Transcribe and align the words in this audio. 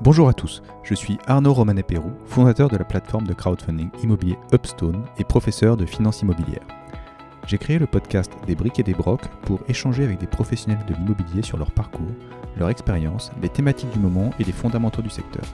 Bonjour 0.00 0.28
à 0.28 0.34
tous, 0.34 0.60
je 0.82 0.94
suis 0.94 1.18
Arnaud 1.26 1.52
Romanet-Pérou, 1.54 2.10
fondateur 2.26 2.68
de 2.68 2.76
la 2.76 2.84
plateforme 2.84 3.28
de 3.28 3.32
crowdfunding 3.32 3.90
immobilier 4.02 4.36
Upstone 4.52 5.04
et 5.18 5.24
professeur 5.24 5.76
de 5.76 5.86
finance 5.86 6.20
immobilière. 6.20 6.66
J'ai 7.46 7.58
créé 7.58 7.78
le 7.78 7.86
podcast 7.86 8.32
Des 8.46 8.56
briques 8.56 8.80
et 8.80 8.82
des 8.82 8.92
brocs 8.92 9.28
pour 9.42 9.60
échanger 9.68 10.02
avec 10.02 10.18
des 10.18 10.26
professionnels 10.26 10.84
de 10.88 10.94
l'immobilier 10.94 11.42
sur 11.42 11.58
leur 11.58 11.70
parcours, 11.70 12.10
leur 12.58 12.70
expérience, 12.70 13.30
les 13.40 13.48
thématiques 13.48 13.92
du 13.92 14.00
moment 14.00 14.30
et 14.40 14.44
les 14.44 14.52
fondamentaux 14.52 15.00
du 15.00 15.10
secteur. 15.10 15.44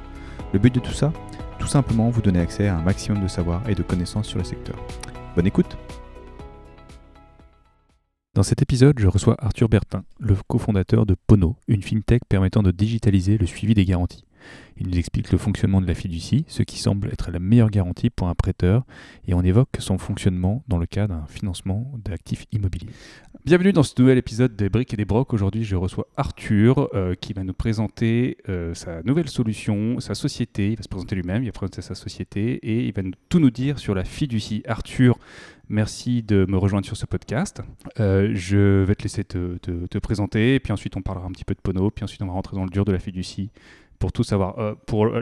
Le 0.55 0.59
but 0.59 0.75
de 0.75 0.81
tout 0.81 0.93
ça 0.93 1.13
Tout 1.59 1.69
simplement 1.69 2.09
vous 2.09 2.23
donner 2.23 2.41
accès 2.41 2.67
à 2.67 2.77
un 2.77 2.83
maximum 2.83 3.23
de 3.23 3.29
savoir 3.29 3.69
et 3.69 3.75
de 3.75 3.83
connaissances 3.83 4.27
sur 4.27 4.39
le 4.39 4.45
secteur. 4.45 4.77
Bonne 5.37 5.47
écoute 5.47 5.77
dans 8.33 8.45
cet 8.45 8.63
épisode, 8.63 8.97
je 8.99 9.09
reçois 9.09 9.35
Arthur 9.41 9.69
Bertin, 9.69 10.05
le 10.21 10.37
cofondateur 10.47 11.05
de 11.05 11.17
Pono, 11.27 11.57
une 11.67 11.83
fintech 11.83 12.23
permettant 12.29 12.63
de 12.63 12.71
digitaliser 12.71 13.37
le 13.37 13.45
suivi 13.45 13.75
des 13.75 13.85
garanties. 13.85 14.25
Il 14.79 14.89
nous 14.89 14.99
explique 14.99 15.31
le 15.31 15.39
fonctionnement 15.39 15.81
de 15.81 15.87
la 15.87 15.95
fiducie, 15.95 16.45
ce 16.49 16.63
qui 16.63 16.79
semble 16.79 17.09
être 17.09 17.31
la 17.31 17.39
meilleure 17.39 17.71
garantie 17.71 18.11
pour 18.11 18.29
un 18.29 18.35
prêteur, 18.35 18.85
et 19.27 19.35
on 19.35 19.43
évoque 19.43 19.77
son 19.79 19.99
fonctionnement 19.99 20.65
dans 20.69 20.79
le 20.79 20.87
cas 20.87 21.07
d'un 21.07 21.27
financement 21.27 21.93
d'actifs 22.05 22.47
immobiliers. 22.53 22.93
Bienvenue 23.45 23.73
dans 23.73 23.83
ce 23.83 23.95
nouvel 23.99 24.19
épisode 24.19 24.57
des 24.57 24.69
briques 24.69 24.93
et 24.95 24.97
des 24.97 25.05
brocs. 25.05 25.33
Aujourd'hui, 25.33 25.65
je 25.65 25.77
reçois 25.77 26.07
Arthur 26.17 26.89
euh, 26.95 27.15
qui 27.15 27.33
va 27.33 27.43
nous 27.43 27.55
présenter 27.55 28.37
euh, 28.49 28.75
sa 28.75 29.03
nouvelle 29.03 29.29
solution, 29.29 29.99
sa 30.01 30.15
société. 30.15 30.73
Il 30.73 30.77
va 30.77 30.83
se 30.83 30.89
présenter 30.89 31.15
lui-même, 31.15 31.43
il 31.43 31.47
va 31.47 31.53
présenter 31.53 31.83
sa 31.83 31.95
société 31.95 32.55
et 32.55 32.87
il 32.87 32.93
va 32.93 33.03
tout 33.29 33.39
nous 33.39 33.51
dire 33.51 33.79
sur 33.79 33.95
la 33.95 34.05
fiducie. 34.05 34.63
Arthur, 34.67 35.19
merci 35.69 36.23
de 36.23 36.45
me 36.49 36.59
rejoindre 36.59 36.87
sur 36.87 36.97
ce 36.97 37.07
podcast. 37.07 37.63
Euh, 37.99 38.31
je 38.35 38.83
vais 38.83 38.95
te 38.95 39.03
laisser 39.05 39.25
te, 39.25 39.57
te, 39.59 39.99
présenter, 39.99 40.61
puis 40.61 40.73
ensuite 40.73 40.97
on 40.97 41.03
parlera 41.03 41.27
un 41.27 41.33
petit 41.33 41.45
peu 41.45 41.55
de 41.55 41.61
Pono, 41.61 41.91
puis 41.91 42.05
ensuite 42.05 42.23
on 42.23 42.27
va 42.27 42.33
rentrer 42.33 42.57
dans 42.57 42.65
le 42.65 42.71
dur 42.71 42.85
de 42.85 42.93
la 42.93 42.99
fiducie 42.99 43.51
pour 44.01 44.11
tout 44.11 44.25
savoir. 44.25 44.59
Euh, 44.59 44.75
pour 44.87 45.13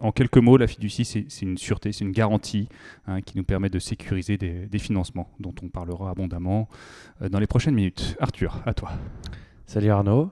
en 0.00 0.12
quelques 0.12 0.36
mots, 0.36 0.58
la 0.58 0.66
fiducie, 0.66 1.06
c'est 1.06 1.42
une 1.42 1.56
sûreté, 1.56 1.92
c'est 1.92 2.04
une 2.04 2.12
garantie 2.12 2.68
hein, 3.06 3.22
qui 3.22 3.38
nous 3.38 3.44
permet 3.44 3.70
de 3.70 3.78
sécuriser 3.78 4.36
des, 4.36 4.78
financements, 4.78 5.30
dont 5.40 5.54
on 5.62 5.68
parlera 5.68 6.10
abondamment 6.10 6.68
euh, 7.22 7.30
dans 7.30 7.38
les 7.38 7.46
prochaines 7.46 7.74
minutes. 7.74 8.16
Arthur, 8.20 8.60
à 8.66 8.74
toi. 8.74 8.90
Salut 9.64 9.88
Arnaud. 9.88 10.30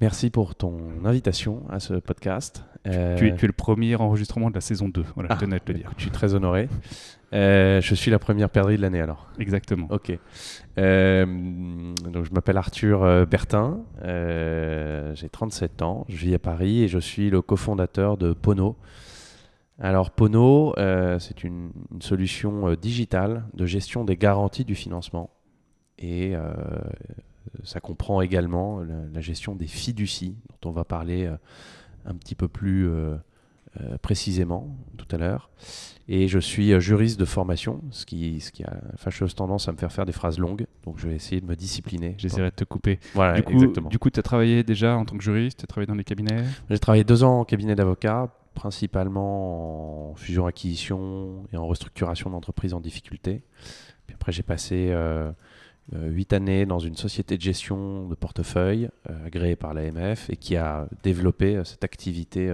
Merci 0.00 0.30
pour 0.30 0.54
ton 0.54 1.04
invitation 1.04 1.64
à 1.70 1.80
ce 1.80 1.94
podcast. 1.94 2.64
Euh, 2.86 3.16
tu, 3.18 3.28
es, 3.28 3.46
le 3.46 3.52
premier 3.52 3.94
enregistrement 3.96 4.48
de 4.48 4.54
la 4.54 4.62
saison 4.62 4.88
2, 4.88 5.04
voilà, 5.14 5.28
je 5.30 5.34
ah, 5.34 5.40
tenais 5.40 5.56
à 5.56 5.60
te 5.60 5.70
le 5.70 5.78
dire. 5.78 5.92
Je 5.96 6.02
suis 6.02 6.10
très 6.10 6.34
honoré. 6.34 6.68
Euh, 7.32 7.80
je 7.82 7.94
suis 7.94 8.10
la 8.10 8.18
première 8.18 8.48
perdrix 8.48 8.76
de 8.76 8.82
l'année 8.82 9.00
alors. 9.00 9.28
Exactement. 9.38 9.86
Ok. 9.90 10.18
Euh, 10.78 11.26
donc 12.10 12.24
je 12.24 12.32
m'appelle 12.32 12.56
Arthur 12.56 13.26
Bertin, 13.26 13.80
j'ai 14.02 15.28
37 15.28 15.82
ans, 15.82 16.06
je 16.08 16.16
vis 16.16 16.34
à 16.34 16.38
Paris 16.38 16.82
et 16.82 16.88
je 16.88 16.98
suis 16.98 17.28
le 17.28 17.42
cofondateur 17.42 18.16
de 18.16 18.32
Pono. 18.32 18.76
Alors 19.78 20.10
Pono, 20.10 20.74
c'est 21.18 21.44
une, 21.44 21.72
solution 22.00 22.74
digitale 22.74 23.44
de 23.52 23.66
gestion 23.66 24.04
des 24.04 24.16
garanties 24.16 24.64
du 24.64 24.74
financement. 24.74 25.30
Et 25.98 26.32
ça 27.62 27.80
comprend 27.80 28.22
également 28.22 28.80
la, 29.12 29.20
gestion 29.20 29.54
des 29.54 29.66
fiducies, 29.66 30.36
dont 30.48 30.70
on 30.70 30.72
va 30.72 30.84
parler 30.84 31.30
un 32.04 32.14
petit 32.14 32.34
peu 32.34 32.48
plus 32.48 32.88
euh, 32.88 33.16
euh, 33.80 33.98
précisément 33.98 34.76
tout 34.96 35.06
à 35.10 35.18
l'heure. 35.18 35.50
Et 36.08 36.26
je 36.26 36.38
suis 36.38 36.78
juriste 36.80 37.20
de 37.20 37.24
formation, 37.24 37.82
ce 37.90 38.04
qui, 38.04 38.40
ce 38.40 38.50
qui 38.50 38.64
a 38.64 38.80
fâcheuse 38.96 39.34
tendance 39.34 39.68
à 39.68 39.72
me 39.72 39.76
faire 39.76 39.92
faire 39.92 40.06
des 40.06 40.12
phrases 40.12 40.38
longues. 40.38 40.66
Donc 40.84 40.98
je 40.98 41.08
vais 41.08 41.14
essayer 41.14 41.40
de 41.40 41.46
me 41.46 41.54
discipliner. 41.54 42.14
J'essaierai 42.18 42.50
de 42.50 42.56
te 42.56 42.64
couper. 42.64 42.98
Voilà, 43.14 43.36
du 43.36 43.44
coup, 43.44 43.52
exactement. 43.52 43.88
Du 43.88 43.98
coup, 43.98 44.10
tu 44.10 44.18
as 44.18 44.22
travaillé 44.24 44.64
déjà 44.64 44.96
en 44.96 45.04
tant 45.04 45.16
que 45.16 45.22
juriste 45.22 45.58
Tu 45.60 45.64
as 45.64 45.66
travaillé 45.68 45.86
dans 45.86 45.94
les 45.94 46.04
cabinets? 46.04 46.44
J'ai 46.68 46.78
travaillé 46.78 47.04
deux 47.04 47.22
ans 47.22 47.40
en 47.40 47.44
cabinet 47.44 47.76
d'avocat, 47.76 48.34
principalement 48.54 50.10
en 50.10 50.14
fusion-acquisition 50.16 51.44
et 51.52 51.56
en 51.56 51.66
restructuration 51.66 52.30
d'entreprises 52.30 52.74
en 52.74 52.80
difficulté. 52.80 53.44
Puis 54.06 54.14
après, 54.14 54.32
j'ai 54.32 54.42
passé 54.42 54.92
8 55.92 56.32
euh, 56.32 56.36
années 56.36 56.66
dans 56.66 56.78
une 56.78 56.96
société 56.96 57.36
de 57.36 57.42
gestion 57.42 58.08
de 58.08 58.14
portefeuille 58.14 58.88
euh, 59.08 59.26
agréée 59.26 59.56
par 59.56 59.74
l'AMF 59.74 60.30
et 60.30 60.36
qui 60.36 60.56
a 60.56 60.88
développé 61.02 61.56
euh, 61.56 61.64
cette 61.64 61.84
activité 61.84 62.48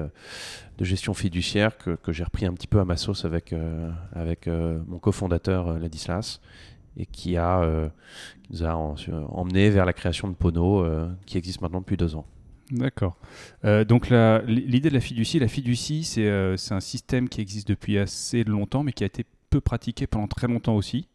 de 0.79 0.85
gestion 0.85 1.15
fiduciaire 1.15 1.77
que, 1.77 1.97
j'ai 2.09 2.25
repris 2.25 2.47
un 2.47 2.53
petit 2.53 2.67
peu 2.67 2.81
à 2.81 2.85
ma 2.85 2.97
sauce 2.97 3.25
avec, 3.25 3.55
avec 4.13 4.47
mon 4.47 4.99
cofondateur 4.99 5.79
Ladislas 5.79 6.41
et 6.97 7.07
qui, 7.07 7.37
a, 7.37 7.91
nous 8.51 8.65
a 8.65 8.75
emmené 8.75 9.71
vers 9.71 9.85
la 9.85 9.93
création 9.93 10.29
de 10.29 10.35
Pono 10.35 10.85
qui 11.25 11.39
existe 11.39 11.61
maintenant 11.61 11.81
depuis 11.81 11.97
deux 11.97 12.15
ans. 12.15 12.27
D'accord. 12.71 13.17
donc 13.89 14.11
l'idée 14.47 14.91
de 14.91 14.95
la 14.95 15.01
fiducie, 15.01 15.39
la 15.39 15.49
fiducie, 15.49 16.05
c'est 16.05 16.29
un 16.75 16.81
système 16.81 17.29
qui 17.29 17.41
existe 17.41 17.69
depuis 17.69 17.99
assez 17.99 18.45
longtemps, 18.45 18.83
mais 18.83 18.93
qui 18.93 19.05
a 19.05 19.07
été 19.07 19.25
peu 19.51 19.61
pratiqué 19.61 20.07
pendant 20.07 20.27
très 20.27 20.47
longtemps 20.47 20.77
aussi 20.77 21.09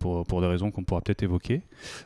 pour, 0.00 0.26
pour 0.26 0.40
des 0.40 0.48
raisons 0.48 0.72
qu'on 0.72 0.82
pourra 0.82 1.00
peut-être 1.02 1.22
évoquer. 1.22 1.62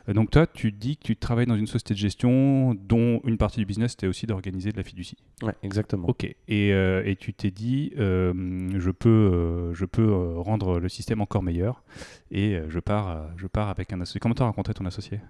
Euh, 0.07 0.13
donc 0.13 0.29
toi, 0.29 0.45
tu 0.45 0.71
dis 0.71 0.97
que 0.97 1.03
tu 1.03 1.15
travailles 1.15 1.47
dans 1.47 1.55
une 1.55 1.65
société 1.65 1.95
de 1.95 1.99
gestion 1.99 2.75
dont 2.75 3.21
une 3.23 3.37
partie 3.37 3.59
du 3.59 3.65
business 3.65 3.93
était 3.93 4.05
aussi 4.05 4.27
d'organiser 4.27 4.71
de 4.71 4.77
la 4.77 4.83
fiducie. 4.83 5.17
Oui, 5.41 5.51
exactement. 5.63 6.07
Ok. 6.07 6.25
Et, 6.25 6.73
euh, 6.73 7.01
et 7.05 7.15
tu 7.15 7.33
t'es 7.33 7.51
dit, 7.51 7.93
euh, 7.97 8.69
je 8.77 8.91
peux, 8.91 9.73
je 9.73 9.85
peux 9.85 10.37
rendre 10.37 10.79
le 10.79 10.89
système 10.89 11.21
encore 11.21 11.41
meilleur 11.41 11.83
et 12.31 12.59
je 12.67 12.79
pars, 12.79 13.29
je 13.37 13.47
pars 13.47 13.69
avec 13.69 13.93
un 13.93 14.01
associé. 14.01 14.19
Comment 14.19 14.35
tu 14.35 14.43
as 14.43 14.45
rencontré 14.45 14.73
ton 14.73 14.85
associé? 14.85 15.21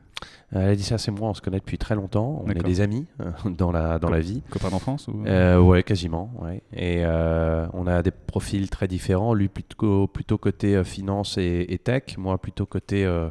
Elle 0.52 0.70
a 0.70 0.76
dit 0.76 0.84
ça, 0.84 0.98
c'est 0.98 1.12
moi, 1.12 1.30
on 1.30 1.34
se 1.34 1.42
connaît 1.42 1.60
depuis 1.60 1.78
très 1.78 1.94
longtemps. 1.94 2.42
On 2.44 2.50
est 2.50 2.64
des 2.64 2.82
amis 2.82 3.06
dans 3.46 3.72
la, 3.72 4.00
dans 4.00 4.10
la 4.10 4.20
vie. 4.20 4.42
Copains 4.50 4.70
d'enfance 4.70 5.08
ou... 5.08 5.24
Ouais, 5.24 5.84
quasiment. 5.84 6.32
Ouais. 6.42 6.64
Et 6.74 7.06
on 7.06 7.86
a 7.86 8.02
des 8.02 8.12
profils 8.12 8.70
très 8.70 8.88
différents. 8.88 9.34
Lui 9.36 9.50
plutôt, 9.50 10.08
plutôt 10.08 10.38
côté 10.40 10.84
finance 10.84 11.38
et, 11.38 11.66
et 11.70 11.78
tech, 11.78 12.18
moi 12.18 12.38
plutôt 12.38 12.55
côté 12.64 13.06
euh, 13.06 13.30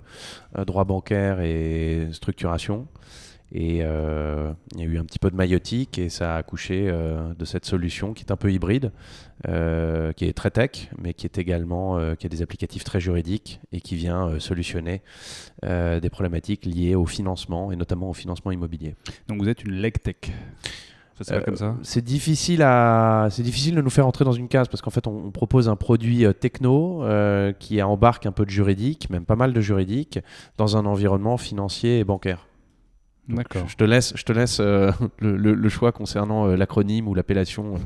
euh, 0.59 0.65
droit 0.65 0.85
bancaire 0.85 1.41
et 1.41 2.09
structuration. 2.13 2.87
Et 3.53 3.81
euh, 3.83 4.53
il 4.75 4.81
y 4.81 4.83
a 4.83 4.87
eu 4.87 4.99
un 4.99 5.05
petit 5.05 5.21
peu 5.21 5.31
de 5.31 5.37
maïotique 5.37 5.99
et 5.99 6.09
ça 6.09 6.35
a 6.35 6.39
accouché 6.39 6.91
de 6.91 7.45
cette 7.45 7.67
solution 7.67 8.13
qui 8.13 8.25
est 8.25 8.33
un 8.33 8.37
peu 8.37 8.51
hybride, 8.51 8.91
qui 9.45 10.25
est 10.25 10.37
très 10.37 10.51
tech, 10.51 10.91
mais 10.99 11.15
qui 11.15 11.27
est 11.27 11.39
également 11.39 12.17
qui 12.17 12.27
a 12.27 12.29
des 12.29 12.43
applicatifs 12.43 12.83
très 12.83 12.99
juridiques 12.99 13.61
et 13.71 13.81
qui 13.81 13.95
vient 13.95 14.41
solutionner 14.41 15.03
des 15.63 16.11
problématiques 16.11 16.65
liées 16.65 16.97
au 16.97 17.07
financement 17.07 17.71
et 17.71 17.77
notamment 17.77 18.11
au 18.11 18.15
financement 18.15 18.51
immobilier. 18.51 18.97
Donc 19.29 19.41
vous 19.41 19.49
êtes 19.49 19.63
une 19.63 19.75
leg 19.75 20.03
tech 20.03 20.33
euh, 21.31 21.73
c'est 21.83 22.05
difficile 22.05 22.63
à, 22.63 23.29
c'est 23.31 23.43
difficile 23.43 23.75
de 23.77 23.81
nous 23.81 23.91
faire 23.91 24.07
entrer 24.07 24.25
dans 24.25 24.33
une 24.33 24.49
case 24.49 24.69
parce 24.69 24.83
qu'en 24.83 24.91
fait, 24.91 25.07
on, 25.07 25.31
propose 25.31 25.69
un 25.69 25.77
produit 25.77 26.25
euh, 26.25 26.33
techno 26.33 27.05
euh, 27.05 27.53
qui 27.53 27.81
embarque 27.83 28.27
un 28.27 28.33
peu 28.33 28.45
de 28.45 28.51
juridique, 28.51 29.09
même 29.11 29.25
pas 29.25 29.37
mal 29.37 29.53
de 29.53 29.61
juridique, 29.61 30.19
dans 30.57 30.77
un 30.77 30.87
environnement 30.87 31.37
financier 31.37 32.01
et 32.01 32.05
bancaire. 32.05 32.49
D'accord. 33.29 33.67
Je 33.69 33.77
te 33.77 33.85
laisse, 33.85 34.13
je 34.17 34.25
te 34.25 34.33
laisse 34.33 34.61
le, 35.21 35.69
choix 35.69 35.93
concernant 35.93 36.47
l'acronyme 36.47 37.09
ou 37.09 37.15
l'appellation. 37.15 37.77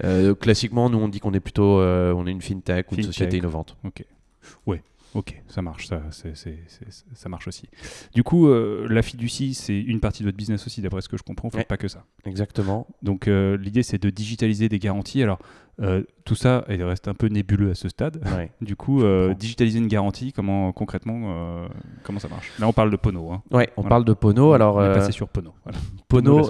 classiquement, 0.40 0.88
nous 0.88 0.98
on 0.98 1.08
dit 1.08 1.20
qu'on 1.20 1.34
est 1.34 1.40
plutôt, 1.40 1.80
on 1.82 2.26
est 2.26 2.30
une 2.30 2.40
fintech 2.40 2.90
ou 2.90 2.94
une 2.94 3.02
société 3.02 3.36
innovante. 3.38 3.76
Ok. 3.84 4.04
Ouais. 4.66 4.82
Ok, 5.14 5.42
ça 5.46 5.60
marche, 5.60 5.88
ça, 5.88 6.00
ça 6.10 7.28
marche 7.28 7.46
aussi. 7.46 7.68
Du 8.14 8.22
coup, 8.22 8.48
euh, 8.48 8.86
la 8.88 9.02
fiducie, 9.02 9.52
c'est 9.52 9.78
une 9.78 10.00
partie 10.00 10.22
de 10.22 10.28
votre 10.28 10.38
business 10.38 10.66
aussi, 10.66 10.80
d'après 10.80 11.02
ce 11.02 11.08
que 11.08 11.18
je 11.18 11.22
comprends, 11.22 11.50
ouais, 11.52 11.64
pas 11.64 11.76
que 11.76 11.88
ça. 11.88 12.04
Exactement. 12.24 12.86
Donc 13.02 13.28
euh, 13.28 13.58
l'idée, 13.58 13.82
c'est 13.82 14.02
de 14.02 14.08
digitaliser 14.08 14.70
des 14.70 14.78
garanties. 14.78 15.22
Alors, 15.22 15.38
euh, 15.80 16.02
tout 16.24 16.34
ça 16.34 16.64
il 16.68 16.82
reste 16.82 17.08
un 17.08 17.14
peu 17.14 17.26
nébuleux 17.26 17.70
à 17.70 17.74
ce 17.74 17.90
stade. 17.90 18.24
du 18.62 18.74
coup, 18.74 19.02
digitaliser 19.34 19.78
une 19.78 19.88
garantie, 19.88 20.32
comment 20.32 20.72
concrètement, 20.72 21.68
comment 22.04 22.18
ça 22.18 22.28
marche? 22.28 22.50
Là, 22.58 22.66
on 22.66 22.72
parle 22.72 22.90
de 22.90 22.96
Pono. 22.96 23.32
Hein. 23.32 23.42
Ouais, 23.50 23.70
on 23.76 23.82
parle 23.82 24.06
de 24.06 24.14
Pono. 24.14 24.54
Alors, 24.54 24.76
on 24.76 24.84
est 24.84 24.94
passé 24.94 25.12
sur 25.12 25.28
Pono. 25.28 25.52
Pono, 26.08 26.48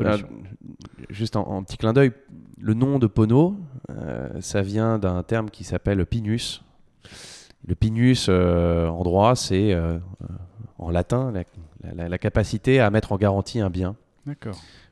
juste 1.10 1.34
en, 1.34 1.64
petit 1.64 1.78
clin 1.78 1.92
d'œil, 1.92 2.12
le 2.60 2.74
nom 2.74 3.00
de 3.00 3.08
Pono, 3.08 3.56
ça 4.38 4.62
vient 4.62 5.00
d'un 5.00 5.24
terme 5.24 5.50
qui 5.50 5.64
s'appelle 5.64 6.06
Pinus 6.06 6.62
le 7.66 7.74
pinus 7.74 8.26
euh, 8.28 8.88
en 8.88 9.02
droit, 9.02 9.36
c'est 9.36 9.72
euh, 9.72 9.98
en 10.78 10.90
latin 10.90 11.32
la, 11.82 12.18
capacité 12.18 12.80
à 12.80 12.90
mettre 12.90 13.12
en 13.12 13.16
garantie 13.16 13.60
un 13.60 13.70
bien 13.70 13.96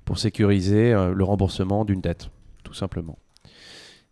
pour 0.04 0.18
sécuriser 0.18 0.92
euh, 0.92 1.12
le 1.12 1.24
remboursement 1.24 1.84
d'une 1.84 2.00
dette, 2.00 2.30
tout 2.62 2.74
simplement. 2.74 3.18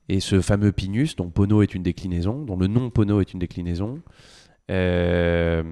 Et 0.09 0.21
ce 0.21 0.41
fameux 0.41 0.73
pinus, 0.73 1.17
dont 1.17 1.29
Pono 1.29 1.63
est 1.63 1.75
une 1.75 1.83
déclinaison, 1.83 2.43
dont 2.43 2.57
le 2.57 2.67
nom 2.67 2.91
Pono 2.91 3.21
est 3.21 3.33
une 3.33 3.39
déclinaison, 3.39 4.01
ce, 4.69 5.63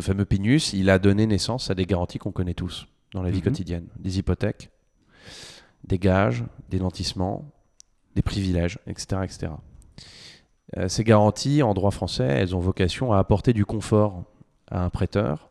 fameux 0.00 0.24
pinus, 0.24 0.72
il 0.72 0.90
a 0.90 0.98
donné 0.98 1.26
naissance 1.26 1.70
à 1.70 1.74
des 1.74 1.86
garanties 1.86 2.18
qu'on 2.18 2.32
connaît 2.32 2.54
tous 2.54 2.86
dans 3.12 3.22
la 3.22 3.30
vie 3.30 3.38
mhm. 3.38 3.44
quotidienne. 3.44 3.86
Des 3.98 4.18
hypothèques, 4.18 4.70
des 5.84 5.98
gages, 5.98 6.44
des 6.68 6.78
nantissements, 6.78 7.50
des 8.14 8.22
privilèges, 8.22 8.78
etc. 8.86 9.22
etc. 9.24 9.52
Euh, 10.76 10.88
ces 10.88 11.04
garanties, 11.04 11.62
en 11.62 11.74
droit 11.74 11.90
français, 11.90 12.26
elles 12.26 12.56
ont 12.56 12.60
vocation 12.60 13.12
à 13.12 13.18
apporter 13.18 13.52
du 13.52 13.64
confort 13.64 14.24
à 14.70 14.84
un 14.84 14.90
prêteur 14.90 15.50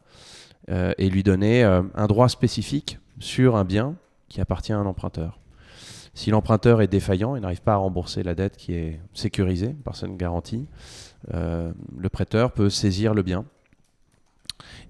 euh, 0.70 0.94
et 0.98 1.10
lui 1.10 1.24
donner 1.24 1.64
euh, 1.64 1.84
un 1.94 2.08
droit 2.08 2.28
spécifique 2.28 3.00
sur 3.20 3.56
un 3.56 3.64
bien 3.64 3.96
qui 4.28 4.42
appartient 4.42 4.74
à 4.74 4.78
un 4.78 4.86
emprunteur. 4.86 5.40
Si 6.14 6.32
l'emprunteur 6.32 6.82
est 6.82 6.88
défaillant 6.88 7.36
et 7.36 7.40
n'arrive 7.40 7.62
pas 7.62 7.74
à 7.74 7.78
rembourser 7.78 8.24
la 8.24 8.36
dette 8.36 8.58
qui 8.58 8.74
est 8.74 9.00
sécurisée 9.14 9.76
par 9.84 9.98
cette 9.98 10.16
garantie, 10.16 10.66
le 11.34 12.10
prêteur 12.10 12.54
peut 12.54 12.70
saisir 12.70 13.14
le 13.14 13.22
bien 13.22 13.44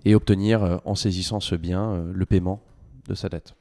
et 0.04 0.14
obtenir, 0.14 0.82
en 0.86 0.94
saisissant 0.94 1.40
ce 1.40 1.56
bien, 1.56 2.04
le 2.14 2.26
paiement 2.28 2.62
de 3.08 3.16
sa 3.16 3.28
dette 3.28 3.56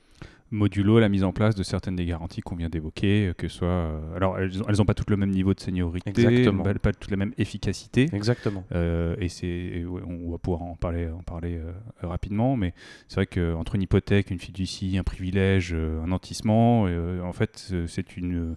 modulo 0.50 1.00
la 1.00 1.08
mise 1.08 1.24
en 1.24 1.32
place 1.32 1.54
de 1.54 1.62
certaines 1.62 1.96
des 1.96 2.06
garanties 2.06 2.40
qu'on 2.40 2.56
vient 2.56 2.68
d'évoquer, 2.68 3.32
que 3.36 3.48
ce 3.48 3.58
soit. 3.58 3.68
euh, 3.68 4.16
alors, 4.16 4.38
elles 4.38 4.76
n'ont 4.78 4.84
pas 4.84 4.94
toutes 4.94 5.10
le 5.10 5.16
même 5.16 5.30
niveau 5.30 5.54
de 5.54 5.60
seniorité, 5.60 6.10
Exactement. 6.10 6.62
pas, 6.62 6.74
pas 6.74 6.92
toutes 6.92 7.10
la 7.10 7.16
même 7.16 7.32
efficacité. 7.38 8.08
Exactement. 8.12 8.64
Euh, 8.72 9.16
et 9.18 9.28
c'est, 9.28 9.84
ouais, 9.84 10.02
on 10.06 10.30
va 10.30 10.38
pouvoir 10.38 10.62
en 10.62 10.76
parler, 10.76 11.08
en 11.08 11.22
parler 11.22 11.56
euh, 11.56 11.72
rapidement, 12.02 12.56
mais 12.56 12.72
c'est 13.08 13.16
vrai 13.16 13.26
qu'entre 13.26 13.74
une 13.74 13.82
hypothèque, 13.82 14.30
une 14.30 14.38
fiducie, 14.38 14.96
un 14.98 15.02
privilège, 15.04 15.72
euh, 15.74 16.02
un 16.02 16.08
nantissement, 16.08 16.86
euh, 16.86 17.20
en 17.22 17.32
fait, 17.32 17.72
c'est 17.86 18.16
une, 18.16 18.56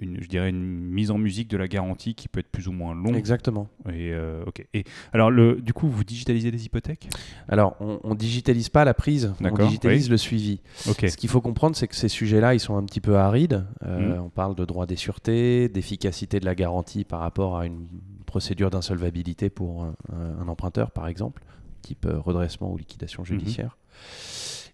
une, 0.00 0.20
je 0.22 0.28
dirais, 0.28 0.48
une 0.50 0.60
mise 0.64 1.10
en 1.10 1.18
musique 1.18 1.48
de 1.48 1.56
la 1.56 1.68
garantie 1.68 2.14
qui 2.14 2.26
peut 2.28 2.40
être 2.40 2.50
plus 2.50 2.66
ou 2.68 2.72
moins 2.72 2.94
longue. 2.94 3.14
Exactement. 3.16 3.68
Et, 3.88 4.12
euh. 4.12 4.42
Et 4.74 4.84
alors, 5.12 5.30
le, 5.30 5.60
du 5.60 5.72
coup, 5.72 5.88
vous 5.88 6.02
digitalisez 6.04 6.50
les 6.50 6.66
hypothèques? 6.66 7.08
Alors, 7.48 7.76
on, 7.80 8.00
on 8.02 8.14
digitalise 8.14 8.68
pas 8.68 8.84
la 8.84 8.94
prise, 8.94 9.32
on 9.40 9.54
digitalise 9.66 10.06
oui. 10.06 10.10
le 10.10 10.16
suivi. 10.16 10.60
Ok. 10.88 11.06
Ce 11.08 11.16
qu'il 11.16 11.28
faut 11.28 11.40
comprendre, 11.40 11.76
c'est 11.76 11.86
que 11.86 11.94
ces 11.96 12.08
sujets-là, 12.08 12.54
ils 12.54 12.60
sont 12.60 12.76
un 12.76 12.82
petit 12.84 13.00
peu 13.00 13.16
arides. 13.16 13.64
Euh, 13.84 14.14
Mhm. 14.16 14.20
On 14.22 14.30
parle 14.30 14.54
de 14.54 14.64
droit 14.64 14.86
des 14.86 14.96
sûretés, 14.96 15.68
d'efficacité 15.68 16.40
de 16.40 16.44
la 16.46 16.54
garantie 16.54 17.04
par 17.04 17.20
rapport 17.20 17.58
à 17.58 17.66
une 17.66 17.86
procédure 18.26 18.70
d'insolvabilité 18.70 19.50
pour 19.50 19.84
un, 19.84 19.94
un- 20.12 20.42
un 20.44 20.48
emprunteur, 20.48 20.90
par 20.92 21.06
exemple, 21.08 21.42
type 21.82 22.06
euh, 22.06 22.18
redressement 22.18 22.72
ou 22.72 22.76
liquidation 22.78 23.24
judiciaire. 23.24 23.76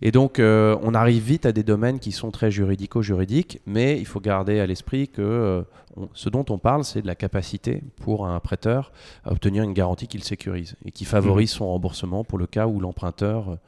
Et 0.02 0.10
donc, 0.12 0.38
euh, 0.38 0.76
on 0.82 0.94
arrive 0.94 1.22
vite 1.22 1.46
à 1.46 1.52
des 1.52 1.62
domaines 1.62 1.98
qui 1.98 2.12
sont 2.12 2.30
très 2.30 2.50
juridico-juridiques, 2.50 3.60
mais 3.66 3.98
il 3.98 4.04
faut 4.06 4.20
garder 4.20 4.60
à 4.60 4.66
l'esprit 4.66 5.08
que 5.08 5.22
euh, 5.22 5.62
on- 5.96 6.08
ce 6.12 6.28
dont 6.28 6.44
on 6.50 6.58
parle, 6.58 6.84
c'est 6.84 7.00
de 7.00 7.06
la 7.06 7.14
capacité 7.14 7.82
pour 8.02 8.26
un 8.26 8.38
prêteur 8.40 8.92
à 9.24 9.32
obtenir 9.32 9.62
une 9.62 9.72
garantie 9.72 10.06
qu'il 10.06 10.22
sécurise 10.22 10.76
et 10.84 10.90
qui 10.92 11.04
favorise 11.06 11.50
son 11.50 11.66
remboursement 11.68 12.24
pour 12.24 12.38
le 12.38 12.46
cas 12.46 12.66
où 12.66 12.78
l'emprunteur 12.78 13.58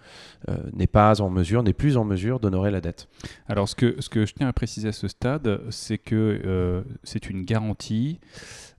euh, 0.48 0.56
n'est 0.74 0.86
pas 0.86 1.20
en 1.22 1.30
mesure, 1.30 1.62
n'est 1.62 1.72
plus 1.72 1.96
en 1.96 2.04
mesure 2.04 2.40
d'honorer 2.40 2.70
la 2.70 2.80
dette. 2.82 3.08
Alors, 3.48 3.68
ce 3.68 3.74
que, 3.74 3.96
ce 4.00 4.08
que 4.10 4.26
je 4.26 4.34
tiens 4.34 4.48
à 4.48 4.52
préciser 4.52 4.88
à 4.88 4.92
ce 4.92 5.08
stade, 5.08 5.60
c'est 5.70 5.98
que 5.98 6.84
c'est 7.04 7.30
une 7.30 7.42
garantie. 7.44 8.20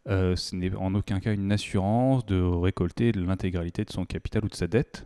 ce 0.07 0.55
n'est 0.55 0.73
en 0.75 0.93
aucun 0.95 1.19
cas 1.19 1.33
une 1.33 1.51
assurance 1.51 2.25
de 2.25 2.39
récolter 2.41 3.11
l'intégralité 3.11 3.83
de 3.85 3.91
son 3.91 4.05
capital 4.05 4.45
ou 4.45 4.47
de 4.49 4.55
sa 4.55 4.67
dette. 4.67 5.05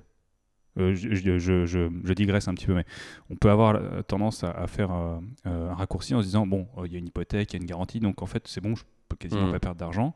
Euh, 0.80 0.96
je, 0.96 1.14
je- 1.14 1.38
je- 1.38 1.66
je- 1.68 1.90
je 2.04 2.14
digresse 2.14 2.48
un 2.48 2.54
petit 2.56 2.66
peu, 2.66 2.74
mais 2.74 2.86
on 3.30 3.36
peut 3.36 3.52
avoir 3.52 3.76
euh, 3.76 4.02
tendance 4.02 4.44
à, 4.44 4.50
à 4.52 4.66
faire 4.68 4.92
euh, 4.92 5.20
un 5.46 5.74
raccourci 5.76 6.16
en 6.16 6.22
se 6.22 6.26
disant 6.26 6.48
bon, 6.48 6.68
il 6.86 6.92
y 6.92 6.96
a 6.96 7.00
une 7.00 7.08
hypothèque, 7.08 7.54
il 7.54 7.58
y 7.58 7.60
a 7.60 7.62
une 7.62 7.68
garantie, 7.70 8.00
donc 8.00 8.22
en 8.22 8.26
fait 8.26 8.48
c'est 8.48 8.62
bon, 8.62 8.74
je 8.76 8.84
peux 9.08 9.16
quasiment 9.16 9.46
Mhm. 9.46 9.52
pas 9.52 9.60
perdre 9.60 9.80
d'argent. 9.80 10.16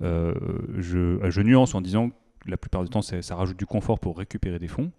Je, 0.00 1.40
nuance 1.42 1.74
en 1.74 1.80
disant 1.80 2.10
que 2.10 2.14
la 2.50 2.56
plupart 2.56 2.82
du 2.82 2.88
temps 2.88 3.02
ça 3.02 3.36
rajoute 3.36 3.58
du 3.58 3.66
confort 3.66 3.98
pour 3.98 4.16
récupérer 4.16 4.58
des 4.58 4.68
fonds, 4.68 4.90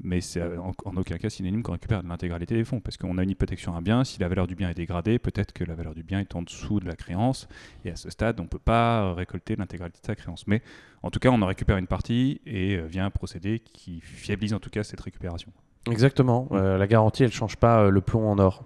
mais 0.00 0.20
c'est 0.20 0.40
euh, 0.40 0.60
en, 0.60 0.72
en 0.84 0.96
aucun 0.96 1.18
cas 1.18 1.30
synonyme 1.30 1.62
qu'on 1.62 1.72
récupère 1.72 2.02
l'intégralité 2.02 2.54
des 2.54 2.64
fonds, 2.64 2.80
parce 2.80 2.96
qu'on 2.96 3.18
a 3.18 3.22
une 3.22 3.30
hypothèque 3.30 3.60
sur 3.60 3.74
un 3.74 3.82
bien, 3.82 4.04
si 4.04 4.20
la 4.20 4.28
valeur 4.28 4.46
du 4.46 4.54
bien 4.54 4.70
est 4.70 4.74
dégradée, 4.74 5.18
peut-être 5.18 5.52
que 5.52 5.64
la 5.64 5.74
valeur 5.74 5.94
du 5.94 6.02
bien 6.02 6.20
est 6.20 6.34
en 6.34 6.42
dessous 6.42 6.80
de 6.80 6.86
la 6.86 6.96
créance, 6.96 7.48
et 7.84 7.90
à 7.90 7.96
ce 7.96 8.10
stade 8.10 8.40
on 8.40 8.44
ne 8.44 8.48
peut 8.48 8.58
pas 8.58 9.02
euh, 9.02 9.12
récolter 9.12 9.56
l'intégralité 9.56 10.00
de 10.00 10.06
sa 10.06 10.14
créance. 10.14 10.46
Mais 10.46 10.62
en 11.02 11.10
tout 11.10 11.18
cas 11.18 11.30
on 11.30 11.40
en 11.42 11.46
récupère 11.46 11.76
une 11.76 11.86
partie 11.86 12.40
et 12.46 12.76
euh, 12.76 12.86
vient 12.86 13.06
un 13.06 13.10
procédé 13.10 13.60
qui 13.60 14.00
fiabilise 14.00 14.54
en 14.54 14.60
tout 14.60 14.70
cas 14.70 14.82
cette 14.82 15.00
récupération. 15.00 15.52
Exactement. 15.90 16.48
Mm. 16.50 16.56
Euh, 16.56 16.78
la 16.78 16.86
garantie, 16.86 17.24
elle 17.24 17.32
change 17.32 17.56
pas 17.56 17.90
le 17.90 18.00
plomb 18.00 18.30
en 18.30 18.38
or. 18.38 18.64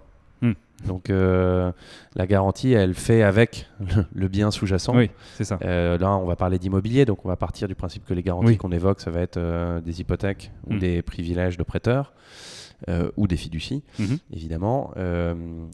Mm. 0.83 0.87
Donc, 0.87 1.09
euh, 1.09 1.71
la 2.15 2.27
garantie, 2.27 2.71
elle 2.73 2.93
fait 2.93 3.23
avec 3.23 3.67
le, 3.79 4.05
le 4.13 4.27
bien 4.27 4.51
sous-jacent. 4.51 4.95
Oui, 4.95 5.09
c'est 5.35 5.43
ça. 5.43 5.57
Euh, 5.63 5.97
là, 5.97 6.15
on 6.17 6.25
va 6.25 6.35
parler 6.35 6.59
d'immobilier, 6.59 7.05
donc 7.05 7.25
on 7.25 7.27
va 7.27 7.35
partir 7.35 7.67
du 7.67 7.75
principe 7.75 8.05
que 8.05 8.13
les 8.13 8.23
garanties 8.23 8.47
Oui. 8.49 8.57
qu'on 8.57 8.71
évoque, 8.71 8.99
ça 9.01 9.11
va 9.11 9.21
être 9.21 9.37
euh, 9.37 9.81
des 9.81 10.01
hypothèques 10.01 10.51
ou 10.67 10.73
Mm. 10.73 10.79
des 10.79 11.01
privilèges 11.01 11.57
de 11.57 11.63
prêteurs 11.63 12.13
ou 13.15 13.25
des 13.25 13.37
fiducies, 13.37 13.83
Mhm. 13.97 14.17
évidemment. 14.31 14.91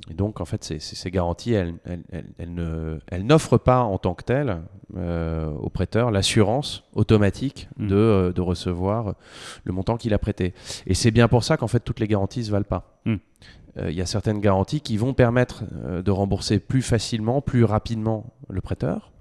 Et 0.09 0.13
donc, 0.13 0.39
en 0.39 0.45
fait, 0.45 0.63
ces, 0.63 1.11
garanties, 1.11 1.51
elles, 1.51 1.73
elles- 1.85 3.01
elles- 3.09 3.25
n'offrent 3.25 3.57
pas 3.57 3.81
en 3.81 3.97
tant 3.97 4.13
que 4.13 4.23
telles 4.23 4.61
au 4.95 5.69
prêteur 5.69 6.11
l'assurance 6.11 6.85
automatique 6.95 7.67
Mm. 7.77 7.87
de, 7.89 8.31
de 8.33 8.39
recevoir 8.41 9.15
le 9.65 9.73
montant 9.73 9.97
qu'il 9.97 10.13
a 10.13 10.17
prêté. 10.17 10.53
Et 10.87 10.93
c'est 10.93 11.11
bien 11.11 11.27
pour 11.27 11.43
ça 11.43 11.57
qu'en 11.57 11.67
fait, 11.67 11.81
toutes 11.81 11.99
les 11.99 12.07
garanties 12.07 12.39
ne 12.39 12.45
se 12.45 12.51
valent 12.51 12.63
pas. 12.63 13.01
Euh, 13.77 13.89
Il 13.91 13.95
y 13.97 14.01
a 14.01 14.05
certaines 14.05 14.39
garanties 14.39 14.81
qui 14.81 14.97
vont 14.97 15.13
permettre 15.13 15.63
euh, 15.85 16.01
de 16.01 16.11
rembourser 16.11 16.59
plus 16.59 16.81
facilement, 16.81 17.41
plus 17.41 17.63
rapidement 17.63 18.33
le 18.49 18.61
prêteur. 18.61 19.11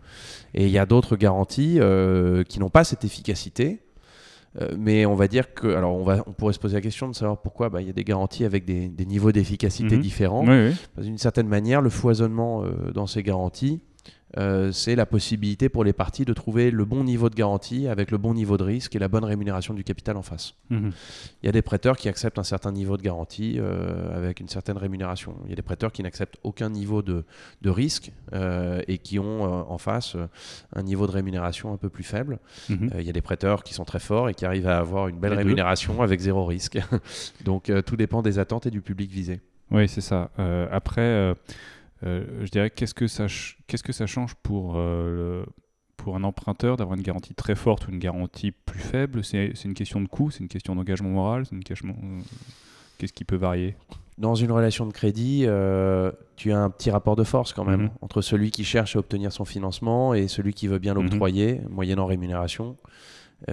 Et 0.55 0.65
il 0.67 0.71
y 0.71 0.79
a 0.79 0.85
d'autres 0.87 1.17
garanties 1.17 1.79
euh, 1.81 2.43
qui 2.45 2.61
n'ont 2.61 2.69
pas 2.69 2.85
cette 2.85 3.05
efficacité. 3.05 3.81
Mais 4.77 5.07
on 5.07 5.15
va 5.15 5.29
dire 5.29 5.55
que, 5.55 5.67
alors 5.69 5.97
on, 5.97 6.03
va, 6.03 6.23
on 6.27 6.33
pourrait 6.35 6.53
se 6.53 6.59
poser 6.59 6.75
la 6.75 6.83
question 6.83 7.09
de 7.09 7.15
savoir 7.15 7.41
pourquoi 7.41 7.71
bah, 7.71 7.81
il 7.81 7.87
y 7.87 7.91
a 7.91 7.95
des 7.95 8.05
garanties 8.05 8.45
avec 8.45 8.67
des, 8.67 8.89
des 8.89 9.07
niveaux 9.07 9.33
d'efficacité 9.33 9.97
Mhm. 9.97 10.03
différents. 10.03 10.45
Oui, 10.47 10.69
oui. 10.99 11.03
D'une 11.03 11.17
certaine 11.17 11.49
manière, 11.49 11.81
le 11.81 11.89
foisonnement 11.89 12.63
dans 12.93 13.07
ces 13.07 13.23
garanties, 13.23 13.81
euh, 14.39 14.73
c'est 14.73 14.95
la 14.97 15.05
possibilité 15.07 15.69
pour 15.69 15.85
les 15.85 15.93
parties 15.93 16.25
de 16.25 16.33
trouver 16.33 16.71
le 16.71 16.85
bon 16.85 17.05
niveau 17.05 17.29
de 17.29 17.35
garantie 17.35 17.87
avec 17.89 18.11
le 18.11 18.19
bon 18.19 18.33
niveau 18.35 18.57
de 18.57 18.63
risque 18.63 18.97
et 18.97 18.99
la 18.99 19.09
bonne 19.09 19.25
rémunération 19.25 19.75
du 19.75 19.85
capital 19.85 20.17
en 20.17 20.23
face. 20.23 20.55
Mhm. 20.71 20.93
Il 21.43 21.47
y 21.47 21.49
a 21.49 21.53
des 21.53 21.63
prêteurs 21.63 21.97
qui 21.97 22.09
acceptent 22.09 22.39
un 22.39 22.45
certain 22.45 22.73
niveau 22.73 22.97
de 22.97 23.03
garantie 23.03 23.57
euh, 23.59 24.17
avec 24.17 24.41
une 24.41 24.49
certaine 24.49 24.79
rémunération. 24.79 25.35
Il 25.45 25.51
y 25.51 25.53
a 25.53 25.57
des 25.57 25.63
prêteurs 25.63 25.93
qui 25.93 26.03
n'acceptent 26.03 26.37
aucun 26.43 26.71
niveau 26.71 27.03
de, 27.03 27.25
de 27.61 27.71
risque 27.71 28.13
euh, 28.33 28.81
et 28.89 28.99
qui 28.99 29.19
ont 29.19 29.43
en 29.43 29.79
face 29.79 30.17
un 30.75 30.83
niveau 30.83 31.07
de 31.07 31.13
rémunération 31.13 31.73
un 31.73 31.77
peu 31.77 31.89
plus 31.89 32.05
faible. 32.05 32.39
Mhm. 32.69 32.91
Il 32.99 33.05
y 33.05 33.11
a 33.11 33.13
des 33.13 33.23
prêteurs 33.23 33.63
qui 33.63 33.75
sont 33.75 33.85
très 33.85 34.01
forts 34.01 34.29
et 34.29 34.35
qui 34.35 34.45
arrivent 34.47 34.69
à 34.69 34.79
avoir 34.79 35.09
une 35.09 35.19
belle 35.19 35.33
Les 35.33 35.37
deux. 35.37 35.43
rémunération 35.43 36.03
avec 36.03 36.21
zéro 36.21 36.47
risque. 36.47 36.79
Donc 37.45 37.71
tout 37.87 37.97
dépend 37.97 38.23
des 38.23 38.39
attentes 38.39 38.67
et 38.67 38.71
du 38.71 38.81
public 38.81 39.11
visé. 39.11 39.41
Oui, 39.71 39.89
c'est 39.89 40.01
ça. 40.01 40.31
Après, 40.71 41.35
je 42.03 42.51
dirais 42.51 42.71
qu'est-ce 42.71 42.95
que 42.95 43.07
ça, 43.07 43.29
ch- 43.29 43.59
qu'est-ce 43.67 43.83
que 43.85 43.93
ça 43.93 44.07
change 44.07 44.35
pour, 44.37 44.75
euh, 44.77 45.43
le- 45.45 45.47
pour 45.97 46.17
un 46.17 46.25
emprunteur 46.25 46.77
d'avoir 46.77 46.97
une 46.97 47.03
garantie 47.05 47.35
très 47.35 47.55
forte 47.55 47.87
ou 47.87 47.91
une 47.93 47.99
garantie 47.99 48.51
plus 48.51 48.81
faible? 48.81 49.23
C'est 49.25 49.53
une 49.65 49.75
question 49.75 50.01
de 50.01 50.09
coût, 50.09 50.31
c'est 50.31 50.41
une 50.41 50.49
question 50.49 50.75
d'engagement 50.75 51.11
moral, 51.11 51.47
c'est 51.47 51.55
une 51.55 51.63
question. 51.65 51.95
Qu'est-ce 52.99 53.13
qui 53.13 53.25
peut 53.25 53.37
varier? 53.37 53.77
Dans 54.19 54.35
une 54.35 54.53
relation 54.53 54.87
de 54.87 54.93
crédit, 54.93 55.45
euh, 55.47 56.13
tu 56.37 56.53
as 56.53 56.59
un 56.59 56.71
petit 56.71 56.91
rapport 56.91 57.17
de 57.17 57.25
force 57.25 57.53
quand 57.53 57.65
même 57.65 57.83
Mhm. 57.83 57.91
entre 58.03 58.21
celui 58.21 58.51
qui 58.51 58.63
cherche 58.65 58.95
à 58.97 58.99
obtenir 58.99 59.33
son 59.33 59.45
financement 59.45 60.13
et 60.15 60.29
celui 60.29 60.53
qui 60.55 60.67
veut 60.69 60.79
bien 60.79 60.95
Mhm. 60.95 61.03
l'octroyer, 61.03 61.61
moyennant 61.71 62.07
rémunération, 62.07 62.77
euh, 62.85 62.89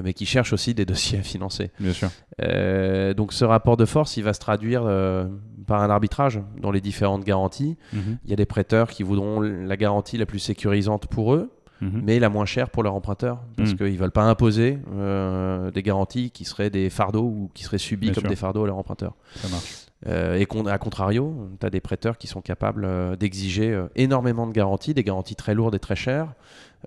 mais 0.03 0.13
qui 0.13 0.25
cherche 0.25 0.53
aussi 0.53 0.73
des 0.73 0.85
dossiers 0.85 1.19
à 1.19 1.23
financer. 1.23 1.71
Bien 1.79 1.93
sûr. 1.93 2.09
Euh, 2.41 3.13
donc 3.13 3.33
ce 3.33 3.45
rapport 3.45 3.77
de 3.77 3.85
force, 3.85 4.17
il 4.17 4.23
va 4.23 4.33
se 4.33 4.39
traduire 4.39 4.83
euh, 4.85 5.25
par 5.67 5.81
un 5.81 5.89
arbitrage 5.89 6.41
dans 6.61 6.71
les 6.71 6.81
différentes 6.81 7.23
garanties. 7.23 7.77
Mhm. 7.93 8.17
Il 8.23 8.29
y 8.29 8.33
a 8.33 8.35
des 8.35 8.45
prêteurs 8.45 8.89
qui 8.89 9.03
voudront 9.03 9.39
la 9.41 9.77
garantie 9.77 10.17
la 10.17 10.25
plus 10.25 10.39
sécurisante 10.39 11.07
pour 11.07 11.33
eux, 11.33 11.51
Mhm. 11.81 12.01
mais 12.03 12.19
la 12.19 12.27
moins 12.27 12.45
chère 12.45 12.69
pour 12.69 12.83
leur 12.83 12.93
emprunteur, 12.93 13.39
parce 13.55 13.71
Mhm. 13.71 13.77
qu'ils 13.77 13.93
ne 13.93 13.97
veulent 13.97 14.11
pas 14.11 14.23
imposer 14.23 14.79
euh, 14.93 15.71
des 15.71 15.81
garanties 15.81 16.29
qui 16.31 16.43
seraient 16.43 16.69
des 16.69 16.89
fardeaux 16.89 17.23
ou 17.23 17.51
qui 17.53 17.63
seraient 17.63 17.77
subies 17.77 18.07
Bien 18.07 18.13
comme 18.15 18.23
sûr. 18.23 18.29
des 18.29 18.35
fardeaux 18.35 18.63
à 18.63 18.67
leur 18.67 18.77
emprunteur. 18.77 19.13
Ça 19.35 19.47
marche. 19.47 19.85
Euh, 20.07 20.35
et 20.37 20.47
à 20.69 20.77
contrario, 20.77 21.49
tu 21.59 21.65
as 21.65 21.69
des 21.69 21.81
prêteurs 21.81 22.17
qui 22.17 22.27
sont 22.27 22.39
capables 22.41 22.85
euh, 22.85 23.15
d'exiger 23.17 23.71
euh, 23.71 23.87
énormément 23.95 24.47
de 24.47 24.53
garanties, 24.53 24.93
des 24.93 25.03
garanties 25.03 25.35
très 25.35 25.53
lourdes 25.53 25.75
et 25.75 25.79
très 25.79 25.95
chères 25.97 26.33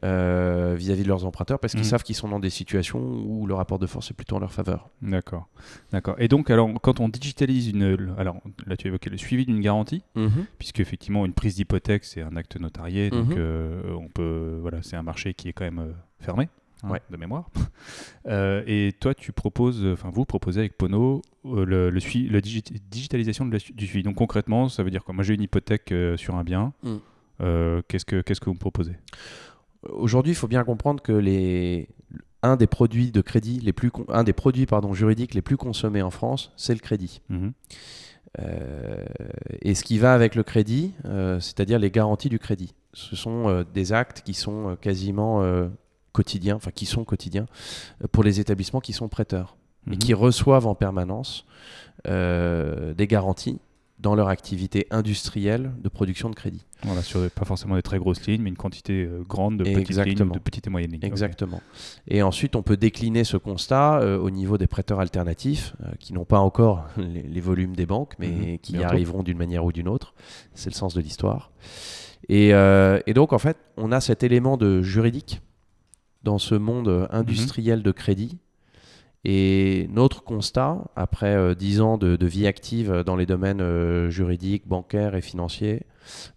euh, 0.05 0.75
vis-à-vis 0.77 1.03
de 1.03 1.09
leurs 1.09 1.25
emprunteurs, 1.27 1.59
parce 1.59 1.73
qu'ils 1.75 1.83
Mhm. 1.83 1.89
savent 1.89 2.03
qu'ils 2.03 2.15
sont 2.17 2.29
dans 2.29 2.41
des 2.41 2.51
situations 2.51 2.99
où 3.01 3.47
le 3.47 3.55
rapport 3.55 3.79
de 3.79 3.87
force 3.87 4.11
est 4.11 4.15
plutôt 4.15 4.37
en 4.37 4.39
leur 4.41 4.53
faveur. 4.53 4.89
D'accord. 5.03 5.49
D'accord. 5.93 6.17
Et 6.19 6.29
donc, 6.29 6.51
alors, 6.51 6.69
quand 6.83 7.01
on 7.01 7.09
digitalise 7.09 7.69
une. 7.69 8.15
Alors, 8.19 8.37
là, 8.67 8.77
tu 8.77 8.89
évoquais 8.89 9.11
le 9.11 9.17
suivi 9.19 9.45
d'une 9.47 9.61
garantie, 9.61 10.03
puisque 10.59 10.81
effectivement, 10.81 11.25
une 11.27 11.35
prise 11.35 11.57
d'hypothèque, 11.57 12.05
c'est 12.05 12.23
un 12.23 12.37
acte 12.37 12.59
notarié, 12.59 13.11
donc 13.11 13.29
Mhm. 13.31 13.35
euh, 13.39 13.95
on 13.95 14.09
peut. 14.09 14.59
Voilà, 14.61 14.83
c'est 14.83 14.97
un 14.97 15.03
marché 15.03 15.35
qui 15.35 15.49
est 15.49 15.53
quand 15.53 15.65
même 15.65 15.79
euh, 15.81 15.93
fermé. 16.21 16.49
hein, 16.85 16.91
Ouais. 16.91 17.01
de 17.11 17.17
mémoire. 17.17 17.49
Euh, 18.27 18.63
et 18.67 18.93
toi, 19.01 19.15
tu 19.15 19.33
proposes, 19.33 19.85
enfin 19.93 20.11
vous 20.13 20.25
proposez 20.25 20.61
avec 20.61 20.77
Pono 20.79 21.23
euh, 21.45 21.65
le, 21.65 21.91
digi- 21.99 22.63
digitalisation 22.91 23.45
de 23.47 23.53
la 23.53 23.59
su- 23.59 23.73
du 23.73 23.87
suivi. 23.87 24.03
Donc 24.05 24.15
concrètement, 24.17 24.69
ça 24.69 24.83
veut 24.85 24.91
dire 24.91 25.03
quoi? 25.05 25.13
Moi, 25.15 25.25
j'ai 25.25 25.35
une 25.35 25.43
hypothèque 25.43 25.91
euh, 25.93 26.17
sur 26.17 26.35
un 26.37 26.45
bien. 26.45 26.73
Mm. 26.83 26.97
Qu'est-ce 27.89 28.05
que 28.05 28.21
qu'est-ce 28.21 28.41
que 28.41 28.45
vous 28.47 28.55
me 28.55 28.59
proposez? 28.61 28.93
Aujourd'hui, 29.89 30.33
il 30.33 30.37
faut 30.37 30.49
bien 30.49 30.65
comprendre 30.65 31.03
que 31.03 31.13
les... 31.13 31.89
un 32.43 32.57
des 32.57 32.67
produits 32.67 33.11
de 33.11 33.21
crédit 33.21 33.61
les 33.61 33.73
plus 33.73 33.91
con- 33.91 34.07
un 34.09 34.25
des 34.25 34.33
produits 34.33 34.67
pardon, 34.67 34.93
juridiques 34.95 35.35
les 35.35 35.43
plus 35.43 35.57
consommés 35.57 36.03
en 36.03 36.11
France, 36.11 36.53
c'est 36.57 36.75
le 36.75 36.81
crédit. 36.81 37.21
Mhm. 37.29 37.53
Euh, 38.41 39.05
et 39.61 39.75
ce 39.75 39.85
qui 39.85 39.99
va 39.99 40.15
avec 40.15 40.35
le 40.35 40.43
crédit, 40.43 40.93
euh, 41.05 41.39
c'est-à-dire 41.41 41.79
les 41.79 41.91
garanties 41.91 42.29
du 42.31 42.39
crédit. 42.39 42.75
Ce 42.95 43.15
sont 43.17 43.49
euh, 43.49 43.65
des 43.75 43.93
actes 43.93 44.23
qui 44.23 44.35
sont 44.35 44.77
quasiment 44.81 45.43
quotidiens, 46.13 46.57
enfin 46.57 46.71
qui 46.71 46.87
sont 46.87 47.05
quotidiens 47.05 47.47
pour 48.13 48.23
les 48.25 48.41
établissements 48.41 48.81
qui 48.81 48.93
sont 48.93 49.09
prêteurs 49.09 49.57
et 49.87 49.91
Mhm. 49.91 49.99
qui 49.99 50.15
reçoivent 50.15 50.67
en 50.67 50.75
permanence 50.77 51.45
des 52.07 53.07
garanties 53.09 53.59
dans 54.03 54.15
leur 54.15 54.29
activité 54.29 54.87
industrielle 54.91 55.73
de 55.83 55.89
production 55.89 56.29
de 56.29 56.35
crédit. 56.35 56.65
Voilà, 56.83 57.03
sur 57.03 57.31
pas 57.31 57.45
forcément 57.45 57.77
des 57.77 57.83
très 57.83 57.99
grosses 57.99 58.27
lignes, 58.27 58.43
mais 58.43 58.51
une 58.51 58.57
quantité 58.57 59.05
euh, 59.05 59.23
grande 59.29 59.59
de 59.59 59.65
petites 59.65 60.05
lignes, 60.05 60.31
de 60.33 60.39
petites 60.41 60.67
et 60.67 60.71
moyennes 60.71 60.91
lignes. 60.91 61.05
Exactement. 61.05 61.61
Et 62.09 62.23
ensuite, 62.23 62.57
on 62.57 62.63
peut 62.63 62.77
décliner 62.77 63.23
ce 63.25 63.37
constat 63.37 64.01
euh, 64.01 64.19
au 64.19 64.31
niveau 64.31 64.59
des 64.59 64.67
prêteurs 64.67 64.99
alternatifs, 65.01 65.75
euh, 65.85 65.93
qui 66.01 66.13
n'ont 66.13 66.25
pas 66.25 66.41
encore 66.41 66.87
les, 66.97 67.23
les 67.23 67.41
volumes 67.41 67.77
des 67.77 67.87
banques, 67.87 68.15
mais 68.19 68.29
Mhm. 68.29 68.59
qui 68.59 68.73
y 68.73 68.77
Bientôt. 68.79 68.93
arriveront 68.93 69.23
d'une 69.23 69.39
manière 69.39 69.65
ou 69.65 69.71
d'une 69.73 69.89
autre. 69.89 70.15
C'est 70.55 70.71
le 70.71 70.75
sens 70.75 70.95
de 70.95 71.01
l'histoire. 71.01 71.51
Et, 72.29 72.49
et 72.51 73.15
donc, 73.15 73.33
en 73.33 73.39
fait, 73.39 73.57
on 73.77 73.91
a 73.93 74.01
cet 74.01 74.23
élément 74.23 74.57
de 74.57 74.81
juridique 74.83 75.41
dans 76.23 76.39
ce 76.39 76.55
monde 76.55 76.89
euh, 76.89 77.07
industriel 77.11 77.83
de 77.83 77.91
crédit. 77.91 78.39
Et 79.25 79.89
notre 79.93 80.25
constat, 80.25 80.79
après 80.97 81.35
euh, 81.37 81.55
dix 81.55 81.81
ans 81.81 81.97
de, 81.97 82.17
de 82.17 82.27
vie 82.27 82.47
active 82.47 83.03
dans 83.07 83.15
les 83.15 83.27
domaines 83.27 83.61
euh, 83.61 84.11
juridiques, 84.11 84.67
bancaires 84.67 85.15
et 85.15 85.21
financiers, 85.23 85.83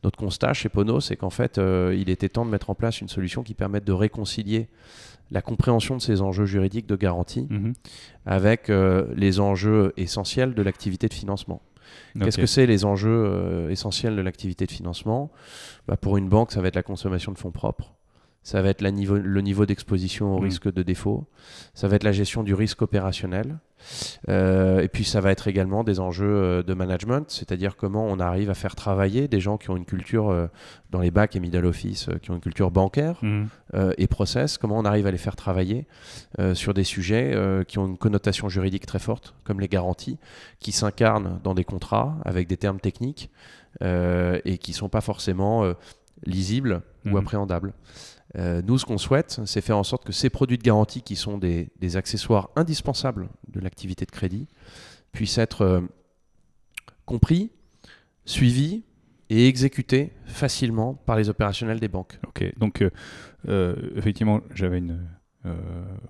notre 0.04 0.18
constat 0.20 0.54
chez 0.54 0.70
Pono, 0.70 1.00
c'est 1.00 1.15
qu'en 1.15 1.32
fait, 1.32 1.58
euh, 1.58 1.96
il 2.00 2.10
était 2.12 2.30
temps 2.30 2.46
de 2.46 2.51
mettre 2.51 2.70
en 2.70 2.75
place 2.75 3.01
une 3.01 3.08
solution 3.08 3.42
qui 3.42 3.56
permette 3.56 3.86
de 3.86 3.92
réconcilier 3.94 4.68
la 5.32 5.42
compréhension 5.42 5.98
de 5.98 6.01
ces 6.04 6.22
enjeux 6.22 6.46
juridiques 6.46 6.86
de 6.86 6.96
garantie 6.96 7.48
Mhm. 7.50 7.74
avec 8.27 8.70
euh, 8.70 9.08
les 9.15 9.39
enjeux 9.39 9.92
essentiels 9.98 10.54
de 10.54 10.62
l'activité 10.62 11.08
de 11.08 11.13
financement. 11.15 11.63
Qu'est-ce 12.20 12.38
que 12.38 12.46
c'est 12.46 12.68
les 12.68 12.86
enjeux 12.86 13.10
euh, 13.27 13.70
essentiels 13.70 14.15
de 14.15 14.22
l'activité 14.22 14.68
de 14.68 14.72
financement? 14.72 15.32
Bah, 15.88 15.98
Pour 15.98 16.18
une 16.18 16.30
banque, 16.30 16.51
ça 16.51 16.62
va 16.62 16.68
être 16.68 16.75
la 16.75 16.84
consommation 16.84 17.32
de 17.32 17.38
fonds 17.39 17.51
propres. 17.51 17.95
Ça 18.46 18.62
va 18.62 18.70
être 18.70 18.82
la 18.82 18.92
niveau- 18.92 19.18
le 19.18 19.42
niveau 19.42 19.66
d'exposition 19.66 20.36
au 20.36 20.40
Mm. 20.40 20.44
risque 20.44 20.72
de 20.72 20.84
défaut. 20.84 21.25
Ça 21.74 21.88
va 21.88 21.96
être 21.96 22.04
la 22.04 22.12
gestion 22.12 22.44
du 22.44 22.54
risque 22.54 22.84
opérationnel. 22.84 23.58
Euh, 24.30 24.82
et 24.82 24.88
puis 24.88 25.04
ça 25.04 25.20
va 25.20 25.32
être 25.32 25.48
également 25.48 25.84
des 25.84 26.00
enjeux 26.00 26.25
euh, 26.28 26.64
de 26.64 26.74
management, 26.75 27.25
c'est-à-dire 27.30 27.75
comment 27.75 28.06
on 28.08 28.20
arrive 28.20 28.52
à 28.52 28.54
faire 28.54 28.75
travailler 28.75 29.28
des 29.28 29.40
gens 29.40 29.58
qui 29.58 29.70
ont 29.72 29.75
une 29.78 29.86
culture 29.86 30.30
euh, 30.30 30.46
dans 30.92 31.00
les 31.02 31.10
bacs 31.12 31.36
et 31.36 31.40
middle 31.40 31.66
office, 31.66 32.08
euh, 32.10 32.18
qui 32.20 32.30
ont 32.30 32.36
une 32.36 32.40
culture 32.42 32.70
bancaire 32.70 33.20
euh, 33.74 33.94
et 33.98 34.06
process, 34.08 34.58
comment 34.60 34.78
on 34.78 34.86
arrive 34.86 35.08
à 35.08 35.12
les 35.12 35.18
faire 35.18 35.36
travailler 35.36 35.88
sur 36.54 36.74
des 36.75 36.84
sujets 36.84 37.36
qui 37.68 37.80
ont 37.80 37.88
une 37.88 37.98
connotation 37.98 38.48
juridique 38.50 38.86
très 38.86 39.00
forte, 39.00 39.34
comme 39.44 39.60
les 39.60 39.68
garanties, 39.68 40.18
qui 40.60 40.72
s'incarnent 40.72 41.40
dans 41.44 41.56
des 41.56 41.64
contrats 41.64 42.16
avec 42.25 42.48
des 42.48 42.58
termes 42.58 42.80
techniques 42.80 43.30
et 43.82 44.58
qui 44.60 44.72
ne 44.72 44.75
sont 44.75 44.90
pas 44.90 45.02
forcément 45.02 45.74
lisibles 46.25 46.82
ou 47.06 47.18
appréhendables. 47.18 47.74
Euh, 48.38 48.62
nous, 48.65 48.77
ce 48.77 48.86
qu'on 48.86 48.98
souhaite, 48.98 49.39
c'est 49.46 49.62
faire 49.62 49.77
en 49.77 49.84
sorte 49.84 50.06
que 50.06 50.12
ces 50.12 50.30
produits 50.30 50.58
de 50.58 50.63
garantie, 50.63 51.01
qui 51.01 51.15
sont 51.15 51.38
des, 51.38 51.70
accessoires 51.96 52.50
indispensables 52.56 53.30
de 53.48 53.60
l'activité 53.60 54.06
de 54.06 54.12
crédit, 54.12 54.48
puissent 55.12 55.38
être 55.38 55.62
euh, 55.62 55.82
compris, 57.06 57.51
suivis 58.25 58.84
et 59.30 59.48
exécutés 59.48 60.12
facilement 60.25 60.94
par 60.94 61.15
les 61.15 61.30
opérationnels 61.30 61.80
des 61.80 61.88
banques. 61.88 62.20
Ok, 62.27 62.44
donc 62.58 62.84
euh, 63.48 63.75
effectivement, 63.96 64.42
j'avais 64.54 64.80
une 64.80 65.00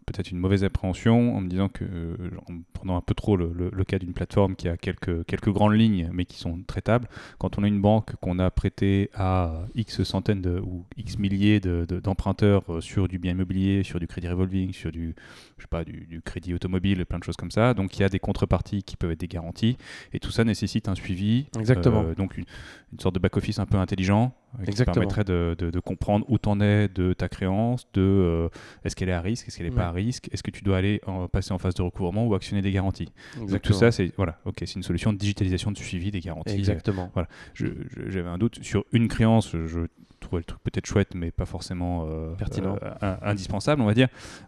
peut-être 0.06 0.32
une 0.32 0.38
mauvaise 0.38 0.64
appréhension 0.64 1.36
en 1.36 1.42
me 1.42 1.48
disant 1.48 1.70
que, 1.70 1.84
euh, 1.84 2.16
en 2.50 2.54
prenant 2.74 2.98
un 2.98 3.02
peu 3.02 3.14
trop 3.14 3.36
le, 3.38 3.52
le- 3.54 3.70
le 3.74 3.84
cas 3.84 4.00
d'une 4.00 4.14
plateforme 4.14 4.56
qui 4.56 4.68
a 4.70 4.78
quelques, 4.78 5.26
quelques 5.26 5.50
grandes 5.52 5.74
lignes 5.74 6.10
mais 6.14 6.26
qui 6.26 6.38
sont 6.38 6.60
traitables, 6.68 7.08
quand 7.38 7.58
on 7.58 7.64
a 7.64 7.68
une 7.68 7.82
banque 7.82 8.16
qu'on 8.22 8.40
a 8.40 8.50
prêté 8.52 9.10
à 9.14 9.66
X 9.76 10.04
centaines 10.04 10.42
de, 10.42 10.60
ou 10.60 10.86
X 10.98 11.18
milliers 11.20 11.60
de- 11.60 11.86
de- 11.88 12.00
d'emprunteurs 12.00 12.64
euh, 12.70 12.82
sur 12.82 13.08
du 13.08 13.20
bien 13.20 13.32
immobilier, 13.32 13.84
sur 13.84 14.00
du 14.00 14.08
crédit 14.08 14.28
revolving, 14.28 14.72
sur 14.74 14.92
du, 14.92 15.16
je 15.58 15.64
sais 15.64 15.68
pas, 15.70 15.84
du, 15.84 16.06
du 16.08 16.22
crédit 16.22 16.54
automobile, 16.54 17.06
plein 17.06 17.20
de 17.20 17.24
choses 17.24 17.38
comme 17.38 17.52
ça, 17.52 17.74
donc 17.74 17.98
il 17.98 18.02
y 18.02 18.04
a 18.06 18.10
des 18.10 18.20
contreparties 18.20 18.84
qui 18.84 18.96
peuvent 18.96 19.12
être 19.12 19.20
des 19.20 19.28
garanties 19.28 19.78
et 20.14 20.20
tout 20.20 20.32
ça 20.32 20.44
nécessite 20.44 20.88
un 20.88 20.96
suivi. 20.96 21.48
Exactement. 21.60 22.04
euh, 22.04 22.16
donc 22.16 22.38
une, 22.38 22.46
une 22.94 23.00
sorte 23.00 23.16
de 23.16 23.20
back-office 23.20 23.60
un 23.60 23.66
peu 23.66 23.78
intelligent 23.78 24.34
euh, 24.45 24.45
qui 24.64 24.70
Exactement. 24.70 24.94
permettrait 24.96 25.24
de, 25.24 25.56
de- 25.58 25.70
de 25.72 25.80
comprendre 25.80 26.26
où 26.30 26.38
t'en 26.38 26.60
es 26.62 26.88
de 26.88 27.14
ta 27.14 27.28
créance, 27.30 27.88
de 27.94 28.02
euh, 28.02 28.50
est-ce 28.84 28.96
qu'elle 28.96 29.10
est 29.10 29.14
à 29.14 29.22
risque, 29.22 29.48
est-ce 29.48 29.58
qu'elle 29.58 29.68
n'est 29.68 29.76
pas 29.76 29.88
à 29.88 29.92
risque, 29.92 30.30
est-ce 30.32 30.44
que 30.44 30.52
tu 30.52 30.64
dois 30.64 30.78
aller 30.78 31.02
en- 31.06 31.28
passer 31.28 31.52
en 31.54 31.58
phase 31.58 31.74
de 31.76 31.82
recouvrement 31.82 32.26
ou 32.28 32.34
actionner 32.36 32.62
des 32.62 32.72
garanties. 32.72 33.06
Donc 33.06 33.12
tout 33.36 33.44
Exactement. 33.44 33.80
ça, 33.80 33.92
c'est 33.92 34.12
voilà, 34.16 34.40
ok, 34.46 34.56
c'est 34.60 34.76
une 34.76 34.84
solution 34.84 35.14
de 35.14 35.18
digitalisation 35.18 35.72
de 35.72 35.78
suivi 35.78 36.12
des 36.12 36.20
garanties. 36.20 36.56
Exactement. 36.56 37.12
Je- 37.54 37.66
je- 37.66 38.10
J'avais 38.10 38.30
un 38.30 38.38
doute 38.38 38.64
sur 38.64 38.86
une 38.92 39.08
créance, 39.08 39.52
je 39.52 39.82
trouvais 40.26 40.42
le 40.42 40.46
truc 40.46 40.60
peut-être 40.64 40.86
chouette, 40.86 41.16
mais 41.16 41.32
pas 41.32 41.46
forcément 41.46 42.06
euh, 42.10 42.34
Pertinent. 42.36 42.78
euh, 43.04 43.16
indispensable, 43.22 43.82
on 43.82 43.86
va 43.86 43.94
dire. 43.94 44.08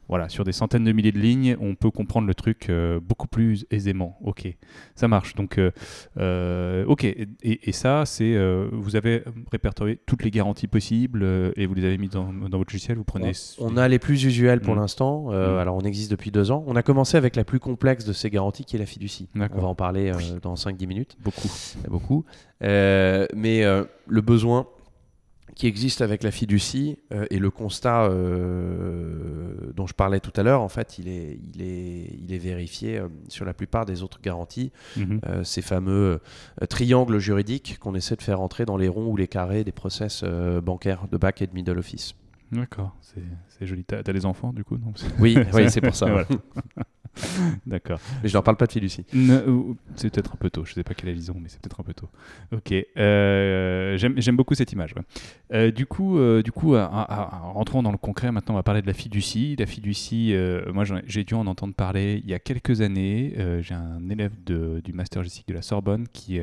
Voilà, 0.10 0.30
sur 0.30 0.44
des 0.44 0.52
centaines 0.52 0.84
de 0.84 0.92
milliers 0.92 1.12
de 1.12 1.20
lignes, 1.20 1.56
on 1.62 1.76
peut 1.76 1.92
comprendre 1.92 2.28
le 2.28 2.34
truc 2.36 2.70
euh, 2.70 3.00
beaucoup 3.02 3.28
plus 3.28 3.66
aisément. 3.72 4.18
Ok, 4.22 4.48
ça 4.96 5.08
marche. 5.08 5.36
Donc, 5.36 5.60
ok, 6.18 7.04
et, 7.04 7.28
et 7.44 7.72
ça, 7.72 8.06
c'est 8.06 8.36
vous 8.72 8.96
avez 8.96 9.24
répertorié 9.52 10.00
toutes 10.06 10.24
les 10.24 10.32
garanties 10.32 10.68
possibles 10.68 11.24
et 11.56 11.66
vous 11.66 11.74
les 11.74 11.86
avez 11.86 11.98
mis 11.98 12.10
dans, 12.10 12.32
dans 12.34 12.58
votre 12.58 12.74
logiciel. 12.74 12.98
Vous 12.98 13.04
prenez. 13.04 13.32
On, 13.60 13.74
on 13.74 13.78
a 13.78 13.88
les 13.88 14.00
plus 14.00 14.24
usuelles 14.24 14.62
pour 14.62 14.76
Mm. 14.76 14.80
l'instant. 14.80 15.28
Euh, 15.32 15.56
Mm. 15.56 15.60
Alors, 15.60 15.76
on 15.76 15.82
existe 15.82 16.12
depuis 16.12 16.32
deux 16.32 16.52
ans. 16.52 16.64
On 16.68 16.76
a 16.76 16.84
commencé 16.84 17.18
avec 17.18 17.36
la 17.36 17.44
plus 17.44 17.60
complexe 17.60 18.06
de 18.06 18.14
ces 18.14 18.30
garanties, 18.30 18.66
qui 18.66 18.76
est 18.76 18.80
la 18.80 18.86
fiducie. 18.86 19.30
On 19.36 19.40
va 19.62 19.68
en 19.68 19.76
parler 19.76 20.12
dans 20.42 20.56
5-10 20.56 20.88
minutes. 20.88 21.18
beaucoup. 21.24 21.50
Beaucoup. 21.90 22.26
Mais 22.62 23.64
le 23.64 24.22
besoin 24.22 24.68
qui 25.58 25.66
existe 25.66 26.02
avec 26.02 26.22
la 26.24 26.30
fiducie 26.30 27.00
euh, 27.12 27.26
et 27.32 27.40
le 27.40 27.50
constat 27.50 28.04
euh, 28.04 29.72
dont 29.76 29.88
je 29.88 29.94
parlais 29.94 30.20
tout 30.20 30.32
à 30.36 30.44
l'heure, 30.44 30.62
en 30.62 30.70
fait, 30.70 31.00
il 31.00 31.08
est, 31.08 31.40
il 31.54 31.62
est, 31.64 32.16
il 32.22 32.32
est 32.32 32.38
vérifié 32.38 33.00
euh, 33.00 33.08
sur 33.28 33.44
la 33.44 33.56
plupart 33.56 33.86
des 33.86 34.04
autres 34.04 34.22
garanties. 34.22 34.72
Mhm. 34.96 35.20
Ces 35.44 35.62
fameux 35.62 36.20
triangles 36.70 37.18
juridiques 37.18 37.78
qu'on 37.80 37.96
essaie 37.96 38.16
de 38.16 38.22
faire 38.22 38.40
entrer 38.40 38.66
dans 38.66 38.78
les 38.78 38.88
ronds 38.88 39.08
ou 39.08 39.18
les 39.18 39.28
carrés 39.28 39.64
des 39.64 39.72
process 39.72 40.24
bancaires 40.64 41.08
de 41.12 41.18
back 41.18 41.42
et 41.42 41.48
de 41.48 41.54
middle 41.54 41.80
office. 41.80 42.14
D'accord, 42.52 42.96
c'est 43.02 43.66
joli. 43.66 43.84
T'as 43.84 44.04
t'as 44.04 44.14
des 44.14 44.26
enfants 44.26 44.54
du 44.54 44.64
coup 44.64 44.78
Oui, 45.20 45.38
oui 45.54 45.70
c'est 45.70 45.82
pour 45.82 45.96
ça. 45.96 46.06
Voilà. 46.06 46.28
D'accord. 47.66 48.00
Mais 48.24 48.30
je 48.30 48.34
leur 48.34 48.44
parle 48.44 48.58
pas 48.58 48.66
de 48.68 48.72
fiducie. 48.72 49.06
Ne- 49.14 49.44
C'est 49.96 50.10
peut-être 50.12 50.34
un 50.34 50.38
peu 50.38 50.50
tôt, 50.50 50.66
je 50.66 50.74
sais 50.74 50.84
pas 50.84 50.94
quelle 50.94 51.10
est 51.10 51.14
la 51.14 51.18
vision, 51.18 51.36
mais 51.42 51.50
c'est 51.50 51.60
peut-être 51.62 51.80
un 51.80 51.84
peu 51.84 51.94
tôt. 51.94 52.10
Ok, 52.52 52.74
euh, 52.98 53.98
j'aime 53.98 54.36
beaucoup 54.36 54.56
cette 54.56 54.72
image. 54.72 54.94
ouais. 54.96 55.02
Euh, 55.54 55.72
du 55.72 55.86
coup, 55.86 56.18
euh, 56.18 56.42
du 56.44 56.52
coup 56.52 56.76
à- 56.76 56.86
à- 56.86 57.36
à- 57.36 57.40
rentrons 57.52 57.84
dans 57.84 57.92
le 57.92 57.98
concret, 57.98 58.32
maintenant 58.32 58.54
on 58.56 58.58
va 58.58 58.64
parler 58.64 58.82
de 58.82 58.88
la 58.88 58.94
fiducie. 58.94 59.56
La 59.58 59.66
fiducie, 59.66 60.34
moi 60.74 60.84
j'ai 61.06 61.24
dû 61.24 61.34
en 61.34 61.48
entendre 61.48 61.74
parler 61.74 62.22
il 62.24 62.30
y 62.30 62.34
a 62.34 62.40
quelques 62.40 62.82
années. 62.82 63.34
J'ai 63.62 63.74
un 63.74 64.10
élève 64.10 64.32
de- 64.46 64.82
du 64.84 64.94
Master 64.94 65.24
Jessic 65.24 65.48
de 65.48 65.54
la 65.54 65.62
Sorbonne 65.62 66.08
qui, 66.12 66.40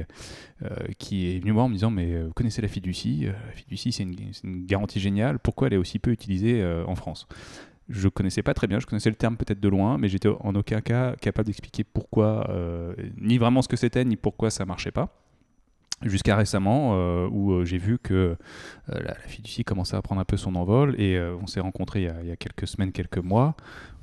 qui 0.98 1.30
est 1.34 1.38
venu 1.38 1.50
me 1.50 1.54
voir 1.54 1.66
en 1.66 1.68
me 1.68 1.74
disant 1.74 1.90
Mais 1.90 2.22
vous 2.22 2.32
connaissez 2.32 2.62
la 2.62 2.68
fiducie? 2.68 3.26
La 3.26 3.52
fiducie, 3.52 3.92
c'est 3.92 4.02
une, 4.04 4.66
garantie 4.66 5.00
géniale. 5.00 5.38
Pourquoi 5.38 5.68
elle 5.68 5.74
est 5.74 5.78
aussi 5.78 5.98
peu 5.98 6.10
utilisée 6.10 6.64
en 6.86 6.94
France? 6.94 7.26
Je 7.88 8.08
connaissais 8.08 8.42
pas 8.42 8.54
très 8.54 8.66
bien, 8.66 8.80
je 8.80 8.86
connaissais 8.86 9.10
le 9.10 9.16
terme 9.16 9.36
peut-être 9.36 9.60
de 9.60 9.68
loin, 9.68 9.98
mais 9.98 10.08
j'étais 10.08 10.28
en 10.28 10.54
aucun 10.54 10.80
cas 10.80 11.14
capable 11.16 11.46
d'expliquer 11.46 11.84
pourquoi, 11.84 12.48
euh, 12.50 12.94
ni 13.20 13.38
vraiment 13.38 13.60
ce 13.62 13.68
que 13.68 13.76
c'était, 13.76 14.04
ni 14.04 14.16
pourquoi 14.16 14.50
ça 14.50 14.64
marchait 14.64 14.90
pas. 14.92 15.08
Jusqu'à 16.02 16.36
récemment, 16.36 16.92
euh, 16.94 17.28
où 17.30 17.52
euh, 17.52 17.64
j'ai 17.64 17.78
vu 17.78 17.98
que 17.98 18.36
la, 18.88 19.00
la 19.00 19.14
fiducie 19.14 19.64
commençait 19.64 19.96
à 19.96 20.02
prendre 20.02 20.20
un 20.20 20.24
peu 20.24 20.36
son 20.36 20.54
envol, 20.56 20.98
et 21.00 21.18
on 21.40 21.46
s'est 21.46 21.60
rencontrés 21.60 22.00
il 22.02 22.04
y, 22.06 22.08
a, 22.08 22.20
il 22.22 22.28
y 22.28 22.32
a 22.32 22.36
quelques 22.36 22.66
semaines, 22.66 22.92
quelques 22.92 23.18
mois, 23.18 23.54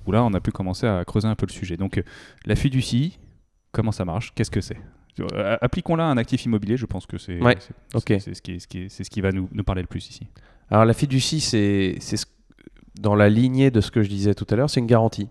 où 0.08 0.12
là 0.12 0.24
on 0.24 0.34
a 0.34 0.40
pu 0.40 0.52
commencer 0.52 0.88
à 0.88 1.04
creuser 1.06 1.28
un 1.28 1.36
peu 1.36 1.46
le 1.46 1.52
sujet. 1.52 1.78
Donc 1.78 2.02
la 2.46 2.56
fiducie, 2.56 3.20
comment 3.72 3.92
ça 3.92 4.06
marche? 4.06 4.34
Qu'est-ce 4.34 4.52
que 4.52 4.62
c'est? 4.62 4.78
Appliquons-la 5.62 6.06
à 6.08 6.08
un 6.12 6.18
actif 6.18 6.46
immobilier, 6.46 6.78
je 6.78 6.86
pense 6.86 7.06
que 7.06 7.18
c'est 7.18 7.40
Ouais, 7.42 7.58
c'est- 7.60 7.74
ok. 7.98 8.04
c'est- 8.08 8.20
c'est 8.20 8.34
ce, 8.36 8.42
qui, 8.42 8.60
ce 8.60 8.68
qui- 8.68 8.90
c'est 8.90 9.04
ce 9.04 9.10
qui 9.10 9.22
va 9.22 9.32
nous, 9.32 9.50
nous 9.52 9.64
parler 9.64 9.82
le 9.82 9.88
plus 9.88 10.10
ici. 10.10 10.28
Alors 10.70 10.86
la 10.86 10.94
fiducie, 10.94 11.42
c'est 11.42 11.98
c'est 12.00 12.18
ce- 12.18 12.26
dans 13.00 13.16
la 13.16 13.30
lignée 13.30 13.72
de 13.72 13.82
ce 13.82 13.92
que 13.92 14.04
je 14.04 14.10
disais 14.10 14.34
tout 14.34 14.46
à 14.50 14.56
l'heure, 14.56 14.70
c'est 14.70 14.80
une 14.80 14.88
garantie. 14.88 15.30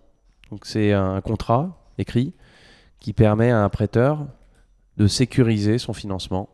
Donc 0.50 0.66
c'est 0.66 0.92
un 0.92 1.20
contrat 1.20 1.84
écrit 1.98 2.34
qui 2.98 3.12
permet 3.12 3.50
à 3.50 3.62
un 3.62 3.68
prêteur 3.68 4.26
de 4.96 5.06
sécuriser 5.06 5.78
son 5.78 5.92
financement. 5.92 6.48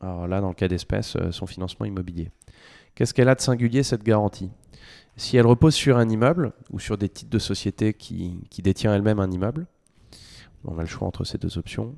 Alors 0.00 0.28
là, 0.28 0.40
dans 0.40 0.48
le 0.48 0.54
cas 0.54 0.68
d'espèce, 0.68 1.16
euh, 1.16 1.32
son 1.32 1.46
financement 1.46 1.86
immobilier. 1.86 2.30
Qu'est-ce 2.94 3.14
qu'elle 3.14 3.28
a 3.28 3.34
de 3.34 3.40
singulier 3.40 3.82
cette 3.82 4.02
garantie? 4.02 4.50
Si 5.16 5.36
elle 5.36 5.46
repose 5.46 5.74
sur 5.74 5.98
un 5.98 6.08
immeuble 6.08 6.52
ou 6.70 6.78
sur 6.78 6.98
des 6.98 7.08
titres 7.08 7.30
de 7.30 7.38
société 7.38 7.94
qui, 7.94 8.40
détient 8.58 8.94
elle-même 8.94 9.18
un 9.18 9.30
immeuble, 9.30 9.66
on 10.64 10.78
a 10.78 10.82
le 10.82 10.86
choix 10.86 11.08
entre 11.08 11.24
ces 11.24 11.38
deux 11.38 11.58
options. 11.58 11.96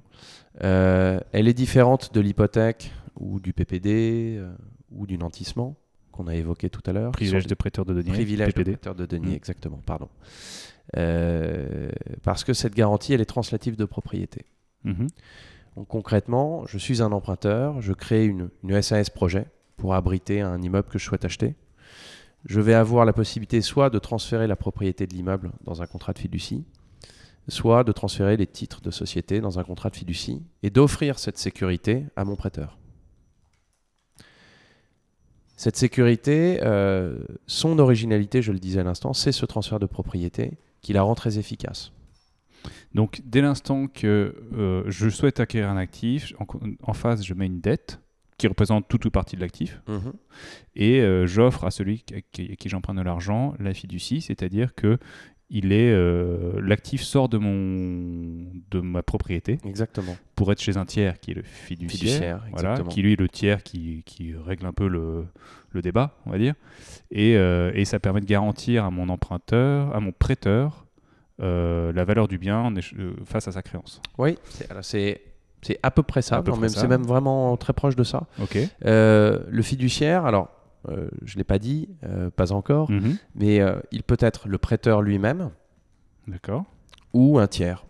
Euh, 0.62 1.21
elle 1.33 1.49
est 1.49 1.54
différente 1.54 2.14
de 2.14 2.21
l'hypothèque 2.21 2.92
ou 3.19 3.40
du 3.40 3.52
PPD 3.52 4.37
euh, 4.38 4.52
ou 4.90 5.07
du 5.07 5.19
nantissement 5.19 5.76
qu'on 6.12 6.26
a 6.26 6.35
évoqué 6.35 6.71
tout 6.71 6.83
à 6.87 6.93
l'heure. 6.93 7.12
Privilège 7.12 7.47
de 7.47 7.55
prêteur 7.55 7.85
de 7.85 7.95
deniers, 7.95 8.12
Privilège 8.12 8.55
de 8.55 8.62
prêteur 8.62 8.95
de 8.95 9.07
deniers, 9.07 9.33
Mm. 9.33 9.35
exactement, 9.35 9.81
pardon. 9.85 10.09
Euh, 10.97 11.90
parce 12.23 12.43
que 12.45 12.52
cette 12.52 12.75
garantie, 12.75 13.12
elle 13.12 13.21
est 13.21 13.25
translative 13.26 13.76
de 13.76 13.85
propriété. 13.85 14.45
Mhm. 14.85 15.07
Donc 15.76 15.87
concrètement, 15.88 16.67
je 16.67 16.79
suis 16.79 17.00
un 17.00 17.12
emprunteur, 17.12 17.81
je 17.81 17.93
crée 17.93 18.25
une, 18.26 18.50
une 18.64 18.83
SAS 18.83 19.09
projet 19.09 19.47
pour 19.76 19.95
abriter 19.95 20.40
un 20.40 20.61
immeuble 20.61 20.88
que 20.88 20.99
je 20.99 21.05
souhaite 21.05 21.25
acheter. 21.25 21.55
Je 22.45 22.61
vais 22.61 22.75
avoir 22.75 23.05
la 23.05 23.12
possibilité 23.12 23.61
soit 23.61 23.90
de 23.90 23.99
transférer 23.99 24.47
la 24.47 24.57
propriété 24.57 25.07
de 25.07 25.14
l'immeuble 25.14 25.52
dans 25.64 25.83
un 25.83 25.87
contrat 25.87 26.12
de 26.12 26.19
fiducie, 26.19 26.64
soit 27.49 27.85
de 27.85 27.93
transférer 27.93 28.37
les 28.37 28.47
titres 28.47 28.81
de 28.81 28.90
société 28.90 29.40
dans 29.40 29.59
un 29.59 29.62
contrat 29.62 29.90
de 29.90 29.97
fiducie 29.97 30.43
et 30.62 30.71
d'offrir 30.71 31.19
cette 31.19 31.38
sécurité 31.38 32.07
à 32.17 32.25
mon 32.25 32.37
prêteur. 32.37 32.79
Cette 35.61 35.76
sécurité, 35.76 36.59
euh, 36.62 37.19
son 37.47 37.79
originalité, 37.79 38.40
je 38.40 38.50
le 38.50 38.59
disais 38.59 38.81
à 38.81 38.83
l'instant, 38.83 39.12
c'est 39.12 39.31
ce 39.31 39.45
transfert 39.45 39.79
de 39.79 39.85
propriété 39.85 40.52
qui 40.81 40.95
la 40.95 41.02
rend 41.02 41.14
très 41.14 41.38
efficace. 41.38 41.93
Donc, 42.95 43.21
dès 43.26 43.43
l'instant 43.43 43.87
que 43.87 44.35
euh, 44.57 44.85
je 44.87 45.11
souhaite 45.11 45.38
acquérir 45.38 45.69
un 45.69 45.76
actif, 45.76 46.33
en, 46.38 46.47
en, 46.83 46.93
face, 46.95 47.26
je 47.26 47.35
mets 47.35 47.45
une 47.45 47.61
dette 47.61 48.00
qui 48.38 48.47
représente 48.47 48.88
toute 48.88 49.05
ou 49.05 49.11
partie 49.11 49.37
de 49.37 49.43
l'actif, 49.43 49.83
Mhm. 49.87 50.12
et 50.76 51.02
euh, 51.02 51.26
j'offre 51.26 51.64
à 51.64 51.71
celui 51.71 52.05
qui, 52.05 52.14
qui- 52.33 52.52
à 52.52 52.57
qui 52.57 52.71
j'emprunte 52.71 52.97
de 52.97 53.02
l'argent 53.02 53.52
la 53.59 53.75
fiducie, 53.75 54.23
c'est-à-dire 54.23 54.75
que 54.75 54.97
il 55.50 55.73
est 55.73 55.90
euh, 55.92 56.61
l'actif 56.62 57.02
sort 57.02 57.28
de 57.28 57.37
mon 57.37 58.47
de 58.71 58.80
ma 58.80 59.02
propriété 59.02 59.59
Exactement. 59.64 60.16
pour 60.37 60.52
être 60.52 60.61
chez 60.61 60.76
un 60.76 60.85
tiers 60.85 61.19
qui 61.19 61.33
est 61.33 61.35
le 61.35 61.42
fiduciaire, 61.42 62.00
Fiduciaire, 62.11 62.42
voilà, 62.52 62.78
qui 62.88 63.02
lui 63.02 63.14
est 63.14 63.21
le 63.21 63.28
tiers 63.28 63.62
qui, 63.62 64.02
qui 64.07 64.35
règle 64.35 64.66
un 64.66 64.73
peu 64.73 64.87
le, 64.87 65.26
le 65.73 65.83
débat, 65.83 66.14
on 66.26 66.30
va 66.30 66.38
dire, 66.38 66.54
et, 67.11 67.37
euh, 67.37 67.73
et 67.75 67.85
ça 67.85 67.99
permet 67.99 68.21
de 68.21 68.26
garantir 68.26 68.85
à 68.85 68.90
mon 68.90 69.09
emprunteur, 69.09 69.95
à 69.95 70.00
mon 70.00 70.12
prêteur, 70.12 70.87
euh, 71.42 71.92
la 71.92 72.04
valeur 72.04 72.28
du 72.28 72.38
bien 72.38 72.73
face 73.25 73.49
à 73.49 73.52
sa 73.52 73.62
créance. 73.62 74.00
Oui, 74.19 74.38
c'est 74.83 75.21
c'est 75.62 75.78
à 75.83 75.90
peu 75.90 76.02
près 76.02 76.23
ça. 76.23 76.42
Même-. 76.42 76.69
C'est 76.71 76.88
même 76.88 77.02
vraiment 77.02 77.54
très 77.59 77.75
proche 77.75 77.97
de 77.97 78.04
ça. 78.04 78.26
Le 78.83 79.62
fiduciaire, 79.62 80.25
alors 80.25 80.49
je 80.88 81.34
ne 81.34 81.38
l'ai 81.38 81.44
pas 81.44 81.58
dit, 81.58 81.88
euh, 82.04 82.30
pas 82.30 82.52
encore, 82.52 82.90
Mhm. 82.90 83.16
mais 83.34 83.60
euh, 83.60 83.80
il 83.92 84.02
peut 84.02 84.16
être 84.20 84.49
le 84.49 84.58
prêteur 84.58 85.02
lui-même 85.02 85.50
D'accord. 86.26 86.64
ou 87.12 87.38
un 87.38 87.46
tiers 87.46 87.84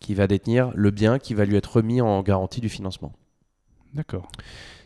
qui 0.00 0.14
va 0.14 0.26
détenir 0.26 0.72
le 0.74 0.90
bien 0.90 1.18
qui 1.18 1.34
va 1.34 1.44
lui 1.44 1.56
être 1.56 1.76
remis 1.76 2.00
en 2.00 2.22
garantie 2.22 2.60
du 2.60 2.68
financement. 2.68 3.12
D'accord. 3.94 4.28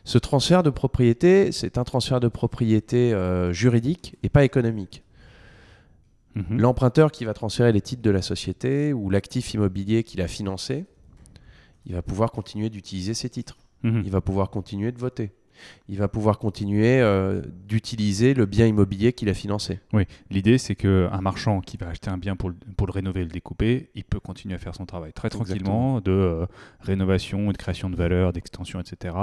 Ce 0.05 0.19
transfert 0.19 0.63
de 0.63 0.71
propriété, 0.71 1.53
c'est 1.53 1.79
un 1.79 1.85
transfert 1.85 2.21
de 2.21 2.29
propriété 2.29 3.13
euh, 3.15 3.53
juridique 3.53 4.17
et 4.23 4.29
pas 4.29 4.45
économique. 4.45 5.03
Mhm. 6.35 6.59
L'emprunteur 6.61 7.11
qui 7.13 7.25
va 7.25 7.33
transférer 7.33 7.73
les 7.73 7.81
titres 7.81 8.03
de 8.03 8.11
la 8.11 8.23
société 8.23 8.93
ou 8.93 9.09
l'actif 9.09 9.55
immobilier 9.55 10.05
qu'il 10.05 10.21
a 10.21 10.29
financé, 10.29 10.85
il 11.87 11.95
va 11.95 12.03
pouvoir 12.03 12.31
continuer 12.31 12.69
d'utiliser 12.69 13.15
ces 13.15 13.31
titres. 13.31 13.57
Mhm. 13.83 14.03
Il 14.05 14.11
va 14.11 14.21
pouvoir 14.21 14.51
continuer 14.51 14.93
de 14.93 14.99
voter. 14.99 15.33
Il 15.89 15.99
va 15.99 16.09
pouvoir 16.09 16.39
continuer 16.39 17.01
euh, 17.01 17.43
d'utiliser 17.67 18.35
le 18.35 18.47
bien 18.47 18.67
immobilier 18.67 19.13
qu'il 19.13 19.29
a 19.29 19.35
financé. 19.35 19.81
Oui, 19.93 20.05
l'idée 20.31 20.59
c'est 20.59 20.75
que 20.75 21.09
un 21.13 21.21
marchand 21.21 21.61
qui 21.61 21.77
va 21.77 21.89
acheter 21.89 22.11
un 22.11 22.19
bien 22.19 22.37
pour 22.37 22.49
le, 22.51 22.57
pour 22.77 22.87
le 22.87 22.93
rénover 22.93 23.21
et 23.21 23.25
le 23.25 23.31
découper, 23.31 23.91
il 23.95 24.05
peut 24.05 24.21
continuer 24.21 24.55
à 24.55 24.59
faire 24.59 24.75
son 24.75 24.87
travail 24.87 25.13
très 25.13 25.29
tranquillement 25.31 26.01
de 26.01 26.11
euh, 26.11 26.47
rénovation, 26.81 27.53
de 27.53 27.57
création 27.57 27.91
de 27.91 27.97
valeur, 27.97 28.33
d'extension, 28.33 28.81
etc. 28.81 29.15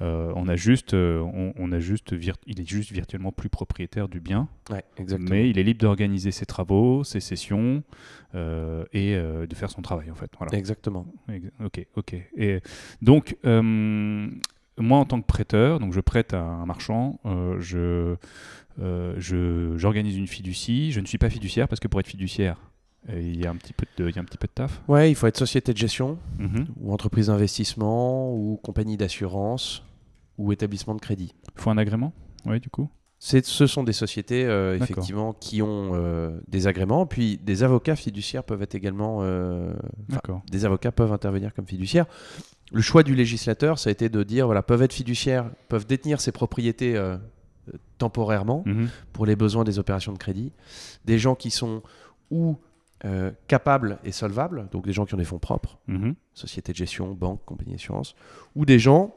Euh, 0.00 0.32
on 0.36 0.48
a 0.48 0.56
juste, 0.56 0.94
on, 0.94 1.52
on 1.56 1.72
a 1.72 1.78
juste 1.80 2.14
il 2.46 2.60
est 2.60 2.68
juste 2.68 2.92
virtuellement 2.92 3.32
plus 3.32 3.48
propriétaire 3.48 4.08
du 4.08 4.20
bien, 4.20 4.48
Ouais, 4.70 4.82
mais 5.30 5.48
il 5.50 5.58
est 5.58 5.62
libre 5.62 5.80
d'organiser 5.80 6.30
ses 6.30 6.46
travaux, 6.46 7.04
ses 7.04 7.20
sessions 7.20 7.82
et 8.34 9.14
de 9.16 9.54
faire 9.54 9.70
son 9.70 9.82
travail 9.82 10.10
en 10.10 10.14
fait. 10.14 10.30
Voilà. 10.38 10.56
Exactement. 10.56 11.06
Ex- 11.32 11.46
Ok, 11.64 11.86
ok. 11.96 12.14
Et 12.36 12.60
donc, 13.02 13.36
moi, 14.78 14.98
en 14.98 15.04
tant 15.04 15.20
que 15.20 15.26
prêteur, 15.26 15.78
donc 15.80 15.92
je 15.92 16.00
prête 16.00 16.34
à 16.34 16.40
un 16.42 16.66
marchand, 16.66 17.18
euh, 17.26 17.56
je, 17.60 18.16
euh, 18.80 19.14
je- 19.18 19.76
j'organise 19.76 20.16
une 20.16 20.26
fiducie. 20.26 20.92
Je 20.92 21.00
ne 21.00 21.06
suis 21.06 21.18
pas 21.18 21.30
fiduciaire 21.30 21.68
parce 21.68 21.80
que 21.80 21.88
pour 21.88 22.00
être 22.00 22.06
fiduciaire, 22.08 22.58
euh, 23.10 23.20
il 23.20 23.40
y 23.40 23.46
a 23.46 23.50
un 23.50 23.56
petit 23.56 23.72
peu 23.72 23.86
de, 23.96 24.08
il 24.08 24.14
y 24.14 24.18
a 24.18 24.22
un 24.22 24.24
petit 24.24 24.38
peu 24.38 24.46
de 24.46 24.52
taf. 24.52 24.82
Ouais, 24.88 25.10
il 25.10 25.14
faut 25.14 25.26
être 25.26 25.38
société 25.38 25.72
de 25.72 25.78
gestion 25.78 26.18
Mhm. 26.38 26.66
ou 26.80 26.92
entreprise 26.92 27.28
d'investissement 27.28 28.32
ou 28.34 28.56
compagnie 28.62 28.96
d'assurance 28.96 29.82
ou 30.38 30.52
établissement 30.52 30.94
de 30.94 31.00
crédit. 31.00 31.32
Il 31.56 31.60
faut 31.60 31.70
un 31.70 31.78
agrément, 31.78 32.12
oui, 32.44 32.60
du 32.60 32.68
coup. 32.68 32.90
Ce 33.28 33.66
sont 33.66 33.82
des 33.82 33.92
sociétés 33.92 34.44
euh, 34.44 34.76
effectivement 34.76 35.32
qui 35.32 35.60
ont 35.60 35.90
euh, 35.94 36.38
des 36.46 36.68
agréments. 36.68 37.06
Puis 37.06 37.38
des 37.38 37.64
avocats 37.64 37.96
fiduciaires 37.96 38.44
peuvent 38.44 38.62
être 38.62 38.76
également. 38.76 39.18
euh, 39.22 39.74
des 40.50 40.64
avocats 40.64 40.92
peuvent 40.92 41.12
intervenir 41.12 41.52
comme 41.52 41.66
fiduciaires. 41.66 42.06
Le 42.72 42.80
choix 42.82 43.02
du 43.02 43.14
législateur, 43.16 43.78
ça 43.80 43.88
a 43.88 43.92
été 43.92 44.08
de 44.08 44.22
dire 44.22 44.46
voilà, 44.46 44.62
peuvent 44.62 44.82
être 44.82 44.92
fiduciaires, 44.92 45.50
peuvent 45.68 45.86
détenir 45.86 46.20
ces 46.20 46.30
propriétés 46.30 47.00
temporairement 47.98 48.62
Mhm. 48.64 48.88
pour 49.12 49.26
les 49.26 49.34
besoins 49.36 49.64
des 49.64 49.78
opérations 49.80 50.12
de 50.12 50.18
crédit. 50.18 50.52
Des 51.04 51.18
gens 51.18 51.34
qui 51.34 51.50
sont 51.50 51.82
ou 52.30 52.56
capables 53.48 53.98
et 54.04 54.10
solvables, 54.12 54.68
donc 54.72 54.84
des 54.86 54.92
gens 54.92 55.04
qui 55.04 55.14
ont 55.14 55.18
des 55.18 55.24
fonds 55.24 55.38
propres, 55.38 55.78
Mhm. 55.88 56.14
société 56.34 56.72
de 56.72 56.76
gestion, 56.76 57.12
banque, 57.12 57.44
compagnie 57.44 57.72
d'assurance, 57.72 58.14
ou 58.54 58.64
des 58.64 58.78
gens 58.78 59.14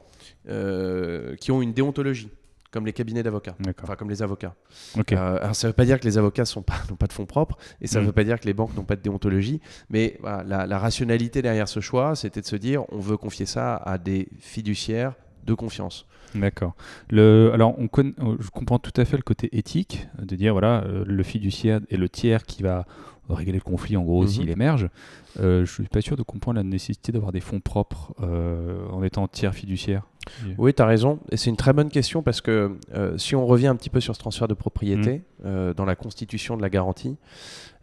qui 1.39 1.52
ont 1.52 1.62
une 1.62 1.74
déontologie, 1.74 2.30
comme 2.71 2.86
les 2.86 2.93
cabinets 2.93 3.23
d'avocats, 3.23 3.55
enfin 3.84 3.95
comme 3.95 4.10
les 4.10 4.21
avocats. 4.21 4.53
Euh, 4.97 5.38
alors 5.41 5.55
ça 5.55 5.67
ne 5.67 5.71
veut 5.71 5.75
pas 5.75 5.86
dire 5.86 5.99
que 5.99 6.05
les 6.05 6.17
avocats 6.17 6.43
pas- 6.65 6.73
n'ont 6.89 6.95
pas 6.95 7.08
de 7.08 7.13
fonds 7.13 7.25
propres, 7.25 7.58
et 7.82 7.88
ça 7.88 7.99
ne 7.99 8.03
Mm. 8.03 8.08
veut 8.08 8.13
pas 8.13 8.23
dire 8.23 8.39
que 8.39 8.45
les 8.45 8.53
banques 8.53 8.75
n'ont 8.75 8.84
pas 8.84 8.95
de 8.95 9.01
déontologie, 9.01 9.60
mais 9.89 10.17
voilà, 10.21 10.43
la, 10.43 10.67
la 10.67 10.79
rationalité 10.79 11.41
derrière 11.41 11.67
ce 11.67 11.79
choix, 11.79 12.15
c'était 12.15 12.41
de 12.41 12.45
se 12.45 12.55
dire 12.55 12.84
on 12.91 12.99
veut 12.99 13.17
confier 13.17 13.45
ça 13.45 13.75
à 13.75 13.97
des 13.97 14.27
fiduciaires 14.39 15.13
de 15.45 15.53
confiance. 15.53 16.05
D'accord. 16.36 16.75
Alors, 17.12 17.73
on 17.79 17.88
conna- 17.88 18.13
euh, 18.19 18.36
je 18.39 18.49
comprends 18.51 18.77
tout 18.77 18.93
à 19.01 19.05
fait 19.05 19.17
le 19.17 19.23
côté 19.23 19.49
éthique 19.58 20.08
de 20.21 20.36
dire 20.36 20.53
voilà, 20.53 20.84
euh, 20.84 21.03
le 21.08 21.23
fiduciaire 21.23 21.79
est 21.89 21.97
le 21.97 22.08
tiers 22.08 22.43
qui 22.43 22.62
va 22.62 22.86
régler 23.29 23.53
le 23.53 23.62
conflit 23.62 23.95
en 23.97 24.03
gros 24.03 24.23
Mhm. 24.23 24.27
s'il 24.27 24.49
émerge. 24.49 24.89
Euh, 25.39 25.65
je 25.65 25.71
suis 25.71 25.84
pas 25.84 26.01
sûr 26.01 26.17
de 26.17 26.23
comprendre 26.23 26.58
la 26.58 26.63
nécessité 26.63 27.12
d'avoir 27.12 27.32
des 27.32 27.39
fonds 27.41 27.60
propres 27.60 28.13
euh, 28.21 28.88
en 28.89 29.03
étant 29.03 29.27
tiers 29.27 29.53
fiduciaire. 29.55 30.03
Oui, 30.58 30.73
tu 30.73 30.82
as 30.82 30.86
raison. 30.86 31.19
Et 31.32 31.38
c'est 31.38 31.49
une 31.49 31.55
très 31.58 31.73
bonne 31.73 31.89
question 31.89 32.21
parce 32.23 32.41
que 32.41 32.77
euh, 32.93 33.17
si 33.17 33.36
on 33.36 33.45
revient 33.45 33.67
un 33.67 33.75
petit 33.75 33.89
peu 33.89 33.99
sur 33.99 34.13
ce 34.15 34.19
transfert 34.19 34.47
de 34.47 34.53
propriété, 34.53 35.23
euh, 35.45 35.73
dans 35.73 35.86
la 35.86 35.95
constitution 35.95 36.55
de 36.58 36.62
la 36.62 36.69
garantie, 36.69 37.17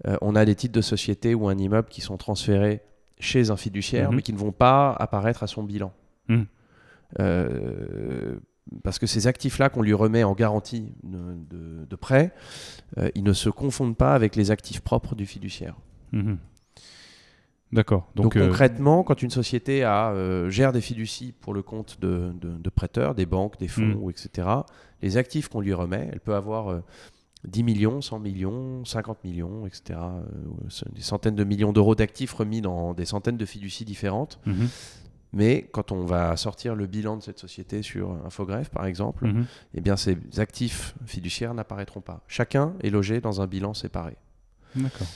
euh, 0.07 0.17
on 0.21 0.37
a 0.37 0.45
des 0.45 0.55
titres 0.55 0.75
de 0.75 0.81
société 0.83 1.35
ou 1.35 1.49
un 1.49 1.57
immeuble 1.59 1.89
qui 1.89 2.01
sont 2.03 2.17
transférés 2.17 2.83
chez 3.19 3.51
un 3.51 3.57
fiduciaire, 3.57 4.11
Mhm. 4.11 4.17
mais 4.17 4.23
qui 4.23 4.33
ne 4.33 4.39
vont 4.39 4.53
pas 4.53 4.93
apparaître 4.93 5.43
à 5.43 5.47
son 5.47 5.63
bilan. 5.65 5.93
Euh, 7.21 8.37
parce 8.83 8.99
que 8.99 9.07
ces 9.07 9.27
actifs-là 9.27 9.69
qu'on 9.71 9.83
lui 9.83 9.95
remet 9.95 10.25
en 10.25 10.35
garantie 10.35 10.93
de, 11.05 11.19
de- 11.51 11.85
de 11.87 11.97
prêt, 11.97 12.33
ils 13.15 13.23
ne 13.25 13.33
se 13.33 13.49
confondent 13.49 13.97
pas 13.97 14.15
avec 14.15 14.37
les 14.37 14.51
actifs 14.51 14.81
propres 14.81 15.15
du 15.15 15.25
fiduciaire. 15.27 15.77
D'accord. 17.73 18.09
Donc, 18.15 18.25
Donc, 18.25 18.37
euh, 18.37 18.47
concrètement, 18.49 19.03
quand 19.03 19.23
une 19.23 19.31
société 19.31 19.83
a, 19.85 20.11
euh, 20.13 20.49
gère 20.51 20.73
des 20.73 20.81
fiducies 20.81 21.33
pour 21.41 21.53
le 21.53 21.63
compte 21.63 22.01
de, 22.01 22.33
de- 22.41 22.57
de 22.57 22.71
prêteurs, 22.71 23.15
des 23.15 23.27
banques, 23.27 23.59
des 23.59 23.69
fonds, 23.69 24.07
Mm. 24.07 24.11
etc., 24.11 24.49
les 25.03 25.17
actifs 25.17 25.49
qu'on 25.49 25.61
lui 25.61 25.75
remet, 25.75 26.09
elle 26.13 26.21
peut 26.21 26.35
avoir 26.37 26.69
euh, 26.69 26.81
10 27.47 27.63
millions, 27.65 28.01
100 28.01 28.19
millions, 28.21 28.85
50 28.85 29.23
millions, 29.25 29.67
etc., 29.67 29.99
euh, 30.01 30.69
des 30.95 31.03
centaines 31.03 31.35
de 31.35 31.45
millions 31.45 31.73
d'euros 31.73 31.95
d'actifs 31.97 32.33
remis 32.33 32.61
dans 32.61 32.95
des 32.95 33.05
centaines 33.05 33.37
de 33.37 33.45
fiducies 33.47 33.85
différentes. 33.85 34.39
mhm, 34.47 34.69
Mais 35.33 35.69
quand 35.73 35.91
on 35.93 36.05
va 36.05 36.37
sortir 36.37 36.75
le 36.77 36.87
bilan 36.87 37.17
de 37.19 37.23
cette 37.23 37.39
société 37.41 37.83
sur 37.83 38.11
Infogreffe, 38.25 38.71
par 38.71 38.87
exemple, 38.87 39.27
mhm. 39.27 39.45
eh 39.75 39.81
bien, 39.81 39.97
ces 39.97 40.17
actifs 40.39 40.95
fiduciaires 41.05 41.53
n'apparaîtront 41.53 42.01
pas. 42.01 42.23
Chacun 42.29 42.75
est 42.83 42.91
logé 42.91 43.21
dans 43.21 43.41
un 43.41 43.47
bilan 43.47 43.75
séparé. 43.75 44.17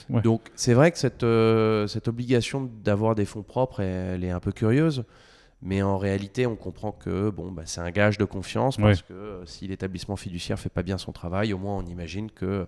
Ouais. 0.09 0.21
Donc 0.21 0.49
c'est 0.55 0.73
vrai 0.73 0.91
que 0.91 0.97
cette, 0.97 1.23
euh, 1.23 1.87
cette 1.87 2.07
obligation 2.07 2.69
d'avoir 2.83 3.15
des 3.15 3.25
fonds 3.25 3.43
propres, 3.43 3.81
elle, 3.81 4.23
est 4.23 4.31
un 4.31 4.39
peu 4.39 4.51
curieuse. 4.51 5.03
Mais 5.63 5.83
en 5.83 5.99
réalité, 5.99 6.47
on 6.47 6.55
comprend 6.55 6.91
que 6.91 7.29
bon, 7.29 7.51
bah, 7.51 7.61
c'est 7.65 7.81
un 7.81 7.91
gage 7.91 8.17
de 8.17 8.25
confiance 8.25 8.77
parce 8.77 9.01
Ouais. 9.01 9.05
que 9.09 9.13
euh, 9.13 9.45
si 9.45 9.67
l'établissement 9.67 10.15
fiduciaire 10.15 10.59
fait 10.59 10.69
pas 10.69 10.81
bien 10.81 10.97
son 10.97 11.11
travail, 11.11 11.53
au 11.53 11.59
moins 11.59 11.77
on 11.77 11.85
imagine 11.85 12.31
que 12.31 12.65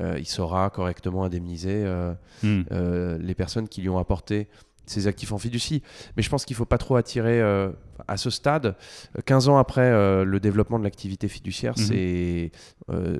euh, 0.00 0.16
il 0.18 0.24
saura 0.26 0.70
correctement 0.70 1.24
indemniser 1.24 1.84
euh, 1.84 3.18
les 3.20 3.34
personnes 3.34 3.68
qui 3.68 3.82
lui 3.82 3.90
ont 3.90 3.98
apporté 3.98 4.48
ces 4.86 5.06
actifs 5.06 5.32
en 5.32 5.38
fiducie. 5.38 5.82
Mais 6.16 6.22
je 6.22 6.30
pense 6.30 6.46
qu'il 6.46 6.54
ne 6.54 6.58
faut 6.58 6.64
pas 6.64 6.78
trop 6.78 6.96
attirer 6.96 7.40
euh, 7.42 7.70
à 8.08 8.16
ce 8.16 8.30
stade. 8.30 8.74
euh, 9.16 9.20
15 9.24 9.48
ans 9.48 9.58
après 9.58 9.80
euh, 9.90 10.24
le 10.24 10.40
développement 10.40 10.78
de 10.78 10.84
l'activité 10.84 11.28
fiduciaire, 11.28 11.74
Mhm. 11.76 11.84
c'est, 11.84 12.50
euh, 12.90 13.18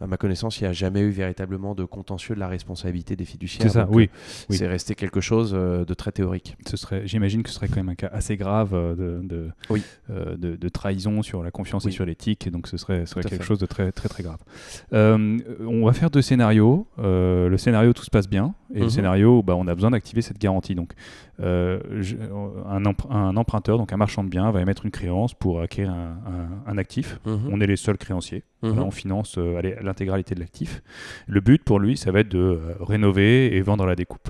à 0.00 0.06
ma 0.06 0.16
connaissance, 0.16 0.60
il 0.60 0.64
n'y 0.64 0.68
a 0.68 0.72
jamais 0.72 1.00
eu 1.00 1.10
véritablement 1.10 1.74
de 1.74 1.84
contentieux 1.84 2.34
de 2.34 2.40
la 2.40 2.48
responsabilité 2.48 3.16
des 3.16 3.24
fiduciaires. 3.24 3.66
C'est 3.70 3.78
ça. 3.78 3.86
Oui. 3.90 4.04
euh, 4.12 4.46
oui. 4.50 4.56
C'est 4.56 4.66
resté 4.66 4.94
quelque 4.94 5.20
chose 5.20 5.52
de 5.52 5.94
très 5.94 6.12
théorique. 6.12 6.56
Ce 6.66 6.76
serait, 6.76 7.06
j'imagine 7.06 7.42
que 7.42 7.48
ce 7.48 7.54
serait 7.56 7.68
quand 7.68 7.76
même 7.76 7.88
un 7.90 7.94
cas 7.94 8.10
assez 8.12 8.36
grave 8.36 8.72
de, 8.72 9.20
de, 9.22 9.50
Oui. 9.70 9.82
euh, 10.10 10.36
de, 10.36 10.56
de 10.56 10.68
trahison 10.68 11.22
sur 11.22 11.42
la 11.42 11.50
confiance 11.50 11.86
et 11.86 11.90
sur 11.90 12.04
l'éthique, 12.04 12.50
donc 12.50 12.66
ce 12.68 12.76
serait, 12.76 13.00
ce 13.06 13.12
serait 13.12 13.22
quelque 13.22 13.36
fait. 13.42 13.44
chose 13.44 13.58
de 13.58 13.66
très 13.66 13.92
très 13.92 14.08
très 14.08 14.22
grave. 14.22 14.38
On 14.92 15.84
va 15.84 15.92
faire 15.92 16.10
deux 16.10 16.22
scénarios. 16.22 16.86
Le 16.98 17.56
scénario 17.56 17.92
tout 17.92 18.04
se 18.04 18.10
passe 18.10 18.28
bien, 18.28 18.54
et 18.74 18.78
le 18.78 18.84
Mhm. 18.84 18.90
scénario 18.90 19.42
bah, 19.42 19.54
on 19.56 19.66
a 19.66 19.74
besoin 19.74 19.90
d'activer 19.90 20.22
cette 20.22 20.38
garantie. 20.38 20.74
Donc, 20.74 20.92
euh, 21.40 21.80
un, 22.66 22.82
empr- 22.82 23.10
un 23.10 23.36
emprunteur, 23.36 23.78
donc 23.78 23.92
un 23.92 23.96
marchand 23.96 24.22
de 24.24 24.28
biens, 24.28 24.50
va 24.50 24.60
émettre 24.60 24.84
une 24.84 24.90
créance 24.90 25.34
pour 25.34 25.60
acquérir 25.60 25.92
un, 25.92 26.18
un- 26.26 26.70
un 26.72 26.78
actif. 26.78 27.18
On 27.50 27.60
est 27.60 27.66
les 27.66 27.76
seuls 27.76 27.98
créanciers. 27.98 28.44
Mhm. 28.62 28.70
Voilà, 28.70 28.84
on 28.86 28.90
finance 28.90 29.36
euh, 29.38 29.60
l'intégralité 29.82 30.34
de 30.34 30.40
l'actif. 30.40 30.82
Le 31.26 31.40
but 31.40 31.62
pour 31.62 31.78
lui, 31.80 31.96
ça 31.96 32.10
va 32.12 32.20
être 32.20 32.28
de 32.30 32.38
euh, 32.38 32.74
rénover 32.80 33.54
et 33.56 33.60
vendre 33.62 33.84
à 33.84 33.86
la 33.86 33.96
découpe. 33.96 34.28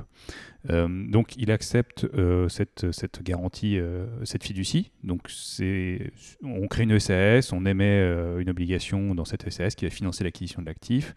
Euh, 0.71 0.89
donc 1.11 1.37
il 1.37 1.51
accepte 1.51 2.07
euh, 2.15 2.49
cette, 2.49 2.91
cette 2.91 3.23
garantie, 3.23 3.79
euh, 3.79 4.07
cette 4.25 4.43
fiducie. 4.45 4.93
Donc 5.03 5.29
on 6.43 6.67
crée 6.69 6.85
une 6.85 6.99
SAS, 6.99 7.53
on 7.53 7.67
émet 7.67 8.01
une 8.39 8.49
obligation 8.49 9.15
dans 9.15 9.27
cette 9.27 9.51
SAS 9.51 9.75
qui 9.75 9.85
va 9.85 9.91
financer 9.91 10.25
l'acquisition 10.25 10.63
de 10.63 10.67
l'actif, 10.67 11.15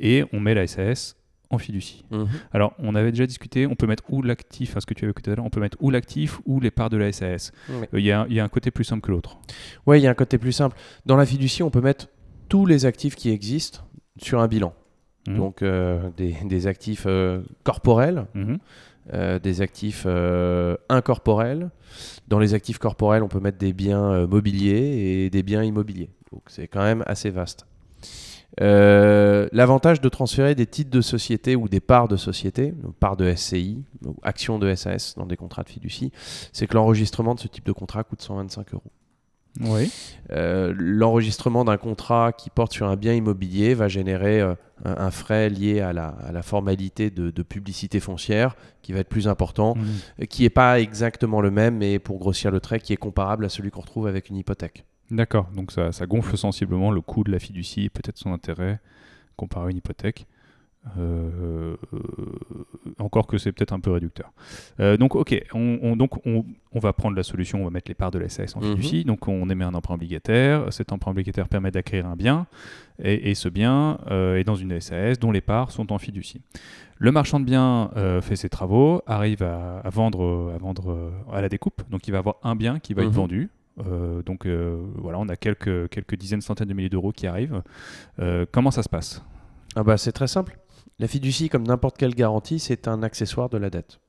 et 0.00 0.24
on 0.32 0.40
met 0.40 0.54
la 0.54 0.66
SAS 0.66 1.16
en 1.50 1.58
fiducie. 1.58 2.04
Mhm. 2.10 2.26
Alors, 2.52 2.74
on 2.78 2.94
avait 2.94 3.10
déjà 3.12 3.26
discuté, 3.26 3.66
on 3.66 3.74
peut 3.76 3.86
mettre 3.86 4.02
ou 4.08 4.20
l'actif, 4.22 4.70
enfin, 4.70 4.80
ce 4.80 4.86
que 4.86 4.94
tu 4.94 5.04
avais 5.04 5.10
écouté 5.12 5.26
tout 5.26 5.30
à 5.32 5.36
l'heure, 5.36 5.44
on 5.46 5.50
peut 5.50 5.60
mettre 5.60 5.76
ou 5.80 5.90
l'actif 5.90 6.40
ou 6.44 6.58
les 6.60 6.70
parts 6.70 6.90
de 6.90 6.96
la 6.96 7.12
SAS. 7.12 7.52
Euh. 7.70 7.84
Il 7.92 8.00
y, 8.00 8.10
a 8.10 8.22
un- 8.22 8.26
il 8.28 8.34
y 8.34 8.40
a 8.40 8.44
un 8.44 8.48
côté 8.48 8.70
plus 8.70 8.84
simple 8.84 9.00
que 9.02 9.10
l'autre. 9.12 9.38
Ouais, 9.86 10.00
il 10.00 10.02
y 10.02 10.06
a 10.06 10.10
un 10.10 10.14
côté 10.14 10.38
plus 10.38 10.52
simple. 10.52 10.76
Dans 11.06 11.16
la 11.16 11.24
fiducie, 11.26 11.62
on 11.62 11.70
peut 11.70 11.80
mettre 11.80 12.08
tous 12.48 12.66
les 12.66 12.84
actifs 12.86 13.14
qui 13.16 13.30
existent 13.30 13.80
sur 14.18 14.40
un 14.40 14.48
bilan. 14.48 14.72
Mhm. 15.28 15.36
Donc 15.36 15.62
euh, 15.62 16.10
des, 16.16 16.36
des 16.44 16.66
actifs 16.66 17.04
euh, 17.06 17.42
corporels, 17.64 18.26
Mhm. 18.34 18.58
des 19.42 19.60
actifs 19.62 20.06
incorporels. 20.88 21.70
Dans 22.28 22.38
les 22.38 22.54
actifs 22.54 22.78
corporels, 22.78 23.22
on 23.22 23.28
peut 23.28 23.40
mettre 23.40 23.58
des 23.58 23.72
biens 23.72 24.26
mobiliers 24.26 25.24
et 25.24 25.30
des 25.30 25.42
biens 25.42 25.62
immobiliers. 25.62 26.10
Donc 26.32 26.42
c'est 26.48 26.66
quand 26.68 26.82
même 26.82 27.02
assez 27.06 27.30
vaste. 27.30 27.66
Euh, 28.60 29.48
L'avantage 29.52 30.00
de 30.00 30.08
transférer 30.08 30.54
des 30.54 30.66
titres 30.66 30.90
de 30.90 31.00
société 31.00 31.56
ou 31.56 31.68
des 31.68 31.80
parts 31.80 32.08
de 32.08 32.16
société, 32.16 32.72
donc 32.72 32.94
parts 32.96 33.16
de 33.16 33.34
SCI 33.34 33.82
ou 34.04 34.16
actions 34.22 34.58
de 34.58 34.74
SAS 34.74 35.14
dans 35.16 35.26
des 35.26 35.36
contrats 35.36 35.62
de 35.62 35.68
fiducie, 35.68 36.10
c'est 36.52 36.66
que 36.66 36.74
l'enregistrement 36.74 37.34
de 37.34 37.40
ce 37.40 37.48
type 37.48 37.66
de 37.66 37.72
contrat 37.72 38.04
coûte 38.04 38.22
125 38.22 38.74
euros. 38.74 38.92
Oui. 39.60 39.90
Euh, 40.32 40.74
L'enregistrement 40.76 41.64
d'un 41.64 41.76
contrat 41.76 42.32
qui 42.32 42.50
porte 42.50 42.72
sur 42.72 42.88
un 42.88 42.96
bien 42.96 43.14
immobilier 43.14 43.74
va 43.74 43.88
générer 43.88 44.40
euh, 44.40 44.54
un, 44.84 44.96
un 44.98 45.10
frais 45.10 45.48
lié 45.48 45.80
à 45.80 45.92
la, 45.92 46.08
à 46.08 46.32
la 46.32 46.42
formalité 46.42 47.10
de, 47.10 47.30
de 47.30 47.42
publicité 47.42 48.00
foncière 48.00 48.54
qui 48.82 48.92
va 48.92 49.00
être 49.00 49.08
plus 49.08 49.28
important, 49.28 49.74
euh, 50.20 50.24
qui 50.26 50.42
n'est 50.42 50.50
pas 50.50 50.80
exactement 50.80 51.40
le 51.40 51.50
même, 51.50 51.76
mais 51.78 51.98
pour 51.98 52.18
grossir 52.18 52.50
le 52.50 52.60
trait, 52.60 52.80
qui 52.80 52.92
est 52.92 52.98
comparable 52.98 53.44
à 53.44 53.48
celui 53.48 53.70
qu'on 53.70 53.80
retrouve 53.80 54.06
avec 54.06 54.28
une 54.28 54.36
hypothèque. 54.36 54.84
D'accord, 55.10 55.48
donc 55.54 55.70
ça, 55.72 55.92
ça 55.92 56.06
gonfle 56.06 56.36
sensiblement 56.36 56.90
le 56.90 57.00
coût 57.00 57.22
de 57.24 57.30
la 57.30 57.38
fiducie 57.38 57.84
et 57.84 57.90
peut-être 57.90 58.18
son 58.18 58.32
intérêt 58.32 58.80
comparé 59.36 59.68
à 59.68 59.70
une 59.70 59.76
hypothèque. 59.76 60.26
Euh, 60.98 61.76
euh, 61.94 61.98
encore 63.00 63.26
que 63.26 63.38
c'est 63.38 63.50
peut-être 63.50 63.72
un 63.72 63.80
peu 63.80 63.90
réducteur. 63.90 64.30
Euh, 64.78 64.96
donc, 64.96 65.16
ok, 65.16 65.34
on, 65.52 65.80
on- 65.82 65.96
donc 65.96 66.24
on, 66.24 66.44
on 66.72 66.78
va 66.78 66.92
prendre 66.92 67.16
la 67.16 67.24
solution, 67.24 67.60
on 67.62 67.64
va 67.64 67.70
mettre 67.70 67.90
les 67.90 67.94
parts 67.94 68.12
de 68.12 68.20
la 68.20 68.28
SAS 68.28 68.54
en 68.56 68.60
Mhm. 68.60 68.76
fiducie. 68.76 69.04
Donc, 69.04 69.26
on 69.26 69.50
émet 69.50 69.64
un 69.64 69.74
emprunt 69.74 69.94
obligataire. 69.94 70.72
Cet 70.72 70.92
emprunt 70.92 71.10
obligataire 71.10 71.48
permet 71.48 71.72
d'acquérir 71.72 72.06
un 72.06 72.14
bien. 72.14 72.46
Et, 73.02 73.30
et 73.30 73.34
ce 73.34 73.48
bien 73.48 73.98
euh, 74.12 74.36
est 74.36 74.44
dans 74.44 74.54
une 74.54 74.80
SAS 74.80 75.18
dont 75.18 75.32
les 75.32 75.40
parts 75.40 75.72
sont 75.72 75.92
en 75.92 75.98
fiducie. 75.98 76.40
Le 76.98 77.10
marchand 77.10 77.40
de 77.40 77.44
biens 77.44 77.90
fait 78.22 78.36
ses 78.36 78.48
travaux, 78.48 79.02
arrive 79.06 79.42
à, 79.42 79.80
à 79.80 79.90
vendre, 79.90 80.52
à 80.54 80.58
vendre 80.58 81.12
à 81.32 81.40
la 81.42 81.48
découpe. 81.48 81.82
Donc, 81.90 82.06
il 82.06 82.12
va 82.12 82.18
avoir 82.18 82.36
un 82.44 82.54
bien 82.54 82.78
qui 82.78 82.94
va 82.94 83.02
être 83.02 83.08
Mhm. 83.08 83.14
vendu. 83.14 83.50
Euh, 83.84 84.22
donc 84.22 84.46
euh, 84.46 84.82
voilà, 84.96 85.18
on 85.18 85.28
a 85.28 85.36
quelques, 85.36 85.88
quelques 85.90 86.16
dizaines, 86.16 86.40
centaines 86.40 86.68
de 86.68 86.74
milliers 86.74 86.88
d'euros 86.88 87.12
qui 87.12 87.26
arrivent. 87.26 87.62
Euh, 88.20 88.46
comment 88.50 88.70
ça 88.70 88.82
se 88.82 88.88
passe? 88.88 89.22
Ah 89.74 89.82
bah, 89.82 89.96
c'est 89.96 90.12
très 90.12 90.28
simple. 90.28 90.58
La 90.98 91.08
fiducie, 91.08 91.48
comme 91.50 91.66
n'importe 91.66 91.98
quelle 91.98 92.14
garantie, 92.14 92.58
c'est 92.58 92.88
un 92.88 93.02
accessoire 93.02 93.50
de 93.50 93.58
la 93.58 93.68
dette. 93.70 94.00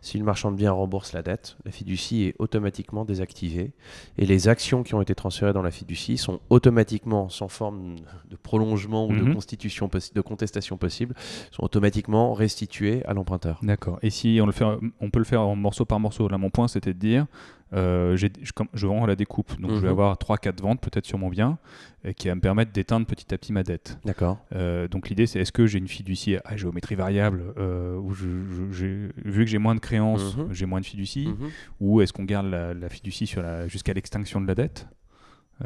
Si 0.00 0.16
le 0.16 0.24
marchand 0.24 0.50
de 0.50 0.56
biens 0.56 0.72
rembourse 0.72 1.12
la 1.12 1.20
dette, 1.22 1.58
la 1.66 1.70
fiducie 1.70 2.22
est 2.24 2.34
automatiquement 2.38 3.04
désactivée 3.04 3.72
et 4.16 4.24
les 4.24 4.48
actions 4.48 4.82
qui 4.82 4.94
ont 4.94 5.02
été 5.02 5.14
transférées 5.14 5.52
dans 5.52 5.60
la 5.60 5.70
fiducie 5.70 6.16
sont 6.16 6.40
automatiquement, 6.48 7.28
sans 7.28 7.48
forme 7.48 7.96
de 8.30 8.36
prolongement 8.36 9.06
ou 9.06 9.12
de 9.12 9.20
Mhm. 9.20 9.34
constitution 9.34 9.90
de 10.14 10.20
contestation 10.22 10.78
possible, 10.78 11.14
sont 11.50 11.64
automatiquement 11.64 12.32
restituées 12.32 13.04
à 13.04 13.12
l'emprunteur. 13.12 13.58
D'accord. 13.62 13.98
Et 14.02 14.08
si 14.08 14.38
on 14.42 14.46
le 14.46 14.52
fait, 14.52 14.64
on 15.00 15.10
peut 15.10 15.18
le 15.18 15.26
faire 15.26 15.42
en 15.42 15.54
morceau 15.54 15.84
par 15.84 16.00
morceau. 16.00 16.28
Là, 16.28 16.38
mon 16.38 16.48
point, 16.50 16.66
c'était 16.66 16.94
de 16.94 16.98
dire, 16.98 17.26
euh, 17.74 18.16
je, 18.16 18.86
vends 18.86 19.04
à 19.04 19.06
la 19.06 19.16
découpe, 19.16 19.60
donc 19.60 19.70
je 19.72 19.76
vais 19.76 19.82
Mhm. 19.86 19.92
avoir 19.92 20.16
3-4 20.16 20.60
ventes 20.60 20.80
peut-être 20.80 21.06
sur 21.06 21.18
mon 21.18 21.28
bien, 21.28 21.58
et 22.04 22.14
qui 22.14 22.28
va 22.28 22.34
me 22.34 22.40
permettre 22.40 22.72
d'éteindre 22.72 23.06
petit 23.06 23.32
à 23.34 23.38
petit 23.38 23.52
ma 23.52 23.62
dette. 23.62 23.98
D'accord. 24.04 24.38
Euh, 24.54 24.88
donc 24.88 25.08
l'idée, 25.08 25.26
c'est 25.26 25.40
est-ce 25.40 25.52
que 25.52 25.66
j'ai 25.66 25.78
une 25.78 25.88
fiducie 25.88 26.36
à 26.44 26.56
géométrie 26.56 26.94
variable, 26.94 27.42
euh, 27.58 27.96
où 27.98 28.12
je, 28.14 28.26
je- 28.26 28.72
j'ai- 28.72 29.08
vu 29.24 29.44
que 29.44 29.50
j'ai 29.50 29.58
moins 29.58 29.74
de 29.74 29.80
créances, 29.80 30.36
Mhm. 30.36 30.48
j'ai 30.52 30.66
moins 30.66 30.80
de 30.80 30.86
fiducie, 30.86 31.28
Mhm. 31.28 31.48
ou 31.80 32.00
est-ce 32.02 32.12
qu'on 32.12 32.24
garde 32.24 32.46
la, 32.46 32.74
la 32.74 32.88
fiducie 32.88 33.26
sur 33.26 33.42
la- 33.42 33.68
jusqu'à 33.68 33.92
l'extinction 33.94 34.40
de 34.40 34.46
la 34.46 34.54
dette? 34.54 34.86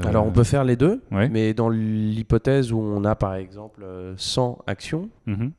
Alors 0.05 0.27
on 0.27 0.31
peut 0.31 0.45
faire 0.45 0.63
les 0.65 0.77
deux, 0.77 1.01
Ouais. 1.11 1.31
mais 1.31 1.55
dans 1.55 1.71
l'hypothèse 1.71 2.71
où 2.71 2.79
on 2.79 3.03
a 3.05 3.15
par 3.15 3.35
exemple 3.35 3.81
euh, 3.83 4.13
100 4.19 4.59
actions 4.67 5.09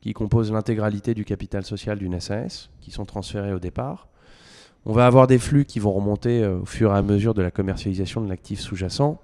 qui 0.00 0.12
composent 0.12 0.52
l'intégralité 0.52 1.12
du 1.14 1.24
capital 1.24 1.64
social 1.64 1.98
d'une 1.98 2.20
SAS, 2.20 2.70
qui 2.80 2.92
sont 2.92 3.04
transférées 3.04 3.52
au 3.52 3.58
départ, 3.58 4.06
on 4.86 4.92
va 4.92 5.06
avoir 5.06 5.26
des 5.26 5.38
flux 5.38 5.64
qui 5.64 5.78
vont 5.80 5.92
remonter 5.92 6.42
euh, 6.42 6.58
au 6.60 6.64
fur 6.66 6.92
et 6.94 6.96
à 6.96 7.02
mesure 7.02 7.34
de 7.34 7.42
la 7.42 7.50
commercialisation 7.50 8.20
de 8.20 8.28
l'actif 8.28 8.60
sous-jacent. 8.60 9.20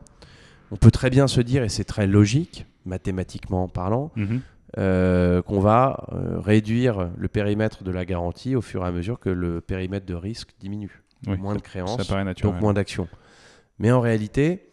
On 0.71 0.77
peut 0.77 0.91
très 0.91 1.11
bien 1.11 1.27
se 1.27 1.41
dire, 1.41 1.63
et 1.63 1.69
c'est 1.69 1.85
très 1.85 2.07
logique, 2.07 2.67
mathématiquement 2.85 3.69
parlant, 3.69 4.11
Mhm. 4.17 4.41
euh, 4.79 5.43
qu'on 5.43 5.61
va 5.61 6.09
euh, 6.13 6.39
réduire 6.41 7.11
le 7.17 7.29
périmètre 7.29 7.85
de 7.85 7.91
la 7.93 8.05
garantie 8.05 8.57
au 8.57 8.61
fur 8.61 8.85
et 8.85 8.89
à 8.89 8.91
mesure 8.91 9.21
que 9.21 9.31
le 9.31 9.61
périmètre 9.61 10.07
de 10.07 10.15
risque 10.15 10.51
diminue. 10.61 11.03
Oui, 11.27 11.37
moins 11.39 11.55
de 11.55 11.61
créances, 11.61 11.97
donc 12.53 12.61
moins 12.61 12.73
d'actions. 12.75 13.09
Mais 13.79 13.91
en 13.93 14.01
réalité, 14.01 14.67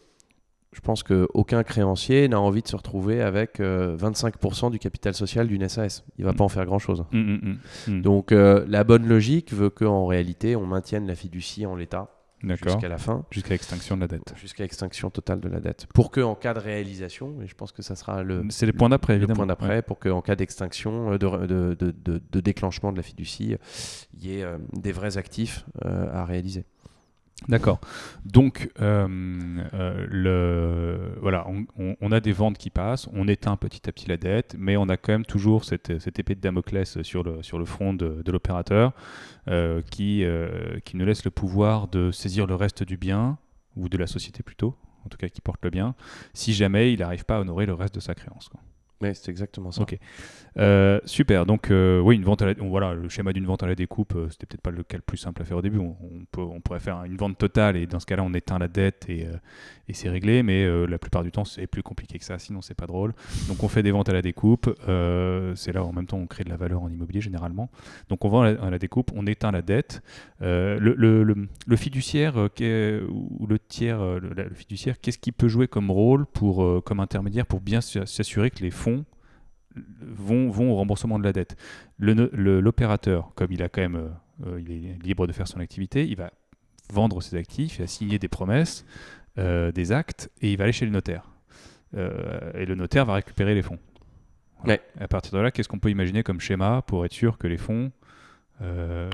je 0.74 0.80
pense 0.80 1.04
qu'aucun 1.04 1.64
créancier 1.64 2.28
n'a 2.30 2.40
envie 2.40 2.62
de 2.62 2.68
se 2.68 2.76
retrouver 2.78 3.22
avec 3.22 3.60
euh, 3.60 3.98
25% 3.98 4.72
du 4.72 4.80
capital 4.80 5.14
social 5.14 5.48
d'une 5.48 5.68
SAS. 5.68 6.04
Il 6.18 6.24
va 6.26 6.32
Mm. 6.32 6.36
pas 6.36 6.44
en 6.46 6.50
faire 6.50 6.66
grand-chose. 6.66 7.04
Mm, 7.12 7.58
mm. 7.88 8.02
Donc 8.02 8.32
euh, 8.32 8.66
la 8.68 8.84
bonne 8.84 9.06
logique 9.08 9.54
veut 9.54 9.70
qu'en 9.70 10.06
réalité, 10.06 10.56
on 10.56 10.66
maintienne 10.66 11.06
la 11.08 11.16
fiducie 11.16 11.66
en 11.66 11.76
l'état 11.76 12.10
jusqu'à 12.44 12.88
la 12.90 12.98
fin, 12.98 13.24
Jusqu'à 13.30 13.50
l'extinction 13.52 13.98
de 13.98 14.02
la 14.02 14.08
dette. 14.08 14.34
jusqu'à 14.36 14.64
extinction 14.64 15.12
totale 15.12 15.42
de 15.42 15.48
la 15.50 15.60
dette. 15.60 15.86
Pour 15.94 16.10
qu'en 16.10 16.34
cas 16.34 16.56
de 16.56 16.60
réalisation, 16.60 17.40
et 17.44 17.48
je 17.48 17.54
pense 17.54 17.72
que 17.72 17.84
ça 17.84 17.96
sera 17.96 18.24
le, 18.24 18.44
C'est 18.50 18.66
les 18.66 18.74
points 18.74 18.90
d'après, 18.90 19.14
le 19.14 19.18
évidemment. 19.20 19.36
point 19.40 19.46
d'après, 19.46 19.68
Ouais. 19.76 19.82
pour 19.84 20.00
qu'en 20.00 20.22
cas 20.24 20.36
d'extinction, 20.36 21.12
euh, 21.12 21.18
de, 21.20 21.76
de- 21.76 21.94
de- 22.32 22.40
déclenchement 22.40 22.92
de 22.92 22.98
la 22.98 23.04
fiducie, 23.04 23.58
il 24.18 24.26
y 24.26 24.40
ait 24.40 24.44
euh, 24.44 24.58
des 24.74 24.92
vrais 24.92 25.18
actifs 25.18 25.66
euh, 25.86 26.08
à 26.12 26.26
réaliser. 26.26 26.66
D'accord. 27.48 27.80
Donc, 28.24 28.70
euh, 28.82 29.08
euh, 29.74 31.16
voilà, 31.22 31.48
on, 31.78 32.12
a 32.12 32.20
des 32.20 32.32
ventes 32.32 32.58
qui 32.58 32.70
passent, 32.70 33.10
on 33.14 33.28
éteint 33.28 33.58
petit 33.58 33.90
à 33.90 33.92
petit 33.92 34.08
la 34.08 34.18
dette, 34.18 34.56
mais 34.60 34.78
on 34.78 34.88
a 34.90 34.98
quand 34.98 35.12
même 35.12 35.26
toujours 35.26 35.66
cette, 35.66 35.90
épée 35.90 36.36
de 36.36 36.40
Damoclès 36.40 37.02
sur 37.02 37.24
le, 37.24 37.66
front 37.66 37.94
de, 37.94 38.32
l'opérateur 38.32 38.94
euh, 39.48 39.82
qui, 39.90 40.24
nous 40.94 41.06
laisse 41.06 41.26
le 41.26 41.32
pouvoir 41.32 41.88
de 41.88 42.12
saisir 42.12 42.46
le 42.46 42.54
reste 42.54 42.84
du 42.84 42.98
bien, 42.98 43.38
ou 43.76 43.90
de 43.90 43.98
la 43.98 44.08
société 44.08 44.44
plutôt, 44.44 44.76
en 45.06 45.10
tout 45.10 45.18
cas 45.18 45.28
qui 45.28 45.42
porte 45.42 45.64
le 45.64 45.72
bien, 45.72 45.96
si 46.34 46.54
jamais 46.54 46.94
il 46.94 47.00
n'arrive 47.00 47.26
pas 47.26 47.38
à 47.38 47.40
honorer 47.40 47.66
le 47.66 47.74
reste 47.74 47.96
de 47.96 48.02
sa 48.02 48.14
créance. 48.14 48.52
Oui, 49.02 49.10
c'est 49.14 49.30
exactement 49.30 49.72
ça. 49.72 49.82
Ok. 49.82 49.98
Euh, 50.58 51.00
super. 51.06 51.46
Donc, 51.46 51.72
euh, 51.72 52.00
oui, 52.00 52.16
une 52.16 52.24
vente 52.24 52.44
voilà, 52.60 52.94
le 52.94 53.10
schéma 53.10 53.32
d'une 53.34 53.46
vente 53.46 53.64
à 53.64 53.68
la 53.68 53.76
découpe, 53.76 54.16
euh, 54.16 54.28
c'était 54.30 54.46
peut-être 54.46 54.62
pas 54.62 54.72
le 54.72 54.84
cas 54.84 54.98
le 54.98 55.04
plus 55.04 55.18
simple 55.18 55.42
à 55.42 55.46
faire 55.46 55.58
au 55.58 55.62
début. 55.62 55.80
On, 55.80 55.96
peut, 56.32 56.42
on 56.42 56.60
pourrait 56.60 56.80
faire 56.80 57.04
une 57.06 57.16
vente 57.16 57.38
totale 57.38 57.78
et 57.78 57.88
dans 57.88 58.00
ce 58.00 58.06
cas-là, 58.06 58.24
on 58.24 58.34
éteint 58.34 58.60
la 58.60 58.68
dette 58.68 59.06
et, 59.08 59.26
euh, 59.26 59.38
et 59.88 59.94
c'est 59.94 60.10
réglé. 60.10 60.44
Mais 60.44 60.68
la 60.88 60.98
plupart 61.00 61.24
du 61.24 61.32
temps, 61.32 61.46
c'est 61.46 61.68
plus 61.68 61.84
compliqué 61.84 62.20
que 62.20 62.26
ça. 62.26 62.38
Sinon, 62.38 62.62
c'est 62.62 62.76
pas 62.76 62.88
drôle. 62.88 63.14
Donc, 63.48 63.64
on 63.64 63.68
fait 63.68 63.84
des 63.84 63.92
ventes 63.92 64.10
à 64.10 64.14
la 64.14 64.22
découpe. 64.22 64.70
c'est 65.56 65.74
là, 65.74 65.84
en 65.84 65.94
même 65.94 66.06
temps, 66.06 66.18
on 66.18 66.28
crée 66.28 66.44
de 66.44 66.50
la 66.50 66.58
valeur 66.58 66.84
en 66.84 66.90
immobilier 66.90 67.22
généralement. 67.22 67.70
Donc, 68.10 68.26
on 68.26 68.30
vend 68.30 68.42
à 68.42 68.70
la, 68.70 68.80
découpe, 68.80 69.12
on 69.16 69.26
éteint 69.26 69.52
la 69.52 69.62
dette. 69.62 70.02
Le, 70.42 71.48
fiduciaire 71.76 72.36
ou 72.38 73.48
le 73.48 73.60
tiers, 73.60 74.04
le, 74.20 74.50
fiduciaire, 74.54 75.00
qu'est-ce 75.00 75.18
qu'il 75.18 75.34
peut 75.34 75.48
jouer 75.48 75.68
comme 75.68 75.92
rôle 75.92 76.26
pour, 76.26 76.84
comme 76.84 77.00
intermédiaire 77.00 77.46
pour 77.46 77.62
bien 77.62 77.82
s'assurer 77.82 78.52
que 78.52 78.62
les 78.64 78.72
fonds 78.72 78.91
vont, 80.02 80.50
vont 80.50 80.72
au 80.72 80.76
remboursement 80.76 81.20
de 81.20 81.24
la 81.24 81.34
dette. 81.34 81.56
L'opérateur, 82.00 83.32
comme 83.36 83.52
il 83.52 83.64
a 83.64 83.70
quand 83.70 83.82
même, 83.82 83.96
euh, 83.96 84.10
euh, 84.48 84.62
il 84.62 84.72
est 84.72 85.04
libre 85.04 85.28
de 85.28 85.34
faire 85.34 85.48
son 85.48 85.60
activité, 85.60 86.08
il 86.08 86.16
va 86.16 86.32
vendre 86.92 87.22
ses 87.22 87.38
actifs, 87.38 87.78
il 87.78 87.82
va 87.82 87.88
signer 87.88 88.20
des 88.20 88.28
promesses, 88.28 88.86
euh, 89.38 89.72
des 89.72 89.92
actes, 89.92 90.30
et 90.42 90.52
il 90.52 90.58
va 90.58 90.66
aller 90.66 90.74
chez 90.74 90.86
le 90.86 90.92
notaire. 90.92 91.24
Euh, 91.96 92.52
et 92.54 92.66
le 92.66 92.76
notaire 92.76 93.06
va 93.06 93.16
récupérer 93.16 93.56
les 93.56 93.62
fonds. 93.62 93.80
Ouais. 94.66 94.82
À 95.00 95.08
partir 95.08 95.34
de 95.34 95.40
là, 95.40 95.52
qu'est-ce 95.52 95.70
qu'on 95.70 95.80
peut 95.80 95.90
imaginer 95.90 96.24
comme 96.24 96.40
schéma 96.40 96.82
pour 96.82 97.06
être 97.06 97.14
sûr 97.14 97.38
que 97.38 97.48
les 97.48 97.58
fonds... 97.58 97.92
euh, 98.62 99.10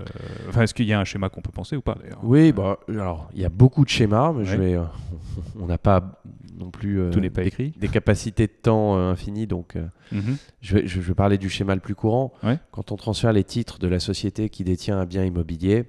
Enfin, 0.49 0.63
est-ce 0.63 0.73
qu'il 0.73 0.85
y 0.87 0.93
a 0.93 0.99
un 0.99 1.03
schéma 1.05 1.29
qu'on 1.29 1.41
peut 1.41 1.51
penser 1.51 1.75
ou 1.75 1.81
pas 1.81 1.95
d'ailleurs 2.01 2.19
Oui, 2.23 2.51
bah, 2.51 2.79
alors 2.89 3.29
il 3.33 3.41
y 3.41 3.45
a 3.45 3.49
beaucoup 3.49 3.83
de 3.85 3.89
schémas, 3.89 4.33
mais 4.33 4.45
je 4.45 4.51
Ouais. 4.51 4.57
vais, 4.57 4.73
euh, 4.75 4.83
on 5.59 5.65
n'a 5.67 5.77
pas 5.77 6.21
non 6.57 6.71
plus 6.71 6.99
euh, 6.99 7.11
Tout 7.11 7.19
n'est 7.19 7.29
pas 7.29 7.41
des, 7.41 7.47
écrit. 7.47 7.73
des 7.77 7.87
capacités 7.87 8.47
de 8.47 8.51
temps 8.51 8.97
euh, 8.97 9.11
infinies, 9.11 9.47
donc 9.47 9.75
euh, 9.75 9.85
Mhm. 10.11 10.37
je, 10.61 10.75
vais, 10.77 10.87
je 10.87 10.99
vais 11.01 11.13
parler 11.13 11.37
du 11.37 11.49
schéma 11.49 11.75
le 11.75 11.81
plus 11.81 11.95
courant. 11.95 12.33
Ouais. 12.43 12.57
Quand 12.71 12.91
on 12.91 12.95
transfère 12.95 13.31
les 13.33 13.43
titres 13.43 13.77
de 13.79 13.87
la 13.87 13.99
société 13.99 14.49
qui 14.49 14.63
détient 14.63 14.97
un 14.99 15.05
bien 15.05 15.23
immobilier, 15.25 15.85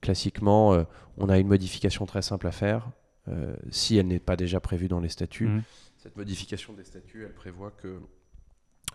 classiquement, 0.00 0.74
euh, 0.74 0.84
on 1.18 1.28
a 1.28 1.38
une 1.38 1.46
modification 1.48 2.06
très 2.06 2.22
simple 2.22 2.46
à 2.46 2.52
faire, 2.52 2.90
euh, 3.28 3.54
si 3.70 3.96
elle 3.96 4.08
n'est 4.08 4.18
pas 4.18 4.36
déjà 4.36 4.60
prévue 4.60 4.88
dans 4.88 5.00
les 5.00 5.08
statuts. 5.08 5.46
Mhm. 5.48 5.62
Cette 5.96 6.16
modification 6.16 6.72
des 6.72 6.82
statuts, 6.84 7.22
elle 7.24 7.34
prévoit 7.34 7.70
que 7.70 8.00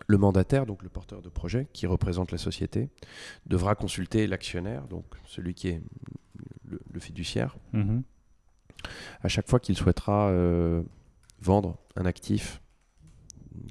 Le 0.06 0.16
mandataire, 0.18 0.64
donc 0.66 0.82
le 0.82 0.88
porteur 0.88 1.20
de 1.22 1.28
projet 1.28 1.66
qui 1.72 1.86
représente 1.86 2.32
la 2.32 2.38
société, 2.38 2.88
devra 3.46 3.74
consulter 3.74 4.26
l'actionnaire, 4.26 4.86
donc 4.88 5.04
celui 5.26 5.54
qui 5.54 5.68
est 5.68 5.82
le, 6.66 6.80
le 6.92 7.00
fiduciaire, 7.00 7.56
Mhm. 7.72 8.02
à 9.22 9.28
chaque 9.28 9.48
fois 9.48 9.58
qu'il 9.60 9.76
souhaitera 9.76 10.28
euh, 10.30 10.82
vendre 11.40 11.78
un 11.96 12.06
actif 12.06 12.60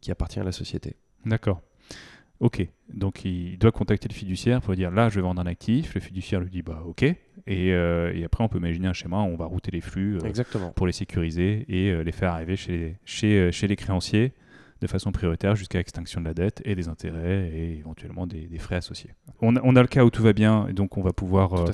qui 0.01 0.11
appartient 0.11 0.39
à 0.39 0.43
la 0.43 0.51
société. 0.51 0.95
D'accord. 1.25 1.61
Ok. 2.39 2.67
Donc 2.93 3.25
il 3.25 3.57
doit 3.57 3.71
contacter 3.71 4.07
le 4.07 4.13
fiduciaire 4.13 4.61
pour 4.61 4.75
dire 4.75 4.91
là 4.91 5.09
je 5.09 5.15
vais 5.15 5.21
vendre 5.21 5.41
un 5.41 5.47
actif. 5.47 5.95
Le 5.95 6.01
fiduciaire 6.01 6.39
lui 6.39 6.51
dit 6.51 6.61
bah 6.61 6.83
ok. 6.85 7.01
Et, 7.03 7.17
euh, 7.73 8.13
et 8.13 8.23
après 8.23 8.43
on 8.43 8.47
peut 8.49 8.59
imaginer 8.59 8.87
un 8.87 8.93
schéma 8.93 9.23
où 9.23 9.27
on 9.27 9.37
va 9.37 9.45
router 9.45 9.71
les 9.71 9.81
flux 9.81 10.17
euh, 10.17 10.25
Exactement. 10.25 10.71
pour 10.71 10.85
les 10.85 10.93
sécuriser 10.93 11.65
et 11.67 12.03
les 12.03 12.11
faire 12.11 12.33
arriver 12.33 12.55
chez, 12.55 12.97
chez, 13.05 13.51
chez 13.51 13.67
les 13.67 13.75
créanciers 13.75 14.33
de 14.81 14.87
façon 14.87 15.11
prioritaire 15.11 15.55
jusqu'à 15.55 15.79
extinction 15.79 16.21
de 16.21 16.25
la 16.25 16.33
dette 16.33 16.61
et 16.65 16.75
des 16.75 16.87
intérêts 16.87 17.49
et 17.53 17.77
éventuellement 17.79 18.27
des, 18.27 18.47
des 18.47 18.57
frais 18.59 18.75
associés. 18.75 19.11
On 19.41 19.55
a, 19.55 19.59
on 19.63 19.75
a 19.75 19.81
le 19.81 19.87
cas 19.87 20.03
où 20.05 20.09
tout 20.09 20.23
va 20.23 20.33
bien 20.33 20.67
et 20.67 20.73
donc 20.73 20.97
on 20.97 21.01
va 21.01 21.13
pouvoir 21.13 21.53
euh, 21.53 21.65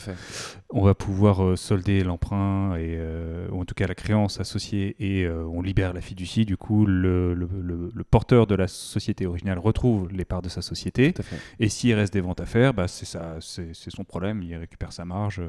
on 0.69 0.81
va 0.83 0.93
pouvoir 0.95 1.43
euh, 1.43 1.55
solder 1.55 2.03
l'emprunt 2.03 2.75
et 2.75 2.95
euh, 2.97 3.47
ou 3.51 3.61
en 3.61 3.65
tout 3.65 3.75
cas 3.75 3.87
la 3.87 3.95
créance 3.95 4.39
associée 4.39 4.95
et 4.99 5.23
euh, 5.25 5.45
on 5.45 5.61
libère 5.61 5.93
la 5.93 6.01
fiducie. 6.01 6.45
Du 6.45 6.57
coup, 6.57 6.85
le, 6.85 7.33
le- 7.33 7.47
le- 7.61 7.91
le 7.93 8.03
porteur 8.03 8.47
de 8.47 8.55
la 8.55 8.67
société 8.67 9.25
originale 9.25 9.59
retrouve 9.59 10.09
les 10.11 10.25
parts 10.25 10.41
de 10.41 10.49
sa 10.49 10.61
société 10.61 11.11
et 11.59 11.69
s'il 11.69 11.93
reste 11.93 12.13
des 12.13 12.21
ventes 12.21 12.41
à 12.41 12.45
faire, 12.45 12.73
bah, 12.73 12.87
c'est 12.87 13.89
son 13.89 14.03
problème. 14.03 14.41
Il 14.43 14.55
récupère 14.55 14.93
sa 14.93 15.05
marge 15.05 15.41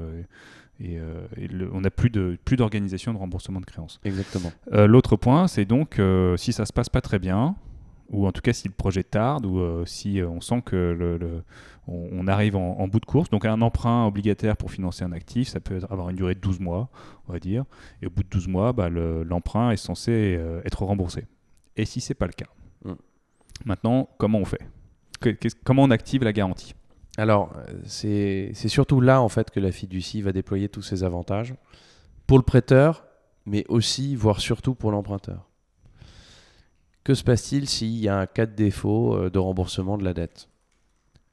et, 0.81 0.99
euh, 0.99 1.27
et 1.37 1.47
le- 1.49 1.71
on 1.73 1.81
n'a 1.83 1.91
plus 1.91 2.11
de 2.11 2.37
plus 2.45 2.57
d'organisation 2.57 3.13
de 3.13 3.19
remboursement 3.19 3.61
de 3.61 3.65
créances. 3.67 4.01
Exactement. 4.05 4.53
Euh, 4.73 4.87
L'autre 4.87 5.17
point, 5.17 5.47
c'est 5.49 5.65
donc 5.65 5.99
euh, 5.99 6.37
si 6.37 6.53
ça 6.53 6.67
se 6.67 6.73
passe 6.73 6.89
pas 6.89 7.01
très 7.01 7.19
bien, 7.19 7.55
ou 8.11 8.27
en 8.27 8.33
tout 8.33 8.43
cas 8.43 8.53
si 8.53 8.69
le 8.69 8.75
projet 8.75 9.03
tarde, 9.05 9.47
ou 9.47 9.85
si 9.87 10.21
on 10.27 10.41
sent 10.41 10.63
que 10.65 10.77
le, 10.77 11.17
le- 11.17 11.43
on, 11.87 12.09
on 12.13 12.27
arrive 12.27 12.57
en, 12.57 12.79
en 12.79 12.89
bout 12.89 13.01
de 13.01 13.07
course. 13.07 13.31
Donc 13.31 13.45
un 13.45 13.61
emprunt 13.63 14.07
obligataire 14.07 14.57
pour 14.57 14.71
financer 14.71 15.05
un 15.05 15.13
actif, 15.13 15.49
ça 15.49 15.61
peut 15.61 15.81
avoir 15.91 16.11
une 16.11 16.17
durée 16.17 16.35
de 16.35 16.41
12 16.41 16.61
mois, 16.61 16.89
on 17.29 17.33
va 17.33 17.39
dire. 17.39 17.65
Et 18.03 18.07
au 18.07 18.11
bout 18.11 18.23
de 18.23 18.29
12 18.29 18.49
mois, 18.49 18.73
bah, 18.73 18.89
le- 18.89 19.23
l'emprunt 19.23 19.71
est 19.71 19.77
censé 19.77 20.39
être 20.65 20.83
remboursé. 20.85 21.27
Et 21.77 21.85
si 21.87 22.01
c'est 22.01 22.15
pas 22.15 22.27
le 22.27 22.33
cas 22.33 22.47
Mm. 22.85 22.93
Maintenant, 23.65 24.09
comment 24.19 24.39
on 24.39 24.45
fait? 24.45 24.61
Que- 25.21 25.35
Comment 25.65 25.85
on 25.85 25.91
active 25.91 26.23
la 26.25 26.33
garantie? 26.33 26.75
Alors, 27.17 27.53
euh, 27.69 27.81
c'est 27.85 28.53
surtout 28.69 29.01
là 29.01 29.23
en 29.23 29.29
fait 29.29 29.51
que 29.51 29.61
la 29.61 29.71
fiducie 29.73 30.21
va 30.23 30.33
déployer 30.33 30.69
tous 30.69 30.83
ses 30.83 31.05
avantages 31.05 31.55
pour 32.27 32.39
le 32.39 32.45
prêteur, 32.45 33.05
mais 33.47 33.65
aussi, 33.69 34.17
voire 34.17 34.41
surtout 34.41 34.75
pour 34.75 34.91
l'emprunteur. 34.91 35.49
Que 37.05 37.15
se 37.15 37.23
passe-t-il 37.23 37.69
s'il 37.69 37.97
y 37.99 38.09
a 38.09 38.19
un 38.19 38.27
cas 38.27 38.47
de 38.47 38.55
défaut 38.55 39.15
euh, 39.15 39.31
de 39.31 39.39
remboursement 39.39 39.99
de 39.99 40.05
la 40.05 40.15
dette? 40.15 40.49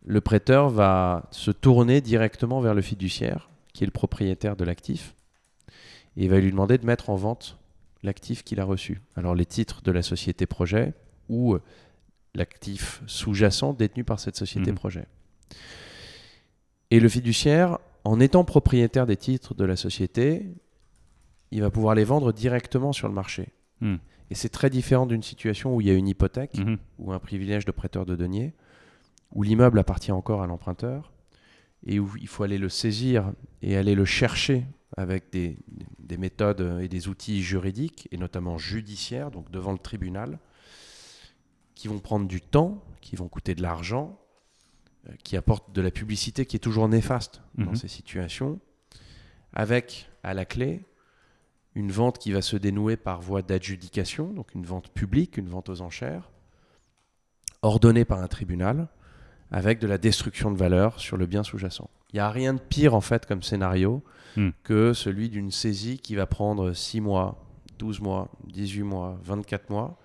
Le 0.06 0.20
prêteur 0.20 0.70
va 0.70 1.28
se 1.32 1.52
tourner 1.52 2.02
directement 2.02 2.60
vers 2.60 2.74
le 2.74 2.82
fiduciaire, 2.82 3.50
qui 3.74 3.84
est 3.84 3.88
le 3.88 3.91
propriétaire 3.91 4.56
de 4.56 4.65
l'actif, 4.65 5.15
et 6.17 6.28
va 6.28 6.39
lui 6.39 6.52
demander 6.52 6.78
de 6.78 6.86
mettre 6.86 7.10
en 7.10 7.15
vente 7.15 7.58
l'actif 8.04 8.44
qu'il 8.44 8.60
a 8.60 8.65
reçu. 8.65 9.00
Alors 9.15 9.34
les 9.36 9.46
titres 9.46 9.82
de 9.84 9.91
la 9.91 10.02
société 10.02 10.46
projet 10.46 10.94
ou 11.30 11.54
euh, 11.54 11.62
l'actif 12.36 13.02
sous-jacent 13.08 13.74
détenu 13.74 14.04
par 14.04 14.20
cette 14.20 14.36
société 14.36 14.72
Mhm. 14.72 14.78
projet. 14.78 15.06
Et 16.90 17.00
le 17.00 17.10
fiduciaire, 17.10 17.80
en 18.04 18.20
étant 18.20 18.44
propriétaire 18.44 19.06
des 19.06 19.18
titres 19.18 19.54
de 19.54 19.64
la 19.64 19.76
société, 19.76 20.46
il 21.52 21.62
va 21.62 21.70
pouvoir 21.70 21.96
les 21.96 22.04
vendre 22.04 22.34
directement 22.34 22.94
sur 22.94 23.08
le 23.08 23.14
marché. 23.14 23.50
Hmm. 23.80 23.98
Et 24.30 24.36
c'est 24.36 24.50
très 24.50 24.70
différent 24.70 25.06
d'une 25.06 25.24
situation 25.24 25.76
où 25.76 25.82
il 25.82 25.88
y 25.88 25.92
a 25.92 25.94
une 25.94 26.08
hypothèque 26.08 26.58
Mhm. 26.58 26.78
ou 27.00 27.12
un 27.12 27.20
privilège 27.20 27.66
de 27.66 27.72
prêteur 27.72 28.06
de 28.06 28.16
denier, 28.16 28.54
où 29.34 29.44
l'immeuble 29.44 29.80
appartient 29.80 30.12
encore 30.12 30.42
à 30.42 30.48
l'emprunteur, 30.48 31.12
et 31.86 32.00
où 32.00 32.10
il 32.20 32.28
faut 32.28 32.44
aller 32.44 32.58
le 32.58 32.70
saisir 32.70 33.34
et 33.62 33.76
aller 33.76 33.96
le 33.96 34.06
chercher 34.06 34.66
avec 34.96 35.32
des, 35.32 35.58
des 36.00 36.18
méthodes 36.18 36.80
et 36.82 36.88
des 36.88 37.08
outils 37.08 37.42
juridiques, 37.42 38.08
et 38.12 38.18
notamment 38.18 38.58
judiciaires, 38.58 39.32
donc 39.32 39.50
devant 39.52 39.72
le 39.72 39.78
tribunal, 39.78 40.40
qui 41.76 41.88
vont 41.88 42.00
prendre 42.00 42.28
du 42.28 42.40
temps, 42.42 42.84
qui 43.02 43.16
vont 43.16 43.28
coûter 43.28 43.56
de 43.56 43.62
l'argent, 43.62 44.18
qui 45.24 45.36
apportent 45.38 45.74
de 45.74 45.82
la 45.82 45.92
publicité 45.92 46.46
qui 46.46 46.56
est 46.56 46.60
toujours 46.60 46.88
néfaste 46.88 47.42
dans 47.56 47.72
Mhm. 47.72 47.76
ces 47.76 47.88
situations, 47.88 48.60
avec 49.54 50.10
à 50.24 50.34
la 50.34 50.46
clé 50.46 50.86
une 51.76 51.92
vente 51.92 52.18
qui 52.20 52.32
va 52.32 52.42
se 52.42 52.58
dénouer 52.58 52.98
par 52.98 53.22
voie 53.22 53.42
d'adjudication, 53.42 54.32
donc 54.34 54.54
une 54.56 54.66
vente 54.66 54.90
publique, 54.90 55.38
une 55.38 55.48
vente 55.48 55.70
aux 55.70 55.82
enchères, 55.82 56.30
ordonnée 57.62 58.06
par 58.06 58.20
un 58.22 58.28
tribunal, 58.28 58.88
avec 59.52 59.80
de 59.80 59.88
la 59.88 59.98
destruction 59.98 60.52
de 60.52 60.58
valeur 60.58 61.00
sur 61.00 61.18
le 61.18 61.26
bien 61.26 61.44
sous-jacent. 61.44 61.90
Il 62.12 62.16
n'y 62.18 62.20
a 62.22 62.30
rien 62.30 62.54
de 62.54 62.60
pire 62.60 62.94
en 62.94 63.02
fait 63.02 63.26
comme 63.26 63.44
scénario 63.44 64.04
Hmm. 64.38 64.52
que 64.64 64.94
celui 64.94 65.28
d'une 65.28 65.52
saisie 65.52 66.00
qui 66.00 66.16
va 66.16 66.26
prendre 66.26 66.72
6 66.72 67.02
mois, 67.02 67.44
12 67.80 68.00
mois, 68.00 68.30
18 68.48 68.84
mois, 68.84 69.20
24 69.24 69.70
mois, 69.70 70.00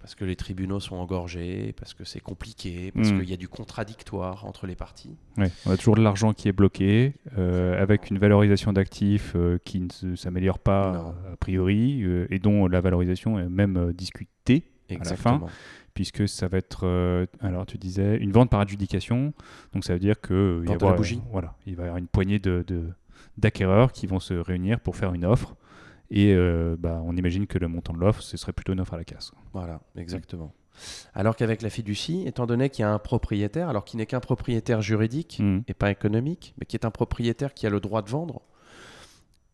parce 0.00 0.14
que 0.14 0.24
les 0.24 0.34
tribunaux 0.36 0.80
sont 0.80 0.96
engorgés, 0.96 1.74
parce 1.78 1.94
que 1.94 2.04
c'est 2.04 2.20
compliqué, 2.20 2.90
parce 2.92 3.10
Hmm. 3.12 3.18
qu'il 3.20 3.30
y 3.30 3.34
a 3.34 3.36
du 3.36 3.48
contradictoire 3.48 4.46
entre 4.46 4.66
les 4.66 4.74
parties. 4.74 5.16
Ouais, 5.36 5.50
on 5.66 5.70
a 5.70 5.76
toujours 5.76 5.94
de 5.96 6.02
l'argent 6.02 6.32
qui 6.32 6.48
est 6.48 6.52
bloqué, 6.52 7.14
euh, 7.38 7.80
avec 7.80 8.10
une 8.10 8.18
valorisation 8.18 8.72
d'actifs 8.72 9.32
euh, 9.36 9.58
qui 9.64 9.86
ne 10.02 10.16
s'améliore 10.16 10.58
pas 10.58 10.92
Non. 10.92 11.32
a 11.32 11.36
priori, 11.36 12.02
euh, 12.02 12.26
et 12.30 12.38
dont 12.38 12.66
la 12.66 12.80
valorisation 12.80 13.38
est 13.38 13.48
même 13.48 13.92
discutée, 13.92 14.64
la 14.88 15.16
fin. 15.16 15.40
Puisque 15.94 16.28
ça 16.28 16.48
va 16.48 16.58
être, 16.58 17.26
alors 17.40 17.66
tu 17.66 17.76
disais, 17.76 18.16
une 18.16 18.32
vente 18.32 18.48
par 18.48 18.60
adjudication, 18.60 19.34
donc 19.74 19.84
ça 19.84 19.92
veut 19.92 19.98
dire 19.98 20.20
que 20.20 20.60
il, 20.62 20.66
va 20.68 20.70
y 20.70 20.72
à 20.72 20.74
avoir, 20.92 20.96
voilà, 21.30 21.54
il 21.66 21.76
va 21.76 21.82
y 21.82 21.86
avoir 21.86 21.98
une 21.98 22.06
poignée 22.06 22.38
de, 22.38 22.64
de- 22.66 22.88
d'acquéreurs 23.36 23.92
qui 23.92 24.06
vont 24.06 24.20
se 24.20 24.32
réunir 24.34 24.80
pour 24.80 24.96
faire 24.96 25.12
une 25.14 25.24
offre, 25.24 25.56
et 26.10 26.32
euh, 26.34 26.76
bah, 26.78 27.00
on 27.04 27.16
imagine 27.16 27.46
que 27.46 27.58
le 27.58 27.68
montant 27.68 27.92
de 27.92 27.98
l'offre, 27.98 28.22
ce 28.22 28.36
serait 28.36 28.52
plutôt 28.52 28.72
une 28.72 28.80
offre 28.80 28.94
à 28.94 28.96
la 28.96 29.04
casse. 29.04 29.32
Voilà, 29.52 29.80
exactement. 29.96 30.52
Alors 31.14 31.36
qu'avec 31.36 31.62
la 31.62 31.70
fiducie, 31.70 32.22
étant 32.26 32.46
donné 32.46 32.70
qu'il 32.70 32.82
y 32.82 32.84
a 32.86 32.92
un 32.92 32.98
propriétaire, 32.98 33.68
alors 33.68 33.84
qui 33.84 33.96
n'est 33.96 34.06
qu'un 34.06 34.20
propriétaire 34.20 34.80
juridique 34.82 35.38
Mhm. 35.40 35.64
et 35.68 35.74
pas 35.74 35.90
économique, 35.90 36.54
mais 36.58 36.66
qui 36.66 36.76
est 36.76 36.84
un 36.86 36.90
propriétaire 36.90 37.52
qui 37.54 37.66
a 37.66 37.70
le 37.70 37.80
droit 37.80 38.02
de 38.02 38.08
vendre 38.10 38.40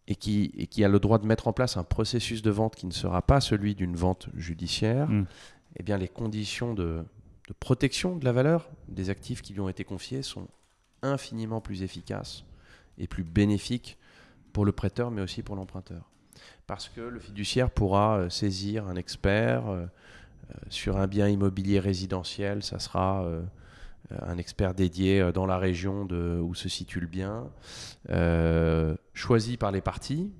et 0.07 0.14
qui, 0.14 0.53
et 0.57 0.66
qui 0.69 0.85
a 0.85 0.88
le 0.88 1.01
droit 1.01 1.19
de 1.19 1.27
mettre 1.27 1.49
en 1.49 1.53
place 1.53 1.77
un 1.77 1.83
processus 1.85 2.42
de 2.42 2.51
vente 2.51 2.77
qui 2.77 2.87
ne 2.87 2.92
sera 2.92 3.23
pas 3.23 3.40
celui 3.40 3.75
d'une 3.75 3.97
vente 3.97 4.29
judiciaire, 4.35 5.09
Mm. 5.09 5.27
eh 5.81 5.83
bien 5.83 5.99
les 5.99 6.09
conditions 6.09 6.75
de, 6.75 7.05
de 7.49 7.55
protection 7.59 8.16
de 8.16 8.25
la 8.25 8.33
valeur 8.33 8.69
des 8.88 9.11
actifs 9.11 9.42
qui 9.42 9.53
lui 9.53 9.61
ont 9.61 9.69
été 9.69 9.83
confiés 9.85 10.23
sont 10.23 10.47
infiniment 11.03 11.61
plus 11.61 11.83
efficaces 11.83 12.45
et 12.99 13.07
plus 13.09 13.25
bénéfiques 13.25 13.99
pour 14.53 14.64
le 14.64 14.73
prêteur, 14.73 15.11
mais 15.11 15.23
aussi 15.23 15.42
pour 15.42 15.57
l'emprunteur. 15.57 16.09
Parce 16.66 16.88
que 16.88 17.00
le 17.00 17.20
fiduciaire 17.20 17.70
pourra 17.70 18.18
euh, 18.18 18.29
saisir 18.29 18.87
un 18.88 18.96
expert 18.96 19.68
euh, 19.68 19.87
euh, 20.50 20.55
sur 20.68 20.96
un 20.96 21.07
bien 21.07 21.29
immobilier 21.29 21.79
résidentiel, 21.79 22.62
ça 22.62 22.79
sera 22.79 23.24
un 24.22 24.38
expert 24.38 24.74
dédié 24.74 25.33
dans 25.33 25.46
la 25.46 25.59
région 25.59 26.05
de, 26.05 26.38
où 26.40 26.55
se 26.55 26.68
situe 26.68 27.00
le 27.00 27.09
bien, 27.09 27.48
euh, 28.11 28.96
choisi 29.14 29.57
par 29.57 29.72
les 29.72 29.81
parties, 29.81 30.33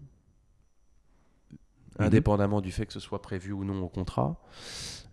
Mhm. 1.99 2.07
indépendamment 2.07 2.61
du 2.61 2.73
fait 2.73 2.85
que 2.85 2.93
ce 2.93 3.01
soit 3.01 3.23
prévu 3.23 3.53
ou 3.53 3.65
non 3.65 3.83
au 3.83 3.89
contrat. 3.89 4.37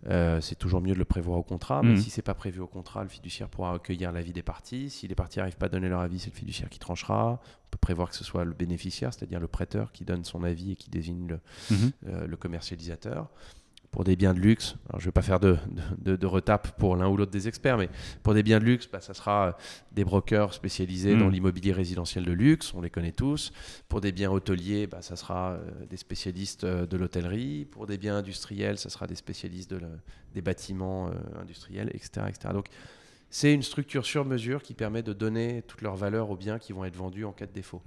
Euh, 0.06 0.40
c'est 0.40 0.54
toujours 0.56 0.80
mieux 0.82 0.92
de 0.92 0.98
le 0.98 1.04
prévoir 1.06 1.38
au 1.38 1.42
contrat, 1.42 1.82
mais 1.82 1.92
Mhm. 1.92 1.96
si 1.96 2.10
c'est 2.10 2.20
pas 2.22 2.34
prévu 2.34 2.60
au 2.60 2.66
contrat, 2.66 3.02
le 3.02 3.08
fiduciaire 3.08 3.48
pourra 3.48 3.72
recueillir 3.72 4.12
l'avis 4.12 4.32
des 4.32 4.42
parties. 4.42 4.90
Si 4.90 5.08
les 5.08 5.14
parties 5.14 5.38
n'arrivent 5.38 5.56
pas 5.56 5.66
à 5.66 5.68
donner 5.70 5.88
leur 5.88 6.00
avis, 6.00 6.18
c'est 6.18 6.30
le 6.30 6.36
fiduciaire 6.36 6.68
qui 6.68 6.78
tranchera. 6.78 7.40
On 7.66 7.70
peut 7.70 7.78
prévoir 7.78 8.10
que 8.10 8.16
ce 8.16 8.24
soit 8.24 8.44
le 8.44 8.52
bénéficiaire, 8.52 9.14
c'est-à-dire 9.14 9.40
le 9.40 9.48
prêteur, 9.48 9.92
qui 9.92 10.04
donne 10.04 10.22
son 10.24 10.44
avis 10.44 10.72
et 10.72 10.76
qui 10.76 10.90
désigne 10.90 11.26
le, 11.28 11.40
Mhm. 11.70 11.90
euh, 12.08 12.26
le 12.26 12.36
commercialisateur. 12.36 13.30
Pour 13.94 14.02
des 14.02 14.16
biens 14.16 14.34
de 14.34 14.40
luxe, 14.40 14.74
alors 14.88 14.98
je 14.98 15.04
ne 15.04 15.10
vais 15.10 15.12
pas 15.12 15.22
faire 15.22 15.38
de, 15.38 15.56
de, 16.00 16.26
retape 16.26 16.76
pour 16.78 16.96
l'un 16.96 17.06
ou 17.06 17.16
l'autre 17.16 17.30
des 17.30 17.46
experts, 17.46 17.78
mais 17.78 17.88
pour 18.24 18.34
des 18.34 18.42
biens 18.42 18.58
de 18.58 18.64
luxe, 18.64 18.88
bah, 18.92 19.00
ça 19.00 19.14
sera 19.14 19.46
euh, 19.46 19.52
des 19.92 20.02
brokers 20.02 20.52
spécialisés 20.52 21.14
dans 21.14 21.28
l'immobilier 21.28 21.72
résidentiel 21.72 22.24
de 22.24 22.32
luxe, 22.32 22.74
on 22.74 22.80
les 22.80 22.90
connaît 22.90 23.12
tous. 23.12 23.52
Pour 23.88 24.00
des 24.00 24.10
biens 24.10 24.32
hôteliers, 24.32 24.88
bah, 24.88 25.00
ça 25.00 25.14
sera 25.14 25.52
euh, 25.52 25.86
des 25.88 25.96
spécialistes 25.96 26.64
euh, 26.64 26.86
de 26.86 26.96
l'hôtellerie. 26.96 27.66
Pour 27.66 27.86
des 27.86 27.96
biens 27.96 28.16
industriels, 28.16 28.78
ça 28.78 28.90
sera 28.90 29.06
des 29.06 29.14
spécialistes 29.14 29.70
de 29.70 29.78
des 30.34 30.42
bâtiments 30.42 31.08
euh, 31.08 31.40
industriels, 31.40 31.90
etc., 31.94 32.26
etc. 32.28 32.52
Donc 32.52 32.66
c'est 33.34 33.52
une 33.52 33.64
structure 33.64 34.06
sur 34.06 34.24
mesure 34.24 34.62
qui 34.62 34.74
permet 34.74 35.02
de 35.02 35.12
donner 35.12 35.62
toute 35.66 35.82
leur 35.82 35.96
valeur 35.96 36.30
aux 36.30 36.36
biens 36.36 36.60
qui 36.60 36.72
vont 36.72 36.84
être 36.84 36.94
vendus 36.94 37.24
en 37.24 37.32
cas 37.32 37.46
de 37.46 37.52
défaut. 37.52 37.82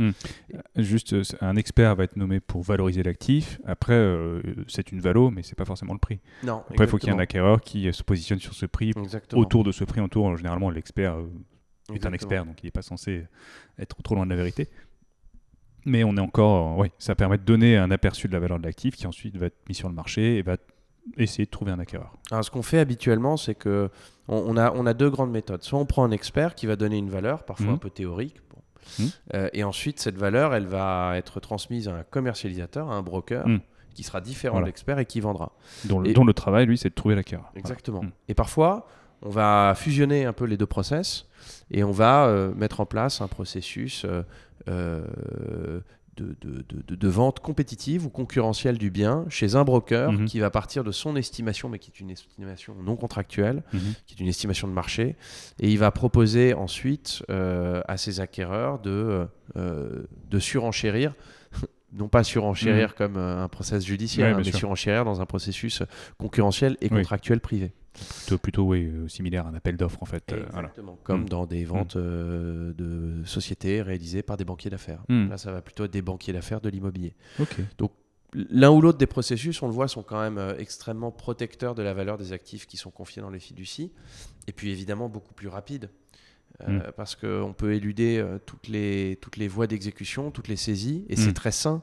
Juste, 0.75 1.13
euh, 1.13 1.23
un 1.39 1.55
expert 1.55 1.95
va 1.95 2.03
être 2.03 2.17
nommé 2.17 2.41
pour 2.41 2.63
valoriser 2.63 3.01
l'actif. 3.01 3.57
Après, 3.65 3.93
euh, 3.93 4.41
c'est 4.67 4.91
une 4.91 4.99
valo, 4.99 5.31
mais 5.31 5.43
c'est 5.43 5.55
pas 5.55 5.63
forcément 5.63 5.93
le 5.93 5.99
prix. 5.99 6.19
Non, 6.43 6.63
Après, 6.69 6.83
il 6.83 6.89
faut 6.89 6.97
qu'il 6.97 7.07
y 7.07 7.11
ait 7.13 7.15
un 7.15 7.19
acquéreur 7.19 7.61
qui 7.61 7.87
euh, 7.87 7.93
se 7.93 8.03
positionne 8.03 8.39
sur 8.39 8.53
ce 8.55 8.65
prix, 8.65 8.91
Exactement. 8.97 9.41
autour 9.41 9.63
de 9.63 9.71
ce 9.71 9.85
prix, 9.85 10.01
autour. 10.01 10.35
Généralement, 10.35 10.69
l'expert 10.69 11.15
euh, 11.15 11.93
est 11.93 12.05
un 12.05 12.11
expert, 12.11 12.45
donc 12.45 12.61
il 12.61 12.65
n'est 12.65 12.71
pas 12.71 12.81
censé 12.81 13.23
être 13.79 13.95
trop 14.03 14.15
loin 14.15 14.25
de 14.25 14.31
la 14.31 14.35
vérité. 14.35 14.67
Mais 15.87 16.03
on 16.03 16.17
est 16.17 16.21
encore, 16.21 16.73
euh, 16.73 16.81
ouais, 16.81 16.91
ça 16.97 17.15
permet 17.15 17.37
de 17.37 17.43
donner 17.43 17.77
un 17.77 17.91
aperçu 17.91 18.27
de 18.27 18.33
la 18.33 18.39
valeur 18.39 18.59
de 18.59 18.65
l'actif 18.65 18.97
qui 18.97 19.07
ensuite 19.07 19.37
va 19.37 19.45
être 19.45 19.57
mis 19.69 19.73
sur 19.73 19.87
le 19.87 19.95
marché 19.95 20.37
et 20.37 20.41
va 20.41 20.57
essayer 21.17 21.45
de 21.45 21.49
trouver 21.51 21.71
un 21.71 21.79
acquéreur 21.79 22.13
Alors, 22.31 22.43
ce 22.43 22.51
qu'on 22.51 22.61
fait 22.63 22.79
habituellement, 22.79 23.37
c'est 23.37 23.55
que 23.55 23.89
on, 24.27 24.37
on 24.47 24.57
a, 24.57 24.71
on 24.73 24.85
a 24.85 24.93
deux 24.93 25.09
grandes 25.09 25.31
méthodes. 25.31 25.63
Soit 25.63 25.79
on 25.79 25.85
prend 25.85 26.03
un 26.03 26.11
expert 26.11 26.55
qui 26.55 26.65
va 26.65 26.75
donner 26.75 26.97
une 26.97 27.09
valeur, 27.09 27.43
parfois 27.43 27.67
Mhm. 27.67 27.73
un 27.73 27.77
peu 27.77 27.89
théorique. 27.89 28.35
bon. 28.51 28.61
Mhm. 29.03 29.09
Euh, 29.35 29.49
et 29.53 29.63
ensuite, 29.63 29.99
cette 29.99 30.17
valeur, 30.17 30.53
elle 30.53 30.65
va 30.67 31.13
être 31.17 31.39
transmise 31.39 31.87
à 31.87 31.95
un 31.95 32.03
commercialisateur, 32.03 32.89
à 32.91 32.95
un 32.95 33.01
broker, 33.01 33.47
Mhm. 33.47 33.59
qui 33.93 34.03
sera 34.03 34.21
différent 34.21 34.53
Voilà. 34.55 34.65
de 34.65 34.69
l'expert 34.69 34.99
et 34.99 35.05
qui 35.05 35.19
vendra. 35.21 35.51
dont 35.85 35.99
le, 35.99 36.09
Et- 36.09 36.13
dont 36.13 36.23
le 36.25 36.33
travail, 36.33 36.65
lui, 36.65 36.77
c'est 36.77 36.89
de 36.89 36.93
trouver 36.95 37.15
l'acquéreur. 37.15 37.51
Exactement. 37.55 38.03
Et 38.27 38.33
parfois, 38.33 38.87
on 39.23 39.29
va 39.29 39.73
fusionner 39.75 40.25
un 40.25 40.33
peu 40.33 40.45
les 40.45 40.57
deux 40.57 40.67
process 40.67 41.25
et 41.71 41.83
on 41.83 41.91
va 41.91 42.25
euh, 42.27 42.53
mettre 42.53 42.79
en 42.81 42.85
place 42.85 43.19
un 43.21 43.27
processus 43.27 44.05
euh, 44.05 44.21
euh, 44.69 45.79
de, 46.21 47.07
vente 47.07 47.39
compétitive 47.39 48.05
ou 48.05 48.09
concurrentielle 48.09 48.77
du 48.77 48.89
bien 48.91 49.25
chez 49.29 49.55
un 49.55 49.63
broker 49.63 50.11
Mhm. 50.11 50.25
qui 50.25 50.39
va 50.39 50.49
partir 50.49 50.83
de 50.83 50.91
son 50.91 51.15
estimation, 51.15 51.69
mais 51.69 51.79
qui 51.79 51.91
est 51.95 51.99
une 51.99 52.09
estimation 52.09 52.75
non 52.83 52.95
contractuelle, 52.95 53.63
Mhm. 53.73 53.79
qui 54.05 54.15
est 54.15 54.19
une 54.19 54.27
estimation 54.27 54.67
de 54.67 54.73
marché, 54.73 55.15
et 55.59 55.69
il 55.71 55.77
va 55.79 55.91
proposer 55.91 56.53
ensuite 56.53 57.23
euh, 57.29 57.81
à 57.87 57.97
ses 57.97 58.19
acquéreurs 58.19 58.79
de, 58.79 59.25
euh, 59.57 60.03
de 60.29 60.39
surenchérir. 60.39 61.13
Non 61.93 62.09
pas 62.09 62.23
surenchérir 62.25 62.95
comme 62.95 63.15
euh, 63.15 63.43
un 63.43 63.47
process 63.47 63.85
judiciaire, 63.85 64.27
Ouais, 64.27 64.33
hein, 64.33 64.37
mais 64.43 64.43
sûr. 64.51 64.59
surenchérir 64.59 65.05
dans 65.05 65.21
un 65.21 65.25
processus 65.25 65.83
concurrentiel 66.17 66.75
et 66.81 66.89
Oui. 66.91 66.97
contractuel 66.97 67.39
privé. 67.39 67.71
Plutôt, 67.97 68.37
plutôt 68.37 68.63
oui, 68.63 68.85
euh, 68.85 69.07
similaire 69.07 69.45
à 69.45 69.49
un 69.49 69.55
appel 69.55 69.75
d'offres, 69.77 70.01
en 70.01 70.05
fait. 70.05 70.31
euh, 70.33 70.45
voilà. 70.51 70.67
Exactement. 70.69 70.97
Comme 71.03 71.23
Mm. 71.23 71.29
dans 71.29 71.45
des 71.45 71.65
ventes 71.65 71.95
euh, 71.95 72.73
de 72.73 73.23
sociétés 73.25 73.81
réalisées 73.81 74.21
par 74.23 74.37
des 74.37 74.45
banquiers 74.45 74.69
d'affaires. 74.69 75.01
Mm. 75.09 75.29
Là, 75.29 75.37
ça 75.37 75.51
va 75.51 75.61
plutôt 75.61 75.85
être 75.85 75.91
des 75.91 76.01
banquiers 76.01 76.33
d'affaires 76.33 76.61
de 76.61 76.69
l'immobilier. 76.69 77.13
Ok. 77.39 77.57
L'un 78.33 78.69
ou 78.71 78.81
l'autre 78.81 78.97
des 78.97 79.07
processus, 79.07 79.61
on 79.63 79.67
le 79.67 79.73
voit, 79.73 79.87
sont 79.87 80.03
quand 80.03 80.19
même 80.19 80.37
euh, 80.37 80.57
extrêmement 80.57 81.11
protecteurs 81.11 81.75
de 81.75 81.81
la 81.81 81.93
valeur 81.93 82.17
des 82.17 82.33
actifs 82.33 82.67
qui 82.67 82.75
sont 82.75 82.91
confiés 82.91 83.21
dans 83.21 83.29
les 83.29 83.39
fiducies. 83.39 83.91
Et 84.47 84.51
puis 84.51 84.69
évidemment, 84.71 85.07
beaucoup 85.09 85.33
plus 85.33 85.47
rapides. 85.47 85.89
Euh, 86.61 86.79
Mm. 86.79 86.91
Parce 86.97 87.15
qu'on 87.15 87.53
peut 87.57 87.73
éluder 87.73 88.17
euh, 88.17 88.37
toutes, 88.45 88.67
les, 88.67 89.17
toutes 89.21 89.37
les 89.37 89.47
voies 89.47 89.67
d'exécution, 89.67 90.29
toutes 90.31 90.47
les 90.49 90.55
saisies. 90.57 91.05
Et 91.09 91.13
Mm. 91.13 91.17
c'est 91.17 91.33
très 91.33 91.51
sain. 91.51 91.81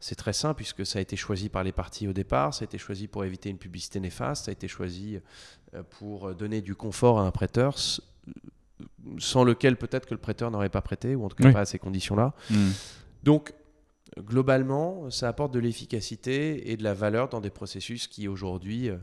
C'est 0.00 0.14
très 0.16 0.32
sain 0.32 0.54
puisque 0.54 0.84
ça 0.86 0.98
a 0.98 1.02
été 1.02 1.14
choisi 1.16 1.48
par 1.48 1.62
les 1.62 1.72
parties 1.72 2.08
au 2.08 2.12
départ, 2.12 2.54
ça 2.54 2.62
a 2.62 2.64
été 2.64 2.78
choisi 2.78 3.06
pour 3.06 3.24
éviter 3.24 3.50
une 3.50 3.58
publicité 3.58 4.00
néfaste, 4.00 4.46
ça 4.46 4.50
a 4.50 4.52
été 4.52 4.66
choisi 4.66 5.20
euh, 5.74 5.82
pour 5.98 6.34
donner 6.34 6.62
du 6.62 6.74
confort 6.74 7.20
à 7.20 7.22
un 7.22 7.30
prêteur 7.30 7.76
sans 9.18 9.44
lequel 9.44 9.76
peut-être 9.76 10.06
que 10.06 10.14
le 10.14 10.20
prêteur 10.20 10.50
n'aurait 10.50 10.68
pas 10.68 10.80
prêté, 10.80 11.14
ou 11.14 11.24
en 11.24 11.28
tout 11.28 11.36
cas 11.36 11.48
Oui. 11.48 11.52
pas 11.52 11.60
à 11.60 11.64
ces 11.64 11.78
conditions-là. 11.78 12.32
Mm. 12.50 12.70
Donc, 13.24 13.52
globalement, 14.18 15.10
ça 15.10 15.28
apporte 15.28 15.52
de 15.52 15.58
l'efficacité 15.60 16.70
et 16.70 16.76
de 16.76 16.82
la 16.84 16.94
valeur 16.94 17.28
dans 17.28 17.40
des 17.40 17.50
processus 17.50 18.06
qui 18.06 18.28
aujourd'hui 18.28 18.88
euh, 18.88 18.96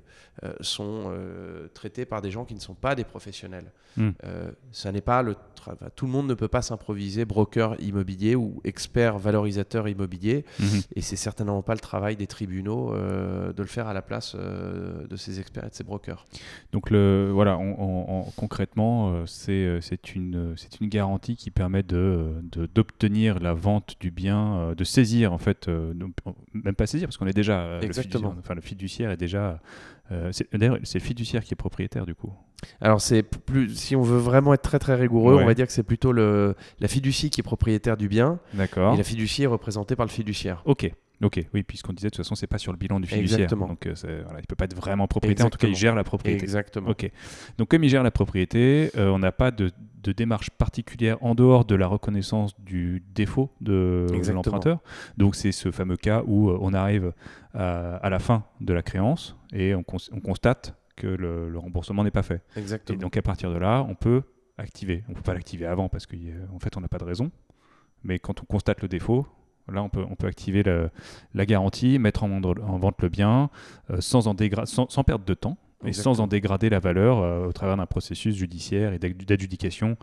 euh, 0.44 0.54
sont 0.62 1.06
euh, 1.08 1.68
traités 1.74 2.06
par 2.06 2.22
des 2.22 2.32
gens 2.32 2.46
qui 2.46 2.56
ne 2.56 2.60
sont 2.60 2.76
pas 2.76 2.96
des 2.96 3.04
professionnels. 3.04 3.72
Mm. 3.98 4.10
Euh, 4.24 4.52
ça 4.72 4.92
n'est 4.92 5.02
pas 5.02 5.22
le 5.24 5.36
travail. 5.56 5.90
Tout 5.96 6.06
le 6.06 6.12
monde 6.12 6.28
ne 6.28 6.34
peut 6.34 6.48
pas 6.48 6.62
s'improviser 6.62 7.26
broker 7.26 7.76
immobilier 7.82 8.36
ou 8.36 8.62
expert 8.64 9.18
valorisateur 9.18 9.88
immobilier, 9.88 10.46
Mhm. 10.60 10.82
et 10.96 11.02
c'est 11.02 11.16
certainement 11.16 11.62
pas 11.62 11.74
le 11.74 11.80
travail 11.80 12.16
des 12.16 12.28
tribunaux 12.28 12.94
de 12.96 13.54
le 13.58 13.66
faire 13.68 13.88
à 13.88 13.94
la 13.94 14.02
place 14.02 14.36
de 14.36 15.16
ces 15.16 15.40
experts 15.40 15.66
et 15.66 15.70
de 15.70 15.74
ces 15.74 15.84
brokers. 15.84 16.26
Donc 16.72 16.90
le, 16.90 17.30
voilà, 17.34 17.58
on- 17.58 17.76
on- 17.80 18.20
on- 18.20 18.24
concrètement, 18.36 19.26
c'est 19.26 19.80
c'est 19.82 20.16
une, 20.16 20.54
c'est 20.58 20.80
une 20.80 20.90
garantie 20.90 21.36
qui 21.36 21.52
permet 21.52 21.84
de 21.84 22.34
de- 22.52 22.68
d'obtenir 22.68 23.40
la 23.40 23.54
vente 23.54 23.96
du 24.00 24.12
bien, 24.12 24.74
de 24.78 24.84
saisir 24.98 25.34
en 25.34 25.38
fait, 25.38 25.68
euh, 25.68 25.94
même 26.54 26.76
pas 26.76 26.88
saisir 26.88 27.08
parce 27.08 27.18
qu'on 27.18 27.28
est 27.28 27.34
déjà, 27.34 27.60
euh, 27.62 27.80
le 27.80 27.86
Exactement. 27.86 28.30
fiduciaire, 28.30 28.40
enfin 28.40 28.56
le 28.56 28.62
fiduciaire 28.62 29.12
est 29.12 29.18
déjà, 29.18 29.60
euh, 30.12 30.32
d'ailleurs 30.54 30.78
c'est 30.84 31.00
le 31.00 31.04
fiduciaire 31.04 31.44
qui 31.44 31.54
est 31.54 31.56
propriétaire 31.56 32.06
du 32.06 32.16
coup. 32.16 32.32
Alors 32.82 33.02
c'est 33.02 33.22
plus, 33.24 33.76
si 33.76 33.96
on 33.96 34.02
veut 34.02 34.18
vraiment 34.18 34.54
être 34.54 34.64
très 34.64 34.80
très 34.80 34.96
rigoureux, 34.96 35.36
Ouais. 35.36 35.44
on 35.44 35.46
va 35.46 35.54
dire 35.54 35.68
que 35.68 35.74
c'est 35.74 35.84
plutôt 35.84 36.12
le, 36.12 36.56
la 36.80 36.88
fiducie 36.88 37.30
qui 37.30 37.42
est 37.42 37.44
propriétaire 37.44 37.98
du 37.98 38.08
bien 38.08 38.40
D'accord. 38.54 38.96
et 38.96 38.98
la 38.98 39.04
fiducie 39.04 39.44
est 39.44 39.48
représentée 39.48 39.96
par 39.96 40.06
le 40.06 40.12
fiduciaire. 40.12 40.62
Ok. 40.66 40.92
Ok, 41.24 41.40
oui, 41.52 41.64
puisqu'on 41.64 41.94
disait 41.94 42.10
de 42.10 42.12
toute 42.12 42.24
façon, 42.24 42.36
c'est 42.36 42.46
pas 42.46 42.60
sur 42.60 42.72
le 42.72 42.78
bilan 42.78 43.00
du 43.00 43.08
fiduciaire. 43.08 43.40
Exactement. 43.40 43.68
Donc, 43.68 43.88
euh, 43.88 44.22
voilà, 44.24 44.40
il 44.40 44.46
peut 44.46 44.56
pas 44.56 44.66
être 44.66 44.76
vraiment 44.76 45.08
propriétaire. 45.08 45.48
En 45.48 45.50
tout 45.50 45.58
cas, 45.58 45.68
il 45.68 45.76
gère 45.76 45.96
la 45.96 46.04
propriété. 46.04 46.44
Exactement. 46.44 46.90
Ok. 46.92 47.10
Donc, 47.58 47.70
comme 47.70 47.84
il 47.84 47.90
gère 47.90 48.04
la 48.04 48.12
propriété, 48.12 48.92
euh, 48.96 49.10
on 49.10 49.18
n'a 49.18 49.32
pas 49.32 49.50
de, 49.50 49.72
de 50.04 50.12
démarche 50.12 50.50
particulière 50.52 51.18
en 51.22 51.36
dehors 51.36 51.66
de 51.66 51.76
la 51.76 51.88
reconnaissance 51.88 52.60
du 52.62 53.04
défaut 53.16 53.52
de, 53.62 54.06
de 54.10 54.16
l'emprunteur. 54.36 54.80
Donc, 55.18 55.36
c'est 55.36 55.52
ce 55.52 55.72
fameux 55.72 55.98
cas 55.98 56.24
où 56.26 56.50
euh, 56.50 56.58
on 56.62 56.74
arrive 56.74 57.14
à, 57.54 57.96
à 57.98 58.10
la 58.10 58.20
fin 58.20 58.44
de 58.62 58.74
la 58.74 58.84
créance 58.84 59.36
et 59.54 59.74
on, 59.76 59.84
cons- 59.84 59.98
on 60.12 60.20
constate 60.20 60.76
que 60.96 61.08
le, 61.08 61.50
le 61.50 61.60
remboursement 61.60 62.04
n'est 62.04 62.12
pas 62.12 62.24
fait. 62.24 62.42
Et 62.56 62.60
Exactement. 62.60 63.00
donc, 63.00 63.18
à 63.18 63.22
partir 63.22 63.52
de 63.52 63.58
là, 63.58 63.86
on 63.90 63.96
peut 63.96 64.22
activer. 64.58 65.04
On 65.10 65.14
peut 65.14 65.22
pas 65.22 65.34
l'activer 65.34 65.66
avant 65.66 65.90
parce 65.90 66.06
qu'en 66.06 66.60
fait, 66.60 66.78
on 66.78 66.82
n'a 66.82 66.88
pas 66.88 66.98
de 67.00 67.04
raison. 67.04 67.32
Mais 68.04 68.20
quand 68.20 68.42
on 68.42 68.46
constate 68.46 68.82
le 68.82 68.88
défaut, 68.88 69.28
là, 69.72 69.84
on 69.84 69.90
peut, 69.90 70.06
on 70.10 70.16
peut 70.16 70.28
activer 70.28 70.64
le- 70.64 70.90
la 71.34 71.46
garantie, 71.46 72.00
mettre 72.00 72.24
en, 72.24 72.40
vente 72.40 73.02
le 73.02 73.10
bien 73.10 73.50
euh, 73.90 74.00
sans, 74.00 74.28
en 74.28 74.34
dégra- 74.34 74.66
sans, 74.66 74.90
sans 74.90 75.04
perdre 75.04 75.26
de 75.26 75.34
temps 75.34 75.58
et 75.86 75.94
sans 75.94 76.20
en 76.22 76.28
dégrader 76.28 76.70
la 76.70 76.80
valeur 76.80 77.20
euh, 77.20 77.46
au 77.46 77.54
travers 77.54 77.78
d'un 77.78 77.86
processus 77.86 78.36
judiciaire 78.36 78.94
et 78.94 79.00
d'ad- 79.00 79.16
d'adjudication 79.16 79.96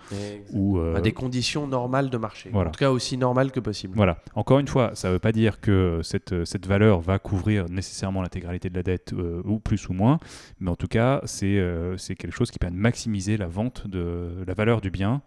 ou 0.53 0.79
euh, 0.79 0.95
À 0.95 1.01
des 1.01 1.13
conditions 1.13 1.67
normales 1.67 2.11
de 2.11 2.17
marché. 2.17 2.49
voilà. 2.53 2.69
En 2.69 2.73
tout 2.73 2.79
cas 2.79 2.91
aussi 2.93 3.17
normales 3.17 3.51
que 3.51 3.59
possible. 3.61 3.95
voilà. 3.97 4.19
Encore 4.37 4.61
une 4.61 4.69
fois, 4.69 4.93
ça 4.95 5.09
ne 5.09 5.15
veut 5.15 5.19
pas 5.19 5.33
dire 5.33 5.61
que 5.61 6.01
cette, 6.03 6.45
cette 6.45 6.67
valeur 6.67 7.01
va 7.01 7.19
couvrir 7.19 7.69
nécessairement 7.69 8.23
l'intégralité 8.23 8.71
de 8.71 8.77
la 8.77 8.83
dette 8.85 9.13
euh, 9.15 9.43
ou 9.45 9.59
plus 9.59 9.89
ou 9.89 9.95
moins, 9.95 10.21
mais 10.61 10.71
en 10.71 10.77
tout 10.77 10.87
cas, 10.89 11.21
c'est 11.25 11.61
c'est 11.97 12.15
quelque 12.15 12.35
chose 12.35 12.51
qui 12.51 12.59
permet 12.59 12.77
de 12.77 12.81
maximiser 12.83 13.37
la 13.37 13.47
vente 13.49 13.87
de 13.89 14.45
la 14.47 14.55
valeur 14.55 14.81
du 14.81 14.91
bien 14.91 15.23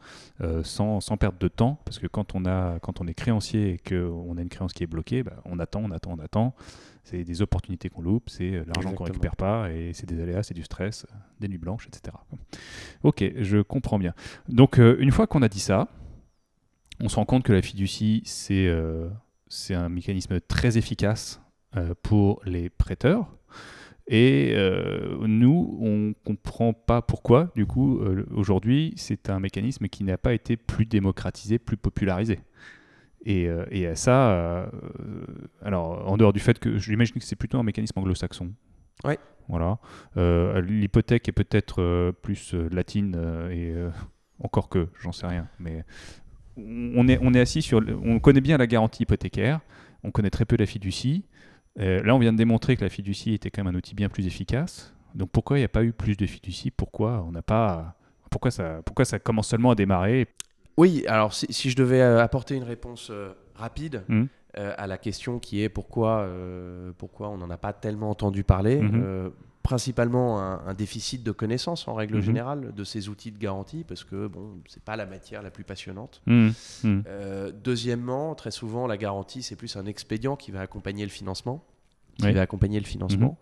sans, 0.63 1.01
sans 1.01 1.17
perdre 1.17 1.37
de 1.39 1.47
temps, 1.47 1.79
parce 1.85 1.99
que 1.99 2.07
quand 2.07 2.35
on, 2.35 2.45
a, 2.45 2.79
quand 2.79 3.01
on 3.01 3.07
est 3.07 3.13
créancier 3.13 3.71
et 3.73 3.77
qu'on 3.79 4.37
a 4.37 4.41
une 4.41 4.49
créance 4.49 4.73
qui 4.73 4.83
est 4.83 4.87
bloquée, 4.87 5.23
bah, 5.23 5.33
on 5.45 5.59
attend, 5.59 5.81
on 5.83 5.91
attend, 5.91 6.15
on 6.17 6.23
attend. 6.23 6.55
C'est 7.09 7.23
des 7.23 7.41
opportunités 7.41 7.87
qu'on 7.87 8.01
loupe, 8.01 8.29
c'est 8.29 8.53
euh, 8.53 8.65
l'argent 8.65 8.91
qu'on 8.91 9.05
récupère 9.05 9.37
pas, 9.37 9.71
et 9.71 9.93
c'est 9.93 10.05
des 10.05 10.21
aléas, 10.21 10.43
c'est 10.43 10.53
du 10.53 10.63
stress, 10.63 11.05
euh, 11.09 11.15
des 11.39 11.47
nuits 11.47 11.57
blanches, 11.57 11.87
etc. 11.87 12.17
Ok, 13.03 13.23
je 13.37 13.61
comprends 13.61 13.97
bien. 13.97 14.13
Donc, 14.49 14.77
euh, 14.77 14.97
une 14.99 15.11
fois 15.11 15.25
qu'on 15.25 15.41
a 15.41 15.47
dit 15.47 15.61
ça, 15.61 15.87
on 16.99 17.07
se 17.07 17.15
rend 17.15 17.23
compte 17.23 17.43
que 17.43 17.53
la 17.53 17.61
fiducie, 17.61 18.23
c'est 18.25 18.67
euh, 18.67 19.07
un 19.69 19.87
mécanisme 19.87 20.41
très 20.41 20.77
efficace 20.77 21.41
euh, 21.77 21.93
pour 22.03 22.41
les 22.43 22.69
prêteurs. 22.69 23.37
Et 24.09 24.51
euh, 24.55 25.17
nous, 25.27 25.77
on 25.81 26.13
comprend 26.25 26.73
pas 26.73 27.01
pourquoi, 27.01 27.51
du 27.55 27.65
coup, 27.65 27.99
euh, 27.99 28.25
aujourd'hui, 28.31 28.93
c'est 28.97 29.29
un 29.29 29.39
mécanisme 29.39 29.87
qui 29.87 30.03
n'a 30.03 30.17
pas 30.17 30.33
été 30.33 30.57
plus 30.57 30.85
démocratisé, 30.85 31.57
plus 31.57 31.77
popularisé. 31.77 32.39
Et, 33.25 33.47
euh, 33.47 33.65
et 33.71 33.87
à 33.87 33.95
ça, 33.95 34.31
euh, 34.31 34.67
alors, 35.61 36.07
en 36.09 36.17
dehors 36.17 36.33
du 36.33 36.39
fait 36.39 36.59
que 36.59 36.77
j'imagine 36.77 37.15
que 37.15 37.23
c'est 37.23 37.35
plutôt 37.35 37.57
un 37.59 37.63
mécanisme 37.63 37.97
anglo-saxon. 37.99 38.51
Ouais. 39.03 39.17
Voilà. 39.49 39.79
Euh, 40.17 40.61
L'hypothèque 40.61 41.27
est 41.27 41.33
peut-être 41.33 41.81
euh, 41.81 42.11
plus 42.11 42.53
euh, 42.53 42.69
latine 42.71 43.15
et 43.51 43.73
encore 44.39 44.69
que, 44.69 44.87
j'en 45.01 45.11
sais 45.11 45.27
rien. 45.27 45.47
Mais 45.59 45.83
on 46.57 47.07
est, 47.07 47.19
on 47.21 47.33
est 47.33 47.39
assis 47.39 47.61
sur. 47.61 47.81
le- 47.81 47.97
On 48.03 48.19
connaît 48.19 48.41
bien 48.41 48.57
la 48.57 48.67
garantie 48.67 49.03
hypothécaire, 49.03 49.59
on 50.03 50.11
connaît 50.11 50.29
très 50.29 50.45
peu 50.45 50.55
la 50.57 50.65
fiducie. 50.65 51.25
Là, 51.75 52.15
on 52.15 52.19
vient 52.19 52.33
de 52.33 52.37
démontrer 52.37 52.75
que 52.75 52.83
la 52.83 52.89
fiducie 52.89 53.33
était 53.35 53.51
quand 53.51 53.63
même 53.63 53.75
un 53.75 53.77
outil 53.77 53.93
bien 53.93 54.09
plus 54.09 54.25
efficace. 54.25 54.93
Donc 55.13 55.29
pourquoi 55.31 55.57
il 55.57 55.61
n'y 55.61 55.65
a 55.65 55.69
pas 55.69 55.83
eu 55.83 55.91
plus 55.93 56.17
de 56.17 56.25
fiducie? 56.25 56.71
Pourquoi 56.71 57.23
on 57.27 57.31
n'a 57.31 57.41
pas 57.43 57.95
pourquoi 58.31 58.51
ça, 58.51 58.81
pourquoi 58.83 59.05
ça 59.05 59.19
commence 59.19 59.47
seulement 59.47 59.71
à 59.71 59.75
démarrer? 59.75 60.27
Oui, 60.77 61.03
alors 61.07 61.33
si, 61.33 61.47
si 61.49 61.69
je 61.69 61.75
devais 61.75 62.01
euh, 62.01 62.21
apporter 62.21 62.55
une 62.55 62.63
réponse 62.63 63.09
euh, 63.11 63.33
rapide 63.55 64.03
Mhm. 64.07 64.27
euh, 64.57 64.73
à 64.77 64.87
la 64.87 64.97
question 64.97 65.39
qui 65.39 65.61
est 65.63 65.69
pourquoi, 65.69 66.27
pourquoi 66.97 67.29
on 67.29 67.37
n'en 67.37 67.49
a 67.49 67.57
pas 67.57 67.73
tellement 67.73 68.09
entendu 68.09 68.43
parler, 68.43 68.81
principalement 69.63 70.39
un, 70.41 70.61
un 70.65 70.73
déficit 70.73 71.23
de 71.23 71.31
connaissances 71.33 71.89
en 71.89 71.93
règle 71.93 72.21
générale 72.21 72.73
de 72.73 72.83
ces 72.85 73.09
outils 73.09 73.31
de 73.33 73.37
garantie, 73.37 73.83
parce 73.85 74.05
que 74.05 74.27
bon, 74.27 74.59
c'est 74.65 74.81
pas 74.81 74.95
la 74.95 75.05
matière 75.05 75.41
la 75.41 75.51
plus 75.51 75.65
passionnante. 75.65 76.21
Hum, 76.27 76.53
hum. 76.85 77.03
Euh, 77.05 77.51
deuxièmement, 77.63 78.33
très 78.33 78.51
souvent, 78.51 78.87
la 78.87 78.95
garantie, 78.95 79.43
c'est 79.43 79.57
plus 79.57 79.75
un 79.75 79.85
expédient 79.85 80.37
qui 80.37 80.51
va 80.51 80.61
accompagner 80.61 81.03
le 81.03 81.11
financement. 81.11 81.65
Qui 82.19 82.25
Oui. 82.25 82.31
va 82.33 82.41
accompagner 82.41 82.79
le 82.79 82.85
financement. 82.85 83.37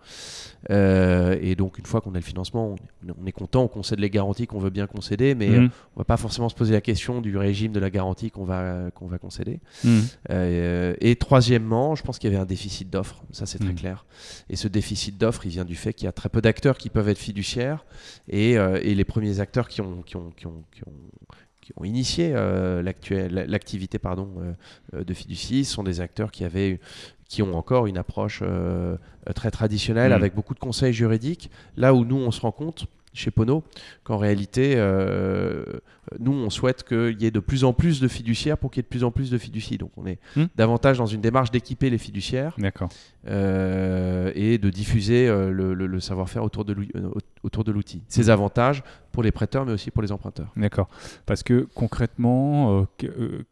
Euh, 0.69 1.37
et 1.41 1.55
donc, 1.55 1.77
une 1.77 1.85
fois 1.85 2.01
qu'on 2.01 2.11
a 2.13 2.17
le 2.17 2.23
financement, 2.23 2.75
on, 3.07 3.13
on 3.21 3.25
est 3.25 3.31
content, 3.31 3.63
on 3.63 3.67
concède 3.67 3.99
les 3.99 4.09
garanties 4.09 4.47
qu'on 4.47 4.59
veut 4.59 4.69
bien 4.69 4.85
concéder, 4.87 5.33
mais 5.35 5.49
euh, 5.49 5.67
on 5.95 5.99
va 5.99 6.03
pas 6.03 6.17
forcément 6.17 6.49
se 6.49 6.55
poser 6.55 6.73
la 6.73 6.81
question 6.81 7.21
du 7.21 7.37
régime 7.37 7.71
de 7.71 7.79
la 7.79 7.89
garantie 7.89 8.31
qu'on 8.31 8.43
va, 8.43 8.91
qu'on 8.93 9.07
va 9.07 9.17
concéder. 9.17 9.59
hum. 9.85 10.01
Euh, 10.31 10.93
et 10.99 11.15
troisièmement, 11.15 11.95
je 11.95 12.03
pense 12.03 12.19
qu'il 12.19 12.29
y 12.29 12.33
avait 12.33 12.41
un 12.41 12.45
déficit 12.45 12.89
d'offres, 12.89 13.23
ça 13.31 13.45
c'est 13.45 13.59
très 13.59 13.71
Mm. 13.71 13.75
clair. 13.75 14.05
Et 14.49 14.55
ce 14.55 14.67
déficit 14.67 15.17
d'offres, 15.17 15.45
il 15.45 15.51
vient 15.51 15.65
du 15.65 15.75
fait 15.75 15.93
qu'il 15.93 16.05
y 16.05 16.09
a 16.09 16.11
très 16.11 16.29
peu 16.29 16.41
d'acteurs 16.41 16.77
qui 16.77 16.89
peuvent 16.89 17.07
être 17.09 17.17
fiduciaires, 17.17 17.85
et, 18.27 18.57
euh, 18.57 18.79
et 18.81 18.93
les 18.95 19.05
premiers 19.05 19.39
acteurs 19.39 19.67
qui 19.69 19.81
ont, 19.81 20.01
qui 20.01 20.17
ont, 20.17 20.31
qui 20.35 20.47
ont, 20.47 20.63
qui 20.71 20.81
ont, 20.85 20.93
qui 21.61 21.73
ont 21.77 21.83
initié 21.83 22.31
euh, 22.35 22.83
l'activité 23.47 23.97
pardon, 23.97 24.29
euh, 24.93 25.03
de 25.03 25.13
fiducie 25.15 25.65
sont 25.65 25.81
des 25.81 25.99
acteurs 25.99 26.29
qui, 26.31 26.43
avaient, 26.43 26.79
qui 27.27 27.41
ont 27.41 27.55
encore 27.55 27.87
une 27.87 27.97
approche 27.97 28.41
euh, 28.43 28.97
très 29.33 29.51
traditionnelle 29.51 30.11
Mhm. 30.11 30.15
avec 30.17 30.35
beaucoup 30.35 30.53
de 30.53 30.59
conseils 30.59 30.93
juridiques. 30.93 31.49
Là 31.77 31.93
où 31.93 32.05
nous, 32.05 32.17
on 32.17 32.31
se 32.31 32.41
rend 32.41 32.51
compte 32.51 32.85
chez 33.13 33.31
Pono 33.31 33.63
qu'en 34.03 34.17
réalité, 34.17 34.73
euh, 34.75 35.63
nous, 36.19 36.33
on 36.33 36.49
souhaite 36.49 36.83
qu'il 36.83 37.15
y 37.21 37.25
ait 37.25 37.31
de 37.31 37.39
plus 37.39 37.63
en 37.63 37.71
plus 37.71 38.01
de 38.01 38.07
fiduciaires 38.09 38.57
pour 38.57 38.69
qu'il 38.71 38.79
y 38.79 38.81
ait 38.81 38.83
de 38.83 38.89
plus 38.89 39.03
en 39.05 39.11
plus 39.11 39.31
de 39.31 39.37
fiducies. 39.37 39.77
Donc 39.77 39.91
on 39.97 40.05
est 40.05 40.19
Mhm. 40.35 40.49
davantage 40.55 40.97
dans 40.97 41.05
une 41.05 41.21
démarche 41.21 41.49
d'équiper 41.49 41.89
les 41.89 41.97
fiduciaires 41.97 42.55
euh, 43.27 44.31
et 44.35 44.57
de 44.57 44.69
diffuser 44.69 45.27
le, 45.27 45.73
le- 45.73 45.87
le 45.87 45.99
savoir-faire 45.99 46.43
autour 46.43 46.65
de 46.65 46.73
l'outil. 47.71 48.03
Ses 48.07 48.23
Mhm. 48.23 48.29
avantages 48.29 48.83
pour 49.11 49.23
les 49.23 49.31
prêteurs, 49.31 49.65
mais 49.65 49.71
aussi 49.71 49.91
pour 49.91 50.01
les 50.03 50.11
emprunteurs. 50.11 50.51
D'accord. 50.57 50.89
Parce 51.25 51.41
que 51.41 51.67
concrètement, 51.73 52.85
que- 52.97 53.45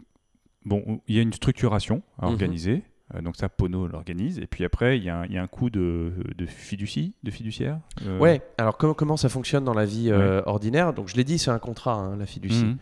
bon, 0.65 0.99
il 1.07 1.15
y 1.15 1.19
a 1.19 1.21
une 1.21 1.33
structuration 1.33 2.01
à 2.19 2.25
Mhm. 2.25 2.31
organiser. 2.33 2.83
Donc 3.21 3.35
ça, 3.35 3.49
Pono 3.49 3.87
l'organise. 3.87 4.39
Et 4.39 4.47
puis 4.47 4.63
après, 4.65 4.97
il 4.97 5.03
y, 5.03 5.09
a 5.09 5.19
un- 5.19 5.25
il 5.25 5.33
y 5.33 5.37
a 5.37 5.43
un 5.43 5.47
coût 5.47 5.69
de, 5.69 6.11
de 6.37 6.45
fiducie, 6.45 7.13
de 7.23 7.31
fiduciaire. 7.31 7.79
euh, 8.07 8.17
Ouais, 8.19 8.41
alors 8.57 8.77
comment, 8.77 8.93
comment 8.93 9.17
ça 9.17 9.29
fonctionne 9.29 9.63
dans 9.63 9.73
la 9.73 9.85
vie 9.85 10.09
euh, 10.11 10.41
ordinaire? 10.45 10.93
Donc 10.93 11.07
je 11.09 11.15
l'ai 11.15 11.23
dit, 11.23 11.37
c'est 11.37 11.51
un 11.51 11.59
contrat, 11.59 11.93
hein, 11.95 12.15
la 12.17 12.25
fiducie. 12.25 12.65
mhm. 12.65 12.77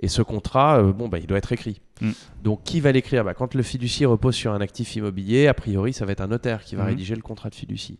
Et 0.00 0.08
ce 0.08 0.22
contrat, 0.22 0.78
euh, 0.78 0.92
bon, 0.92 1.08
bah, 1.08 1.18
il 1.18 1.26
doit 1.26 1.38
être 1.38 1.52
écrit. 1.52 1.80
Mm. 2.00 2.10
Donc 2.42 2.64
qui 2.64 2.80
va 2.80 2.90
l'écrire? 2.90 3.22
Bah, 3.24 3.34
Quand 3.34 3.54
le 3.54 3.62
fiducie 3.62 4.04
repose 4.06 4.34
sur 4.34 4.52
un 4.52 4.60
actif 4.60 4.96
immobilier, 4.96 5.46
a 5.46 5.54
priori, 5.54 5.92
ça 5.92 6.04
va 6.04 6.12
être 6.12 6.20
un 6.22 6.26
notaire 6.28 6.64
qui 6.64 6.74
va 6.74 6.82
Mhm. 6.82 6.88
rédiger 6.88 7.14
le 7.14 7.22
contrat 7.22 7.48
de 7.50 7.54
fiducie. 7.54 7.98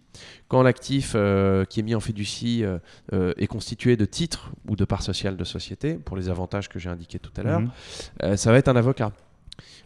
Quand 0.49 0.63
l'actif 0.63 1.13
euh, 1.15 1.65
qui 1.65 1.81
est 1.81 1.83
mis 1.83 1.95
en 1.95 2.01
fiducie 2.01 2.65
euh, 2.65 2.79
euh, 3.13 3.33
est 3.37 3.47
constitué 3.47 3.97
de 3.97 4.05
titres 4.05 4.51
ou 4.69 4.77
de 4.77 4.85
parts 4.85 5.03
sociales 5.03 5.37
de 5.37 5.45
société, 5.45 5.95
pour 5.95 6.17
les 6.17 6.29
avantages 6.29 6.69
que 6.69 6.79
j'ai 6.79 6.89
indiqués 6.91 7.19
tout 7.19 7.33
à 7.37 7.43
l'heure, 7.43 7.61
Mhm. 7.61 7.71
euh, 8.25 8.37
ça 8.37 8.51
va 8.51 8.59
être 8.59 8.69
un 8.69 8.77
avocat. 8.77 9.13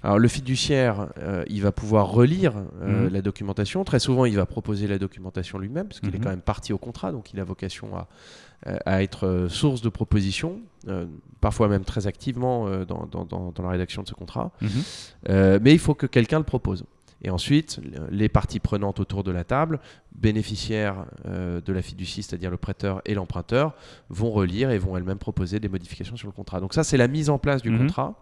Alors 0.02 0.18
le 0.18 0.28
fiduciaire, 0.28 1.08
euh, 1.18 1.44
il 1.48 1.62
va 1.62 1.72
pouvoir 1.72 2.08
relire 2.10 2.52
euh, 2.82 3.06
Mhm. 3.06 3.12
la 3.12 3.22
documentation. 3.22 3.82
Très 3.84 3.98
souvent, 3.98 4.24
il 4.24 4.36
va 4.36 4.46
proposer 4.46 4.86
la 4.86 4.98
documentation 4.98 5.58
lui-même, 5.58 5.88
parce 5.88 6.00
qu'il 6.00 6.14
est 6.14 6.18
Mhm. 6.18 6.24
quand 6.24 6.30
même 6.30 6.40
parti 6.42 6.72
au 6.72 6.78
contrat, 6.78 7.12
donc 7.12 7.32
il 7.32 7.40
a 7.40 7.44
vocation 7.44 7.96
à, 7.96 8.06
euh, 8.68 8.76
à 8.86 9.02
être 9.02 9.46
source 9.50 9.80
de 9.82 9.88
propositions, 9.88 10.60
euh, 10.88 11.06
parfois 11.40 11.68
même 11.68 11.84
très 11.84 12.06
activement 12.06 12.68
dans, 12.84 13.06
dans- 13.06 13.24
dans- 13.24 13.50
dans 13.52 13.62
la 13.62 13.70
rédaction 13.70 14.02
de 14.02 14.08
ce 14.08 14.14
contrat. 14.14 14.52
Mhm. 14.60 15.58
Mais 15.62 15.72
il 15.72 15.78
faut 15.78 15.94
que 15.94 16.06
quelqu'un 16.06 16.38
le 16.38 16.44
propose. 16.44 16.84
Et 17.22 17.30
ensuite, 17.30 17.80
les 18.10 18.28
parties 18.28 18.60
prenantes 18.60 19.00
autour 19.00 19.24
de 19.24 19.30
la 19.32 19.42
table, 19.42 19.80
bénéficiaires 20.14 21.06
euh, 21.26 21.60
de 21.62 21.72
la 21.72 21.80
fiducie, 21.82 22.22
c'est-à-dire 22.22 22.50
le 22.50 22.58
prêteur 22.58 23.00
et 23.06 23.14
l'emprunteur, 23.14 23.72
vont 24.10 24.30
relire 24.30 24.70
et 24.70 24.78
vont 24.78 24.96
elles-mêmes 24.96 25.18
proposer 25.18 25.58
des 25.58 25.68
modifications 25.68 26.16
sur 26.16 26.26
le 26.28 26.32
contrat. 26.32 26.60
Donc 26.60 26.74
ça, 26.74 26.84
c'est 26.84 26.98
la 26.98 27.08
mise 27.08 27.30
en 27.30 27.38
place 27.38 27.62
du 27.62 27.70
contrat. 27.76 28.14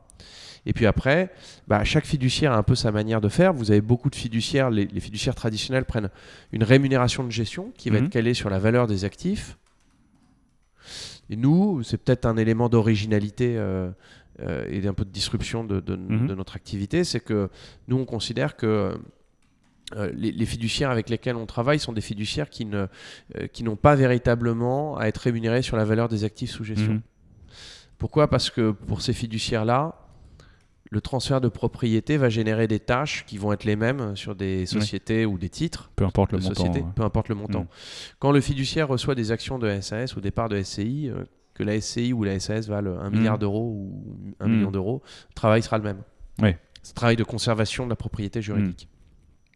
Et 0.67 0.73
puis 0.73 0.87
après, 0.87 1.31
bah, 1.69 1.85
chaque 1.85 2.07
fiduciaire 2.07 2.53
a 2.53 2.57
un 2.57 2.63
peu 2.63 2.75
sa 2.75 2.91
manière 2.91 3.21
de 3.21 3.29
faire. 3.29 3.53
Vous 3.53 3.71
avez 3.71 3.81
beaucoup 3.83 4.09
de 4.09 4.15
fiduciaires. 4.17 4.71
Les, 4.71 4.87
les 4.87 5.01
fiduciaires 5.01 5.35
traditionnels 5.35 5.85
prennent 5.85 6.09
une 6.53 6.63
rémunération 6.65 7.23
de 7.25 7.31
gestion 7.31 7.73
qui 7.77 7.91
va 7.91 7.99
Mhm. 7.99 8.05
être 8.07 8.11
calée 8.11 8.35
sur 8.35 8.49
la 8.51 8.59
valeur 8.59 8.87
des 8.87 9.05
actifs. 9.05 9.59
Et 11.31 11.37
nous, 11.37 11.83
c'est 11.83 11.97
peut-être 11.99 12.27
un 12.27 12.37
élément 12.37 12.69
d'originalité 12.69 13.57
euh, 13.57 13.91
euh, 14.41 14.65
et 14.69 14.81
d'un 14.81 14.95
peu 14.95 15.05
de 15.05 15.11
disruption 15.11 15.65
de, 15.65 15.81
de- 15.81 15.97
Mhm. 15.97 16.27
de 16.29 16.35
notre 16.35 16.57
activité. 16.57 17.05
C'est 17.05 17.21
que 17.21 17.49
nous, 17.89 17.97
on 17.97 18.05
considère 18.05 18.57
que 18.57 18.97
euh, 19.97 20.11
les, 20.15 20.33
les 20.33 20.47
fiduciaires 20.47 20.91
avec 20.91 21.09
lesquels 21.11 21.37
on 21.37 21.47
travaille 21.47 21.79
sont 21.79 21.93
des 21.93 22.01
fiduciaires 22.01 22.49
qui 22.49 22.65
ne- 22.65 22.87
qui 23.53 23.65
n'ont 23.65 23.77
pas 23.77 23.95
véritablement 23.95 24.97
à 24.97 25.07
être 25.07 25.19
rémunérés 25.19 25.61
sur 25.63 25.77
la 25.77 25.85
valeur 25.85 26.09
des 26.09 26.25
actifs 26.25 26.51
sous 26.51 26.65
gestion. 26.65 26.95
Mhm. 26.95 27.01
Pourquoi? 27.99 28.29
Parce 28.29 28.51
que 28.51 28.71
pour 28.73 29.03
ces 29.03 29.13
fiduciaires-là, 29.13 29.95
le 30.95 31.01
transfert 31.01 31.41
de 31.41 31.49
propriété 31.49 32.17
va 32.17 32.29
générer 32.29 32.69
des 32.69 32.79
tâches 32.81 33.25
qui 33.27 33.37
vont 33.37 33.53
être 33.53 33.65
les 33.65 33.77
mêmes 33.77 34.15
sur 34.17 34.35
des 34.37 34.65
sociétés 34.65 35.27
ou 35.27 35.37
des 35.39 35.49
titres 35.51 35.91
Peu 35.97 36.05
importe 36.05 36.33
le 36.33 36.39
montant. 36.39 36.55
société, 36.55 36.81
ouais. 36.81 36.87
peu 36.95 37.03
importe 37.03 37.29
le 37.29 37.35
montant. 37.35 37.63
Mm. 37.65 37.69
Quand 38.21 38.31
le 38.33 38.41
fiduciaire 38.41 38.89
reçoit 38.89 39.15
des 39.15 39.33
actions 39.33 39.59
de 39.59 39.81
SAS 39.81 40.15
ou 40.17 40.21
des 40.21 40.31
parts 40.31 40.49
de 40.49 40.63
SCI, 40.63 41.11
euh, 41.11 41.25
que 41.53 41.63
la 41.65 41.81
SCI 41.81 42.13
ou 42.13 42.23
la 42.25 42.39
SAS 42.41 42.69
valent 42.69 42.99
1 43.01 43.11
Mm. 43.11 43.13
milliard 43.13 43.39
d'euros 43.39 43.71
ou 43.73 44.35
1 44.41 44.47
Mm. 44.47 44.51
million 44.53 44.71
d'euros, 44.71 45.03
le 45.31 45.35
travail 45.35 45.63
sera 45.63 45.79
le 45.79 45.85
même. 45.85 46.03
Ouais. 46.41 46.59
C'est 46.83 46.93
un 46.93 46.95
travail 46.95 47.17
de 47.17 47.25
conservation 47.25 47.85
de 47.85 47.91
la 47.91 47.97
propriété 47.97 48.41
juridique. 48.41 48.89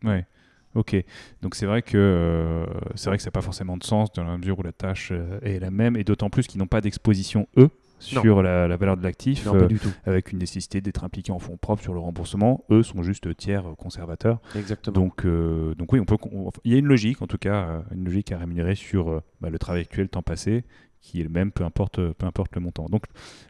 Ouais. 0.03 0.26
Ok. 0.74 0.97
Donc 1.43 1.55
c'est 1.55 1.66
vrai 1.66 1.82
que 1.82 1.97
euh, 1.97 2.66
c'est 2.95 3.09
vrai 3.11 3.16
que 3.16 3.22
ça 3.22 3.28
n'a 3.28 3.32
pas 3.32 3.41
forcément 3.43 3.76
de 3.76 3.84
sens 3.84 4.12
dans 4.12 4.24
la 4.24 4.36
mesure 4.39 4.59
où 4.59 4.62
la 4.62 4.72
tâche 4.72 5.11
euh, 5.12 5.39
est 5.43 5.59
la 5.59 5.70
même 5.70 5.97
et 5.97 6.05
d'autant 6.05 6.30
plus 6.30 6.47
qu'ils 6.47 6.59
n'ont 6.61 6.66
pas 6.66 6.80
d'exposition 6.80 7.49
eux. 7.57 7.70
Sur 7.99 8.42
la, 8.42 8.68
la 8.68 8.76
valeur 8.76 8.96
de 8.96 9.03
l'actif 9.03 9.42
euh, 9.57 9.68
avec 10.05 10.32
une 10.32 10.38
nécessité 10.38 10.80
d'être 10.80 11.05
impliqués 11.05 11.32
en 11.32 11.38
fonds 11.38 11.57
propres 11.57 11.82
sur 11.82 11.92
le 11.94 12.01
remboursement. 12.01 12.64
Eux 12.70 12.82
sont 12.82 13.03
juste 13.03 13.36
tiers 13.36 13.66
euh, 13.68 13.74
conservateurs. 13.74 14.40
Exactement. 14.55 14.94
Donc, 14.94 15.24
euh, 15.24 15.74
donc 15.74 15.92
oui, 15.92 16.01
on 16.01 16.05
peut, 16.05 16.16
on- 16.32 16.51
il 16.64 16.72
y 16.72 16.74
a 16.74 16.78
une 16.78 16.86
logique, 16.86 17.22
en 17.22 17.26
tout 17.26 17.38
cas, 17.38 17.82
une 17.92 18.05
logique 18.05 18.32
à 18.32 18.38
rémunérer 18.38 18.74
sur 18.74 19.22
bah, 19.40 19.51
le 19.51 19.59
travail 19.59 19.82
actuel, 19.82 20.09
temps 20.09 20.22
passé, 20.22 20.64
qui 21.01 21.20
est 21.20 21.24
le 21.24 21.28
même, 21.30 21.53
peu 21.53 21.64
importe, 21.64 21.96
peu 22.12 22.26
importe 22.26 22.55
le 22.57 22.61
montant. 22.61 22.86
Donc, 22.86 23.05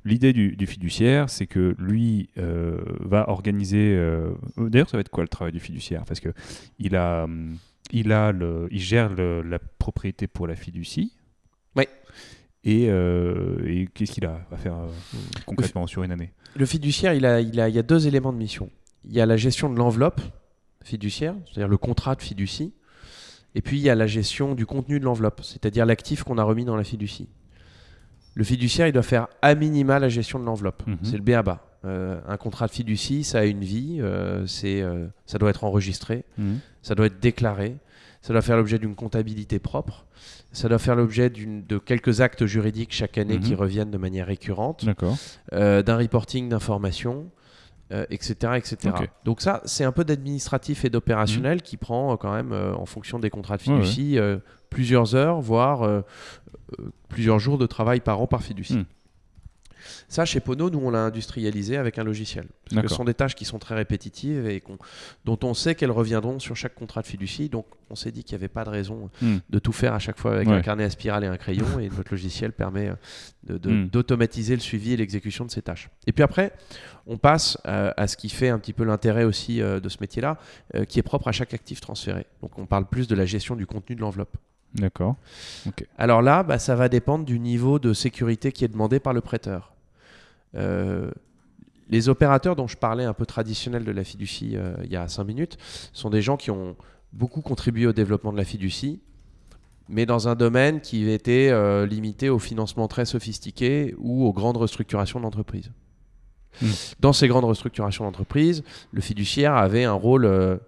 l'idée 0.05 0.33
du, 0.33 0.55
du 0.57 0.67
fiduciaire, 0.67 1.31
c'est 1.31 1.47
que 1.47 1.75
lui 1.79 2.29
euh, 2.39 2.79
va 3.01 3.29
organiser. 3.31 3.95
euh, 3.97 4.33
D'ailleurs, 4.59 4.89
ça 4.91 4.97
va 4.97 5.01
être 5.01 5.09
quoi 5.09 5.25
le 5.25 5.29
travail 5.29 5.53
du 5.53 5.61
fiduciaire? 5.61 6.05
Parce 6.05 6.21
que 6.21 6.29
il 6.79 6.95
a, 6.95 7.25
hum, 7.25 7.57
il 7.91 8.13
a, 8.13 8.33
le, 8.33 8.69
il 8.71 8.81
gère 8.81 9.09
le- 9.09 9.41
la 9.43 9.59
propriété 9.59 10.27
pour 10.27 10.47
la 10.47 10.57
fiducie. 10.57 11.13
Ouais. 11.75 11.89
Et, 12.65 12.87
euh, 12.89 13.65
et 13.67 13.87
qu'est-ce 13.95 14.13
qu'il 14.13 14.27
a 14.27 14.41
à 14.51 14.57
faire 14.57 14.75
euh, 14.75 14.89
concrètement 15.47 15.87
sur 15.87 16.03
une 16.03 16.13
année? 16.13 16.33
Le 16.57 16.67
fiduciaire, 16.67 17.15
il, 17.15 17.25
a, 17.25 17.41
il, 17.41 17.61
a, 17.61 17.69
il 17.69 17.75
y 17.75 17.79
a 17.79 17.83
deux 17.83 18.07
éléments 18.07 18.33
de 18.33 18.39
mission. 18.39 18.71
Il 19.05 19.15
y 19.15 19.21
a 19.21 19.27
la 19.27 19.37
gestion 19.37 19.71
de 19.71 19.79
l'enveloppe 19.79 20.21
fiduciaire, 20.83 21.35
c'est-à-dire 21.47 21.69
le 21.69 21.77
contrat 21.77 22.15
de 22.15 22.23
fiducie, 22.23 22.73
et 23.55 23.63
puis 23.63 23.79
il 23.79 23.83
y 23.83 23.91
a 23.91 23.95
la 23.95 24.07
gestion 24.07 24.55
du 24.55 24.67
contenu 24.67 24.99
de 24.99 25.05
l'enveloppe, 25.05 25.41
c'est-à-dire 25.43 25.87
l'actif 25.87 26.25
qu'on 26.25 26.39
a 26.39 26.43
remis 26.43 26.65
dans 26.65 26.77
la 26.77 26.85
fiducie. 26.85 27.29
Le 28.35 28.45
fiduciaire, 28.45 28.87
il 28.87 28.93
doit 28.93 29.03
faire 29.03 29.29
à 29.43 29.55
minima 29.55 29.99
la 29.99 30.09
gestion 30.09 30.39
de 30.39 30.45
l'enveloppe. 30.45 30.87
Mhm. 30.87 30.99
C'est 31.03 31.17
le 31.17 31.23
BABA. 31.23 31.65
Euh, 31.85 32.21
un 32.27 32.37
contrat 32.37 32.67
de 32.67 32.73
fiducie, 32.73 33.23
ça 33.23 33.41
a 33.41 33.45
une 33.45 33.63
vie, 33.63 33.99
euh, 34.01 34.47
c'est, 34.47 34.83
euh, 34.83 35.07
ça 35.27 35.39
doit 35.39 35.51
être 35.51 35.63
enregistré, 35.63 36.25
ça 36.83 36.97
doit 36.97 37.07
être 37.07 37.21
déclaré, 37.21 37.77
ça 38.21 38.33
doit 38.33 38.43
faire 38.43 38.57
l'objet 38.57 38.79
d'une 38.79 38.97
comptabilité 38.97 39.61
propre, 39.61 40.07
ça 40.53 40.69
doit 40.69 40.79
faire 40.79 40.97
l'objet 40.97 41.31
de 41.31 41.79
quelques 41.79 42.21
actes 42.21 42.47
juridiques 42.47 42.93
chaque 42.93 43.19
année 43.19 43.37
Mhm. 43.39 43.43
qui 43.43 43.55
reviennent 43.55 43.91
de 43.91 43.99
manière 43.99 44.27
récurrente 44.27 44.85
euh, 45.53 45.83
d'un 45.83 45.97
reporting 45.99 46.49
d'informations, 46.49 47.31
euh, 47.93 48.05
etc., 48.11 48.53
etc. 48.57 48.77
Donc 49.25 49.41
ça, 49.41 49.61
c'est 49.65 49.85
un 49.85 49.93
peu 49.93 50.05
d'administratif 50.05 50.85
et 50.85 50.91
d'opérationnel 50.91 51.63
qui 51.63 51.77
prend 51.77 52.13
euh, 52.13 52.17
quand 52.17 52.33
même, 52.35 52.53
en 52.53 52.87
fonction 52.87 53.19
des 53.19 53.31
contrats 53.31 53.57
de 53.57 53.63
Ouais, 53.71 53.83
fiducie, 53.83 54.19
plusieurs 54.71 55.15
heures, 55.15 55.41
voire 55.41 56.03
plusieurs 57.09 57.39
jours 57.39 57.59
de 57.59 57.67
travail 57.67 58.01
par 58.01 58.21
an 58.21 58.27
par 58.27 58.43
fiducie. 58.43 58.79
Mm. 58.79 58.85
Ça, 60.09 60.25
chez 60.25 60.41
Pono, 60.41 60.71
nous, 60.71 60.79
on 60.83 60.91
l'a 60.91 61.05
industrialisé 61.05 61.77
avec 61.77 61.99
un 61.99 62.05
logiciel. 62.05 62.47
Parce 62.71 62.83
que 62.83 62.89
ce 62.89 62.95
sont 62.95 63.05
des 63.05 63.15
tâches 63.15 63.35
qui 63.35 63.45
sont 63.45 63.59
très 63.59 63.75
répétitives 63.75 64.47
et 64.47 64.63
dont 65.25 65.39
on 65.43 65.55
sait 65.55 65.75
qu'elles 65.75 65.91
reviendront 65.91 66.39
sur 66.39 66.55
chaque 66.57 66.75
contrat 66.75 67.03
de 67.03 67.07
fiducie. 67.07 67.49
Donc, 67.49 67.67
on 67.91 67.95
s'est 67.95 68.11
dit 68.13 68.23
qu'il 68.25 68.37
n'y 68.37 68.41
avait 68.43 68.49
pas 68.49 68.65
de 68.65 68.71
raison 68.71 69.11
Hmm. 69.23 69.39
de 69.49 69.59
tout 69.59 69.73
faire 69.73 69.95
à 69.95 69.99
chaque 69.99 70.19
fois 70.19 70.35
avec 70.35 70.49
Ouais. 70.49 70.55
un 70.55 70.61
carnet 70.63 70.85
à 70.85 70.91
spirale 70.91 71.25
et 71.25 71.27
un 71.29 71.37
crayon. 71.37 71.79
et 71.81 71.89
notre 71.89 72.11
logiciel 72.13 72.53
permet 72.53 72.89
euh, 72.89 72.95
de- 73.45 73.59
de- 73.59 73.71
Mm. 73.71 73.89
d'automatiser 73.89 74.55
le 74.55 74.61
suivi 74.61 74.93
et 74.93 74.97
l'exécution 74.97 75.45
de 75.45 75.51
ces 75.51 75.63
tâches. 75.63 75.89
Et 76.07 76.13
puis 76.13 76.23
après, 76.23 76.53
on 77.07 77.17
passe 77.17 77.57
euh, 77.67 77.93
à 77.97 78.07
ce 78.07 78.17
qui 78.17 78.29
fait 78.29 78.49
un 78.51 78.59
petit 78.59 78.73
peu 78.75 78.85
l'intérêt 78.85 79.25
aussi 79.25 79.63
euh, 79.63 79.81
de 79.81 79.89
ce 79.89 79.97
métier-là, 80.01 80.37
euh, 80.75 80.85
qui 80.85 80.99
est 80.99 81.03
propre 81.03 81.29
à 81.29 81.33
chaque 81.33 81.55
actif 81.55 81.81
transféré. 81.81 82.27
Donc 82.43 82.59
on 82.59 82.67
parle 82.67 82.85
plus 82.87 83.09
de 83.09 83.15
la 83.15 83.25
gestion 83.25 83.57
du 83.57 83.67
contenu 83.67 83.97
de 83.97 84.01
l'enveloppe. 84.03 84.37
D'accord. 84.75 85.17
Alors 85.97 86.21
là, 86.21 86.43
bah, 86.43 86.59
ça 86.59 86.75
va 86.75 86.89
dépendre 86.91 87.25
du 87.25 87.39
niveau 87.39 87.79
de 87.79 87.95
sécurité 87.95 88.53
qui 88.53 88.65
est 88.65 88.69
demandé 88.69 89.01
par 89.01 89.13
le 89.15 89.21
prêteur. 89.23 89.73
Euh, 90.55 91.11
les 91.89 92.09
opérateurs 92.09 92.57
dont 92.57 92.67
je 92.67 92.77
parlais 92.77 93.05
un 93.05 93.15
peu 93.15 93.27
traditionnels 93.27 93.85
de 93.85 93.93
la 93.93 94.05
fiducie 94.05 94.57
euh, 94.57 94.77
il 94.85 94.93
y 94.93 94.97
a 94.97 95.09
5 95.09 95.25
minutes 95.25 95.59
sont 95.93 96.11
des 96.11 96.23
gens 96.23 96.37
qui 96.37 96.51
ont 96.51 96.77
beaucoup 97.13 97.41
contribué 97.41 97.87
au 97.87 97.93
développement 97.93 98.33
de 98.33 98.37
la 98.37 98.45
fiducie, 98.45 99.01
mais 99.89 100.05
dans 100.05 100.29
un 100.29 100.35
domaine 100.35 100.81
qui 100.81 101.09
était 101.09 101.49
euh, 101.51 101.87
limité 101.87 102.29
au 102.29 102.39
financement 102.39 102.89
très 102.89 103.07
sophistiqué 103.07 103.95
ou 103.99 104.27
aux 104.27 104.33
grandes 104.33 104.59
restructurations 104.59 105.21
d'entreprises. 105.21 105.73
Hmm. 106.61 106.67
Dans 107.01 107.13
ces 107.13 107.29
grandes 107.29 107.45
restructurations 107.45 108.05
d'entreprises, 108.05 108.63
le 108.93 109.01
fiduciaire 109.01 109.55
avait 109.55 109.85
un 109.85 109.93
rôle 109.93 110.27
euh, 110.27 110.59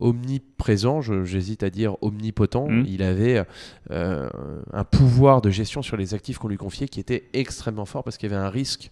omniprésent, 0.00 1.00
j'hésite 1.00 1.62
à 1.62 1.70
dire 1.70 1.96
omnipotent. 2.02 2.68
Hmm. 2.68 2.84
Il 2.86 3.02
avait 3.02 3.44
euh, 3.90 4.28
un 4.72 4.84
pouvoir 4.84 5.40
de 5.42 5.50
gestion 5.50 5.82
sur 5.82 5.96
les 5.96 6.14
actifs 6.14 6.38
qu'on 6.38 6.48
lui 6.48 6.56
confiait 6.56 6.88
qui 6.88 7.00
était 7.00 7.28
extrêmement 7.32 7.84
fort 7.86 8.04
parce 8.04 8.16
qu'il 8.16 8.30
y 8.30 8.34
avait 8.34 8.42
un 8.42 8.50
risque 8.50 8.90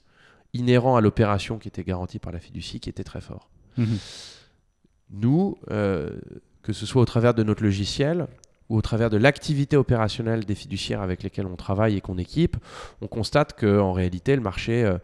inhérent 0.54 0.96
à 0.96 1.00
l'opération 1.00 1.58
qui 1.58 1.68
était 1.68 1.84
garanti 1.84 2.18
par 2.18 2.32
la 2.32 2.38
fiducie 2.38 2.80
qui 2.80 2.88
était 2.88 3.04
très 3.04 3.20
fort. 3.20 3.48
Mhm. 3.76 3.98
Nous, 5.10 5.56
euh, 5.70 6.10
que 6.62 6.72
ce 6.72 6.86
soit 6.86 7.02
au 7.02 7.06
travers 7.06 7.34
de 7.34 7.42
notre 7.42 7.62
logiciel 7.62 8.26
ou 8.68 8.76
au 8.76 8.82
travers 8.82 9.08
de 9.10 9.16
l'activité 9.16 9.76
opérationnelle 9.76 10.44
des 10.44 10.54
fiduciaires 10.54 11.00
avec 11.00 11.22
lesquels 11.22 11.46
on 11.46 11.56
travaille 11.56 11.96
et 11.96 12.00
qu'on 12.00 12.18
équipe, 12.18 12.56
on 13.00 13.06
constate 13.06 13.58
qu'en 13.58 13.92
réalité, 13.92 14.36
le 14.36 14.42
marché 14.42 14.84
euh, 14.84 14.98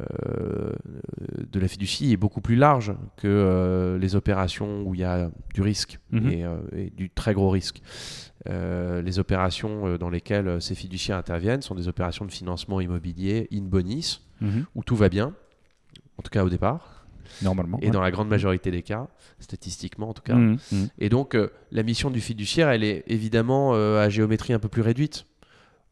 euh, 0.00 0.72
de 1.50 1.60
la 1.60 1.68
fiducie 1.68 2.12
est 2.12 2.16
beaucoup 2.16 2.40
plus 2.40 2.56
large 2.56 2.92
que 3.16 3.26
euh, 3.26 3.98
les 3.98 4.14
opérations 4.16 4.82
où 4.82 4.94
il 4.94 5.00
y 5.00 5.04
a 5.04 5.30
du 5.54 5.62
risque 5.62 5.98
Mhm. 6.12 6.30
et, 6.30 6.44
euh, 6.44 6.56
et 6.76 6.90
du 6.90 7.10
très 7.10 7.34
gros 7.34 7.50
risque. 7.50 7.82
Les 8.46 9.18
opérations 9.18 9.96
dans 9.98 10.08
lesquelles 10.08 10.62
ces 10.62 10.74
fiduciaires 10.74 11.18
interviennent 11.18 11.60
sont 11.60 11.74
des 11.74 11.86
opérations 11.88 12.24
de 12.24 12.30
financement 12.30 12.80
immobilier 12.80 13.46
in 13.52 13.62
bonis, 13.62 14.20
Mhm. 14.40 14.64
où 14.74 14.82
tout 14.82 14.96
va 14.96 15.10
bien, 15.10 15.34
en 16.16 16.22
tout 16.22 16.30
cas 16.30 16.44
au 16.44 16.48
départ, 16.48 16.97
Normalement. 17.42 17.78
et 17.80 17.86
ouais. 17.86 17.90
dans 17.90 18.00
la 18.00 18.10
grande 18.10 18.28
majorité 18.28 18.70
des 18.70 18.82
cas, 18.82 19.06
statistiquement 19.40 20.08
en 20.10 20.14
tout 20.14 20.22
cas. 20.22 20.34
Mhm. 20.34 20.58
Mhm. 20.72 20.88
Et 20.98 21.08
donc, 21.08 21.34
euh, 21.34 21.50
la 21.72 21.82
mission 21.82 22.10
du 22.10 22.20
fiduciaire, 22.20 22.68
elle 22.70 22.84
est 22.84 23.04
évidemment 23.06 23.74
euh, 23.74 24.02
à 24.04 24.08
géométrie 24.08 24.52
un 24.52 24.58
peu 24.58 24.68
plus 24.68 24.82
réduite. 24.82 25.26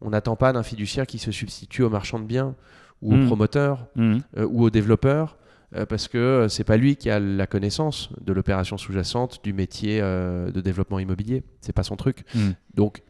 On 0.01 0.11
n'attend 0.11 0.37
pas 0.37 0.53
d'un 0.53 0.63
fiduciaire 0.63 1.07
qui 1.07 1.19
se 1.19 1.31
substitue 1.33 1.83
au 1.83 1.91
marchand 1.91 2.19
de 2.19 2.25
biens 2.25 2.55
ou 3.03 3.15
au 3.15 3.17
Mm. 3.17 3.27
promoteur 3.27 3.87
euh, 3.99 4.17
ou 4.49 4.63
au 4.65 4.71
développeur, 4.71 5.37
parce 5.89 6.09
que 6.09 6.47
c'est 6.49 6.65
pas 6.65 6.77
lui 6.79 6.97
qui 6.97 7.11
a 7.11 7.19
la 7.21 7.47
connaissance 7.47 8.09
de 8.21 8.33
l'opération 8.33 8.79
sous-jacente 8.79 9.41
du 9.45 9.53
métier 9.53 10.01
de 10.01 10.61
développement 10.63 10.99
immobilier. 10.99 11.43
C'est 11.61 11.75
pas 11.75 11.83
son 11.83 11.97
truc. 11.97 12.25
Donc, 12.75 13.03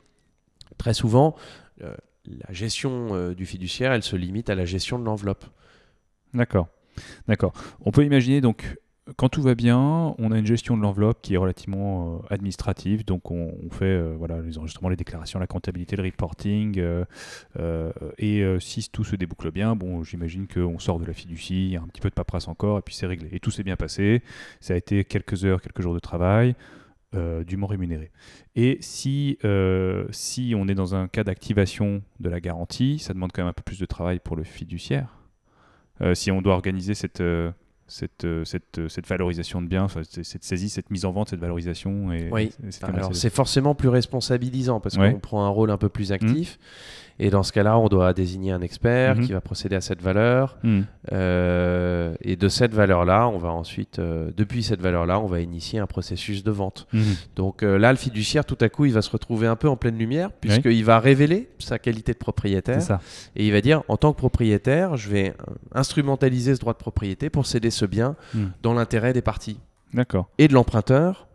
très 0.78 0.94
souvent, 0.94 1.36
la 1.80 2.52
gestion 2.52 3.32
du 3.34 3.46
fiduciaire, 3.46 3.92
elle 3.92 4.02
se 4.02 4.16
limite 4.16 4.50
à 4.50 4.54
la 4.56 4.64
gestion 4.64 4.98
de 4.98 5.04
l'enveloppe. 5.04 5.44
D'accord. 6.34 6.66
D'accord. 7.28 7.52
On 7.84 7.90
peut 7.90 8.04
imaginer 8.04 8.40
donc 8.40 8.76
quand 9.16 9.28
tout 9.28 9.42
va 9.42 9.54
bien, 9.54 10.14
on 10.18 10.32
a 10.32 10.38
une 10.38 10.46
gestion 10.46 10.76
de 10.76 10.82
l'enveloppe 10.82 11.22
qui 11.22 11.34
est 11.34 11.36
relativement 11.36 12.16
euh, 12.16 12.34
administrative. 12.34 13.04
Donc 13.04 13.30
on, 13.30 13.52
fait 13.70 13.84
euh, 13.84 14.14
voilà 14.18 14.40
les 14.40 14.58
enregistrements, 14.58 14.88
les 14.88 14.96
déclarations, 14.96 15.38
la 15.38 15.46
comptabilité, 15.46 15.94
le 15.94 16.02
reporting. 16.02 16.78
euh, 16.78 17.92
et 18.18 18.44
si 18.60 18.88
tout 18.90 19.04
se 19.04 19.14
déboucle 19.16 19.50
bien, 19.52 19.76
bon, 19.76 20.02
j'imagine 20.02 20.48
qu'on 20.48 20.78
sort 20.78 20.98
de 20.98 21.04
la 21.04 21.12
fiducie, 21.12 21.66
il 21.66 21.72
y 21.72 21.76
a 21.76 21.82
un 21.82 21.86
petit 21.86 22.00
peu 22.00 22.08
de 22.08 22.14
paperasse 22.14 22.48
encore, 22.48 22.78
et 22.78 22.82
puis 22.82 22.94
c'est 22.94 23.06
réglé. 23.06 23.28
Et 23.32 23.40
tout 23.40 23.50
s'est 23.50 23.62
bien 23.62 23.76
passé. 23.76 24.22
Ça 24.60 24.74
a 24.74 24.76
été 24.76 25.04
quelques 25.04 25.44
heures, 25.44 25.60
quelques 25.60 25.82
jours 25.82 25.94
de 25.94 26.00
travail. 26.00 26.54
dûment 27.46 27.66
rémunéré. 27.66 28.10
Et 28.56 28.78
si, 28.80 29.38
si 30.10 30.54
on 30.56 30.68
est 30.68 30.74
dans 30.74 30.94
un 30.94 31.08
cas 31.08 31.24
d'activation 31.24 32.02
de 32.20 32.28
la 32.28 32.40
garantie, 32.40 32.98
ça 32.98 33.14
demande 33.14 33.30
quand 33.32 33.42
même 33.42 33.50
un 33.50 33.54
peu 33.54 33.62
plus 33.62 33.78
de 33.78 33.86
travail 33.86 34.18
pour 34.18 34.36
le 34.36 34.44
fiduciaire. 34.44 35.25
Euh, 36.02 36.14
si 36.14 36.30
on 36.30 36.42
doit 36.42 36.54
organiser 36.54 36.94
cette, 36.94 37.20
euh, 37.20 37.50
cette, 37.86 38.24
euh, 38.24 38.44
cette, 38.44 38.88
cette 38.88 39.06
valorisation 39.06 39.62
de 39.62 39.66
biens, 39.66 39.86
cette 39.88 40.44
saisie, 40.44 40.68
cette 40.68 40.90
mise 40.90 41.04
en 41.04 41.12
vente, 41.12 41.30
cette 41.30 41.40
valorisation. 41.40 42.12
Et, 42.12 42.28
Oui. 42.30 42.52
c'est 43.12 43.30
forcément 43.32 43.74
plus 43.74 43.88
responsabilisant 43.88 44.80
parce 44.80 44.96
Ouais. 44.96 45.12
qu'on 45.12 45.20
prend 45.20 45.44
un 45.44 45.48
rôle 45.48 45.70
un 45.70 45.78
peu 45.78 45.88
plus 45.88 46.12
actif. 46.12 46.58
Et 47.18 47.30
dans 47.30 47.42
ce 47.42 47.52
cas-là, 47.52 47.78
on 47.78 47.88
doit 47.88 48.12
désigner 48.12 48.52
un 48.52 48.60
expert 48.60 49.16
Mhm. 49.16 49.24
qui 49.26 49.32
va 49.32 49.40
procéder 49.40 49.74
à 49.76 49.80
cette 49.80 50.02
valeur. 50.02 50.58
Hmm. 50.62 50.82
Euh, 51.12 52.14
et 52.20 52.36
de 52.36 52.48
cette 52.48 52.74
valeur-là, 52.74 53.28
on 53.28 53.38
va 53.38 53.48
ensuite, 53.52 53.98
euh, 53.98 54.30
depuis 54.36 54.62
cette 54.62 54.80
valeur-là, 54.82 55.18
on 55.20 55.26
va 55.26 55.40
initier 55.40 55.78
un 55.78 55.86
processus 55.86 56.44
de 56.44 56.50
vente. 56.50 56.86
Mhm. 56.92 57.02
Donc 57.36 57.62
euh, 57.62 57.78
là, 57.78 57.90
le 57.92 57.96
fiduciaire, 57.98 58.44
tout 58.44 58.58
à 58.60 58.68
coup, 58.68 58.84
il 58.84 58.92
va 58.92 59.00
se 59.02 59.10
retrouver 59.10 59.46
un 59.46 59.56
peu 59.56 59.68
en 59.68 59.76
pleine 59.76 59.96
lumière 59.98 60.30
puisqu'il 60.30 60.84
va 60.84 60.98
révéler 61.00 61.48
sa 61.58 61.78
qualité 61.78 62.12
de 62.12 62.18
propriétaire. 62.18 62.82
Ça. 62.82 63.00
Et 63.34 63.46
il 63.46 63.52
va 63.52 63.60
dire, 63.60 63.82
en 63.88 63.96
tant 63.96 64.12
que 64.12 64.18
propriétaire, 64.18 64.96
je 64.96 65.08
vais 65.10 65.34
instrumentaliser 65.74 66.54
ce 66.54 66.60
droit 66.60 66.72
de 66.72 66.78
propriété 66.78 67.30
pour 67.30 67.46
céder 67.46 67.70
ce 67.70 67.86
bien 67.86 68.16
Hmm. 68.34 68.46
dans 68.62 68.74
l'intérêt 68.74 69.12
des 69.12 69.22
parties, 69.22 69.58
D'accord. 69.94 70.28
et 70.38 70.48
de 70.48 70.52
l'emprunteur, 70.54 71.28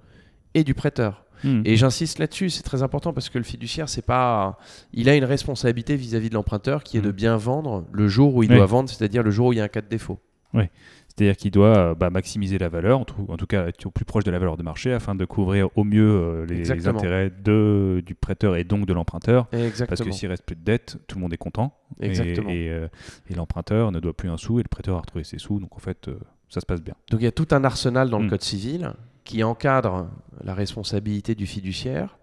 et 0.54 0.64
du 0.64 0.74
prêteur. 0.74 1.24
Hmm. 1.44 1.62
Et 1.66 1.76
j'insiste 1.76 2.20
là-dessus, 2.20 2.50
c'est 2.50 2.64
très 2.64 2.84
important 2.84 3.14
parce 3.14 3.30
que 3.30 3.38
le 3.38 3.44
fiduciaire, 3.44 3.90
c'est 3.90 4.06
pas, 4.06 4.58
il 4.94 5.10
a 5.10 5.16
une 5.16 5.24
responsabilité 5.26 5.96
vis-à-vis 5.96 6.30
de 6.30 6.36
l'emprunteur 6.36 6.84
qui 6.84 6.98
est 6.98 7.02
de 7.02 7.10
Mm. 7.10 7.14
bien 7.14 7.38
vendre 7.38 7.86
le 7.92 8.08
jour 8.08 8.36
où 8.36 8.44
il 8.44 8.50
Oui. 8.52 8.58
doit 8.58 8.66
vendre, 8.66 8.90
c'est-à-dire 8.90 9.24
le 9.24 9.32
jour 9.32 9.48
où 9.48 9.54
il 9.54 9.58
y 9.58 9.62
a 9.62 9.64
un 9.64 9.68
cas 9.68 9.82
de 9.82 9.88
défaut. 9.88 10.20
C'est-à-dire 10.54 11.36
qu'il 11.36 11.52
doit 11.52 11.78
euh, 11.78 11.96
bah, 11.96 12.10
maximiser 12.10 12.58
la 12.58 12.70
valeur, 12.70 13.00
en 13.00 13.04
tout, 13.06 13.26
en 13.28 13.36
tout 13.36 13.46
cas 13.46 13.68
être 13.68 13.86
au 13.86 13.92
plus 13.92 14.06
proche 14.06 14.24
de 14.24 14.32
la 14.32 14.40
valeur 14.40 14.56
de 14.56 14.64
marché, 14.64 14.94
afin 14.94 15.14
de 15.14 15.26
couvrir 15.26 15.68
au 15.76 15.84
mieux 15.84 16.10
euh, 16.10 16.46
les, 16.46 16.72
intérêts 16.88 17.30
de, 17.44 18.02
du 18.06 18.16
prêteur 18.16 18.56
et 18.56 18.64
donc 18.64 18.86
de 18.86 18.94
l'emprunteur. 18.94 19.48
Parce 19.88 20.02
que 20.02 20.12
s'il 20.12 20.30
reste 20.30 20.44
plus 20.46 20.56
de 20.56 20.64
dettes, 20.64 20.98
tout 21.08 21.18
le 21.18 21.22
monde 21.22 21.34
est 21.34 21.38
content. 21.38 21.74
Et- 22.00 22.06
Exactement. 22.08 22.50
Et, 22.50 22.70
euh, 22.70 22.88
et 23.30 23.34
l'emprunteur 23.36 23.92
ne 23.92 24.00
doit 24.00 24.14
plus 24.16 24.30
un 24.30 24.38
sou 24.38 24.60
et 24.60 24.64
le 24.64 24.70
prêteur 24.70 24.96
a 24.96 25.02
retrouvé 25.02 25.24
ses 25.26 25.38
sous. 25.38 25.60
Donc 25.60 25.76
en 25.76 25.80
fait, 25.80 26.08
euh, 26.08 26.18
ça 26.48 26.62
se 26.62 26.66
passe 26.66 26.82
bien. 26.82 26.94
Donc 27.12 27.20
il 27.20 27.26
y 27.26 27.28
a 27.28 27.32
tout 27.34 27.48
un 27.52 27.64
arsenal 27.66 28.10
dans 28.10 28.20
le 28.20 28.26
Mm. 28.28 28.30
code 28.30 28.42
civil 28.44 28.94
qui 29.24 29.44
encadre 29.44 30.08
la 30.44 30.54
responsabilité 30.54 31.36
du 31.36 31.46
fiduciaire 31.46 32.18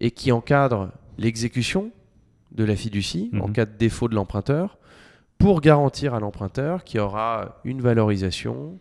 et 0.00 0.10
qui 0.10 0.32
encadre 0.32 0.90
l'exécution 1.18 1.90
de 2.52 2.64
la 2.64 2.76
fiducie 2.76 3.30
en 3.40 3.48
Mhm. 3.48 3.52
cas 3.52 3.64
de 3.66 3.76
défaut 3.76 4.08
de 4.08 4.14
l'emprunteur 4.14 4.78
pour 5.38 5.60
garantir 5.60 6.14
à 6.14 6.20
l'emprunteur 6.20 6.84
qu'il 6.84 6.98
y 6.98 7.00
aura 7.00 7.60
une 7.64 7.80
valorisation, 7.80 8.78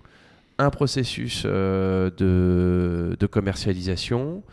un 0.59 0.69
processus 0.69 1.43
euh, 1.45 2.11
de, 2.11 3.15
de 3.19 3.25
commercialisation 3.25 4.43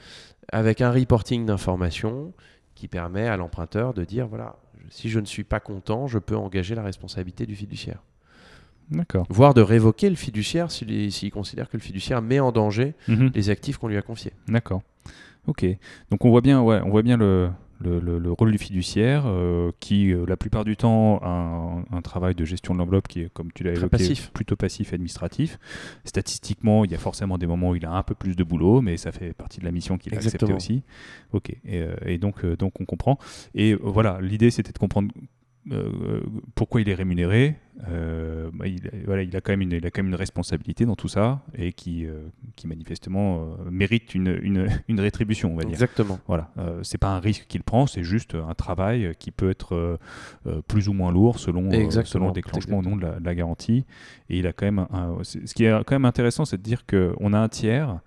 avec 0.53 0.81
un 0.81 0.91
reporting 0.91 1.45
d'informations 1.47 2.33
qui 2.75 2.89
permet 2.89 3.29
à 3.29 3.37
l'emprunteur 3.37 3.93
de 3.95 4.05
dire 4.05 4.27
voilà, 4.27 4.57
si 4.89 5.11
je 5.11 5.21
ne 5.21 5.27
suis 5.27 5.45
pas 5.45 5.61
content, 5.61 6.07
je 6.07 6.19
peux 6.19 6.37
engager 6.37 6.75
la 6.75 6.83
responsabilité 6.83 7.45
du 7.47 7.55
fiduciaire. 7.55 8.03
Voire 9.29 9.55
de 9.55 9.61
révoquer 9.63 10.11
le 10.11 10.17
fiduciaire 10.17 10.71
s'il 10.71 11.13
s'il 11.13 11.31
considère 11.31 11.69
que 11.71 11.77
le 11.77 11.83
fiduciaire 11.83 12.23
met 12.23 12.41
en 12.41 12.53
danger 12.53 12.95
Mhm. 13.09 13.31
les 13.35 13.51
actifs 13.51 13.79
qu'on 13.79 13.89
lui 13.89 13.97
a 13.97 14.03
confiés. 14.03 14.33
D'accord. 14.49 14.83
Ok. 15.47 15.65
Donc 16.11 16.25
on 16.25 16.31
voit 16.31 16.41
bien, 16.43 16.61
ouais, 16.63 16.81
on 16.85 16.91
voit 16.91 17.03
bien 17.03 17.17
le, 17.17 17.51
le, 17.81 17.99
le- 17.99 18.19
le 18.19 18.31
rôle 18.33 18.53
du 18.53 18.59
fiduciaire 18.59 19.23
euh, 19.27 19.71
qui, 19.81 20.13
euh, 20.13 20.27
la 20.29 20.37
plupart 20.37 20.65
du 20.65 20.77
temps, 20.77 21.19
a 21.23 21.29
un, 21.29 21.97
un 21.97 22.03
travail 22.03 22.35
de 22.35 22.45
gestion 22.45 22.75
de 22.75 22.79
l'enveloppe 22.79 23.09
qui 23.09 23.23
est, 23.23 23.33
comme 23.33 23.51
tu 23.53 23.65
l'as 23.65 23.71
évoqué, 23.73 23.89
passif. 23.89 24.31
plutôt 24.33 24.55
passif 24.57 24.93
et 24.93 24.97
administratif. 24.97 25.59
Statistiquement, 26.05 26.85
il 26.85 26.91
y 26.91 26.95
a 26.95 26.99
forcément 26.99 27.39
des 27.39 27.47
moments 27.47 27.71
où 27.71 27.77
il 27.77 27.87
a 27.87 27.93
un 27.93 28.03
peu 28.03 28.15
plus 28.15 28.37
de 28.37 28.45
boulot, 28.45 28.81
mais 28.83 28.97
ça 28.97 29.13
fait 29.13 29.33
partie 29.33 29.61
de 29.61 29.65
la 29.65 29.71
mission 29.73 29.97
qu'il 29.99 30.15
a 30.15 30.19
acceptée 30.19 30.53
aussi. 30.53 30.83
Ok. 31.33 31.51
Et, 31.65 31.81
euh, 31.81 31.95
et 32.05 32.19
donc, 32.19 32.45
euh, 32.45 32.57
donc 32.57 32.81
on 32.81 32.85
comprend. 32.85 33.19
Et 33.55 33.75
voilà, 33.75 34.19
l'idée 34.21 34.51
c'était 34.51 34.73
de 34.73 34.79
comprendre. 34.79 35.11
Euh, 35.71 36.21
pourquoi 36.55 36.81
il 36.81 36.89
est 36.89 36.95
rémunéré 36.95 37.57
Euh, 37.89 38.51
bah, 38.53 38.67
il, 38.67 38.81
voilà, 39.07 39.23
il, 39.23 39.35
a 39.37 39.41
quand 39.41 39.53
même 39.53 39.63
une, 39.63 39.73
il 39.73 39.87
a 39.87 39.91
quand 39.91 40.03
même 40.03 40.09
une 40.13 40.15
responsabilité 40.19 40.85
dans 40.87 40.97
tout 40.97 41.09
ça 41.09 41.43
et 41.55 41.73
qui, 41.73 42.07
euh, 42.07 42.29
qui 42.57 42.67
manifestement 42.67 43.41
euh, 43.67 43.71
mérite 43.71 44.15
une, 44.15 44.39
une, 44.43 44.69
une 44.89 45.01
rétribution, 45.01 45.53
on 45.53 45.57
va 45.57 45.63
dire. 45.63 45.73
Exactement. 45.73 46.19
Voilà, 46.27 46.51
c'est 46.83 46.99
pas 46.99 47.09
un 47.09 47.21
risque 47.21 47.47
qu'il 47.49 47.63
prend, 47.63 47.87
c'est 47.87 48.03
juste 48.05 48.35
un 48.35 48.55
travail 48.55 49.13
qui 49.19 49.31
peut 49.31 49.51
être 49.51 49.99
plus 50.69 50.89
ou 50.89 50.93
moins 50.93 51.13
lourd 51.13 51.39
selon, 51.39 51.71
selon 52.07 52.27
le 52.29 52.33
déclenchement 52.35 52.79
ou 52.79 52.83
non 52.83 52.97
de 52.97 53.03
la, 53.03 53.21
de 53.21 53.25
la 53.25 53.35
garantie. 53.35 53.85
Et 54.29 54.39
il 54.39 54.47
a 54.47 54.53
quand 54.53 54.67
même, 54.67 54.87
un- 54.93 55.19
ce 55.23 55.39
qui 55.55 55.65
est 55.65 55.71
quand 55.85 55.95
même 55.95 56.05
intéressant, 56.07 56.45
c'est 56.45 56.59
de 56.59 56.63
dire 56.63 56.85
qu'on 56.87 57.33
a 57.33 57.39
un 57.39 57.49
tiers 57.49 58.01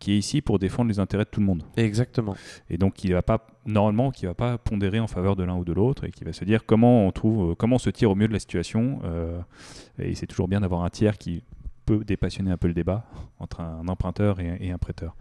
qui 0.00 0.12
est 0.12 0.18
ici 0.18 0.40
pour 0.40 0.58
défendre 0.58 0.88
les 0.88 0.98
intérêts 0.98 1.24
de 1.24 1.28
tout 1.30 1.38
le 1.38 1.46
monde. 1.46 1.62
Exactement. 1.76 2.34
Et 2.68 2.78
donc, 2.78 3.04
il 3.04 3.12
va 3.12 3.22
pas, 3.22 3.46
normalement, 3.66 4.10
qui 4.10 4.26
va 4.26 4.34
pas 4.34 4.58
pondérer 4.58 4.98
en 4.98 5.06
faveur 5.06 5.36
de 5.36 5.44
l'un 5.44 5.54
ou 5.54 5.64
de 5.64 5.72
l'autre 5.72 6.04
et 6.04 6.10
qui 6.10 6.24
va 6.24 6.32
se 6.32 6.44
dire 6.44 6.66
comment 6.66 7.06
on 7.06 7.12
trouve, 7.12 7.52
euh, 7.52 7.54
comment 7.54 7.76
on 7.76 7.78
se 7.78 7.90
tire 7.90 8.10
au 8.10 8.16
mieux 8.16 8.26
de 8.26 8.32
la 8.32 8.40
situation. 8.40 9.00
euh, 9.04 9.40
et 9.98 10.14
c'est 10.14 10.26
toujours 10.26 10.48
bien 10.48 10.60
d'avoir 10.60 10.82
un 10.82 10.90
tiers 10.90 11.18
qui 11.18 11.44
peut 11.86 12.02
dépassionner 12.04 12.50
un 12.50 12.56
peu 12.56 12.66
le 12.66 12.74
débat 12.74 13.04
entre 13.38 13.60
un 13.60 13.86
emprunteur 13.88 14.40
et, 14.40 14.56
et 14.60 14.72
un 14.72 14.78
prêteur. 14.78 15.14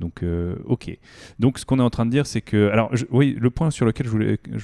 Donc, 0.00 0.22
euh, 0.22 0.56
ok. 0.64 0.96
Donc, 1.38 1.58
ce 1.58 1.64
qu'on 1.64 1.78
est 1.78 1.82
en 1.82 1.90
train 1.90 2.06
de 2.06 2.10
dire, 2.10 2.26
c'est 2.26 2.40
que, 2.40 2.68
alors, 2.70 2.92
oui, 3.10 3.36
le 3.38 3.50
point 3.50 3.70
sur 3.70 3.86
lequel 3.86 4.06
je 4.06 4.10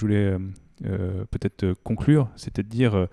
voulais, 0.01 0.17
euh, 0.17 0.39
euh, 0.87 1.25
peut-être 1.31 1.75
conclure, 1.85 2.29
c'était 2.37 2.63
de 2.63 2.69
dire, 2.69 3.07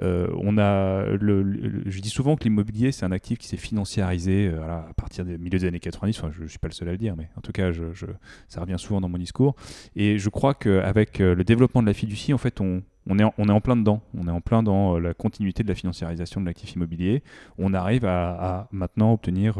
on 0.00 0.58
a, 0.58 1.04
le, 1.04 1.82
je 1.86 2.00
dis 2.00 2.08
souvent 2.08 2.36
que 2.36 2.44
l'immobilier, 2.44 2.92
c'est 2.92 3.04
un 3.04 3.12
actif 3.12 3.38
qui 3.38 3.46
s'est 3.46 3.56
financiarisé 3.56 4.48
à 4.48 4.88
partir 4.96 5.24
des 5.24 5.36
milieux 5.36 5.58
des 5.58 5.66
années 5.66 5.80
90. 5.80 6.18
Enfin, 6.18 6.30
je 6.36 6.42
ne 6.42 6.48
suis 6.48 6.58
pas 6.58 6.68
le 6.68 6.74
seul 6.74 6.88
à 6.88 6.92
le 6.92 6.98
dire, 6.98 7.14
mais 7.16 7.28
en 7.36 7.40
tout 7.40 7.52
cas, 7.52 7.72
je, 7.72 7.84
ça 8.48 8.60
revient 8.60 8.78
souvent 8.78 9.00
dans 9.00 9.08
mon 9.08 9.18
discours. 9.18 9.54
Et 9.96 10.18
je 10.18 10.28
crois 10.30 10.54
qu'avec 10.54 11.18
le 11.18 11.44
développement 11.44 11.82
de 11.82 11.86
la 11.86 11.94
fiducie, 11.94 12.32
en 12.32 12.38
fait, 12.38 12.60
on, 12.60 12.82
on, 13.06 13.18
est 13.18 13.24
en, 13.24 13.34
on 13.38 13.48
est 13.48 13.52
en 13.52 13.60
plein 13.60 13.76
dedans. 13.76 14.00
On 14.16 14.26
est 14.26 14.30
en 14.30 14.40
plein 14.40 14.62
dans 14.62 14.98
la 14.98 15.14
continuité 15.14 15.62
de 15.62 15.68
la 15.68 15.74
financiarisation 15.74 16.40
de 16.40 16.46
l'actif 16.46 16.72
immobilier. 16.74 17.22
On 17.58 17.74
arrive 17.74 18.04
à, 18.06 18.68
maintenant 18.72 19.12
obtenir, 19.12 19.58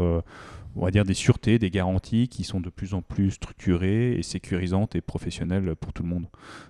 on 0.77 0.85
va 0.85 0.91
dire, 0.91 1.05
des 1.05 1.15
sûretés, 1.15 1.59
des 1.59 1.71
garanties 1.71 2.29
qui 2.29 2.45
sont 2.45 2.61
de 2.61 2.71
plus 2.71 2.95
en 2.95 3.03
plus 3.03 3.33
structurées 3.33 4.13
et 4.13 4.23
sécurisantes 4.23 4.95
et 4.97 5.01
professionnelles 5.01 5.75
pour 5.77 5.93
tout 5.93 6.03
le 6.03 6.09
monde. 6.09 6.27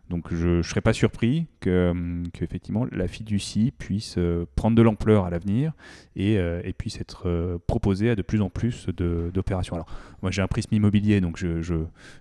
Donc 0.08 0.32
je 0.32 0.48
ne 0.58 0.62
serais 0.62 0.80
pas 0.80 0.92
surpris 0.92 1.46
que, 1.60 1.90
hum, 1.90 2.24
qu'effectivement 2.32 2.86
la 2.92 3.08
fiducie 3.08 3.72
puisse 3.76 4.16
euh, 4.18 4.46
prendre 4.56 4.76
de 4.76 4.82
l'ampleur 4.82 5.24
à 5.24 5.30
l'avenir 5.30 5.72
et, 6.16 6.38
euh, 6.38 6.60
et 6.64 6.72
puisse 6.72 7.00
être 7.00 7.28
euh, 7.28 7.58
proposée 7.66 8.10
à 8.10 8.16
de 8.16 8.22
plus 8.22 8.40
en 8.40 8.50
plus 8.50 8.86
d'opérations. 8.88 9.76
Alors 9.76 9.86
moi 10.22 10.30
j'ai 10.30 10.42
un 10.42 10.48
prisme 10.48 10.74
immobilier 10.74 11.20
donc 11.20 11.38
je, 11.38 11.60
je, 11.60 11.74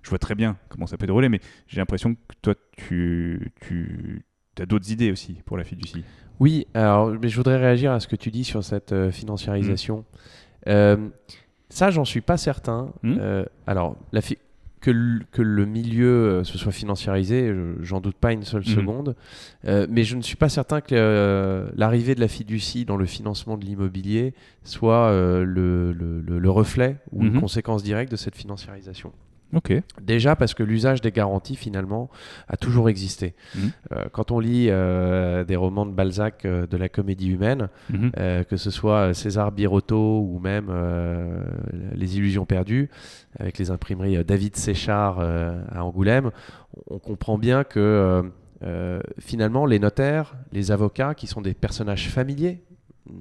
je 0.03 0.09
vois 0.09 0.19
très 0.19 0.35
bien 0.35 0.57
comment 0.69 0.87
ça 0.87 0.97
peut 0.97 1.07
dérouler 1.07 1.29
mais 1.29 1.39
j'ai 1.67 1.77
l'impression 1.77 2.15
que 2.15 2.35
toi 2.41 2.55
tu, 2.77 3.51
tu 3.61 4.21
as 4.59 4.65
d'autres 4.65 4.91
idées 4.91 5.11
aussi 5.11 5.41
pour 5.45 5.57
la 5.57 5.63
fiducie. 5.63 6.03
Oui, 6.39 6.67
alors, 6.73 7.11
mais 7.21 7.27
je 7.27 7.35
voudrais 7.35 7.57
réagir 7.57 7.91
à 7.91 7.99
ce 7.99 8.07
que 8.07 8.15
tu 8.15 8.31
dis 8.31 8.43
sur 8.45 8.63
cette 8.63 8.93
euh, 8.93 9.11
financiarisation. 9.11 10.05
Euh, 10.67 11.09
ça, 11.69 11.91
j'en 11.91 12.05
suis 12.05 12.21
pas 12.21 12.37
certain. 12.37 12.91
Mm. 13.03 13.17
Euh, 13.19 13.45
alors, 13.67 13.95
la 14.11 14.21
fi- 14.21 14.37
que 14.81 14.91
le, 14.91 15.19
que 15.33 15.41
le 15.41 15.65
milieu 15.65 16.07
euh, 16.07 16.43
se 16.45 16.57
soit 16.57 16.71
financiarisé, 16.71 17.49
je- 17.49 17.83
j'en 17.83 17.99
doute 17.99 18.15
pas 18.15 18.31
une 18.31 18.43
seule 18.43 18.61
Mhm. 18.65 18.75
seconde. 18.75 19.15
Euh, 19.65 19.85
mais 19.89 20.03
je 20.03 20.15
ne 20.15 20.21
suis 20.21 20.37
pas 20.37 20.47
certain 20.47 20.79
que 20.79 20.95
euh, 20.95 21.67
l'arrivée 21.75 22.15
de 22.15 22.21
la 22.21 22.29
fiducie 22.29 22.85
dans 22.85 22.95
le 22.95 23.05
financement 23.05 23.57
de 23.57 23.65
l'immobilier 23.65 24.33
soit 24.63 25.11
le, 25.11 25.43
le- 25.91 26.21
le- 26.21 26.39
le 26.39 26.49
reflet 26.49 26.95
ou 27.11 27.21
Mhm. 27.23 27.27
une 27.35 27.41
conséquence 27.41 27.83
directe 27.83 28.09
de 28.11 28.17
cette 28.17 28.35
financiarisation. 28.37 29.11
Ok. 29.53 29.73
Déjà 30.01 30.35
parce 30.35 30.53
que 30.53 30.61
l'usage 30.61 31.01
des 31.01 31.11
garanties, 31.11 31.55
finalement, 31.55 32.09
a 32.47 32.55
toujours 32.55 32.87
existé. 32.87 33.33
Mhm. 33.55 33.71
Euh, 33.93 34.05
quand 34.11 34.29
on 34.31 34.39
lit 34.39 34.67
euh, 34.69 35.43
des 35.43 35.55
romans 35.55 35.87
de 35.87 35.91
Balzac 35.91 36.45
euh, 36.45 36.67
de 36.67 36.77
la 36.77 36.87
comédie 36.87 37.29
humaine, 37.29 37.69
Mhm. 37.89 38.11
que 38.47 38.57
ce 38.57 38.69
soit 38.69 39.13
César 39.15 39.51
Birotteau 39.51 40.19
ou 40.21 40.39
même 40.39 40.71
Les 41.95 42.17
Illusions 42.17 42.45
perdues, 42.45 42.89
avec 43.39 43.57
les 43.57 43.71
imprimeries 43.71 44.23
David 44.23 44.55
Séchard 44.55 45.19
à 45.19 45.83
Angoulême, 45.83 46.29
on 46.89 46.99
comprend 46.99 47.37
bien 47.37 47.63
que 47.63 48.23
finalement 49.19 49.65
les 49.65 49.79
notaires, 49.79 50.35
les 50.51 50.71
avocats, 50.71 51.15
qui 51.15 51.27
sont 51.27 51.41
des 51.41 51.53
personnages 51.53 52.09
familiers 52.09 52.61
mm, 53.09 53.13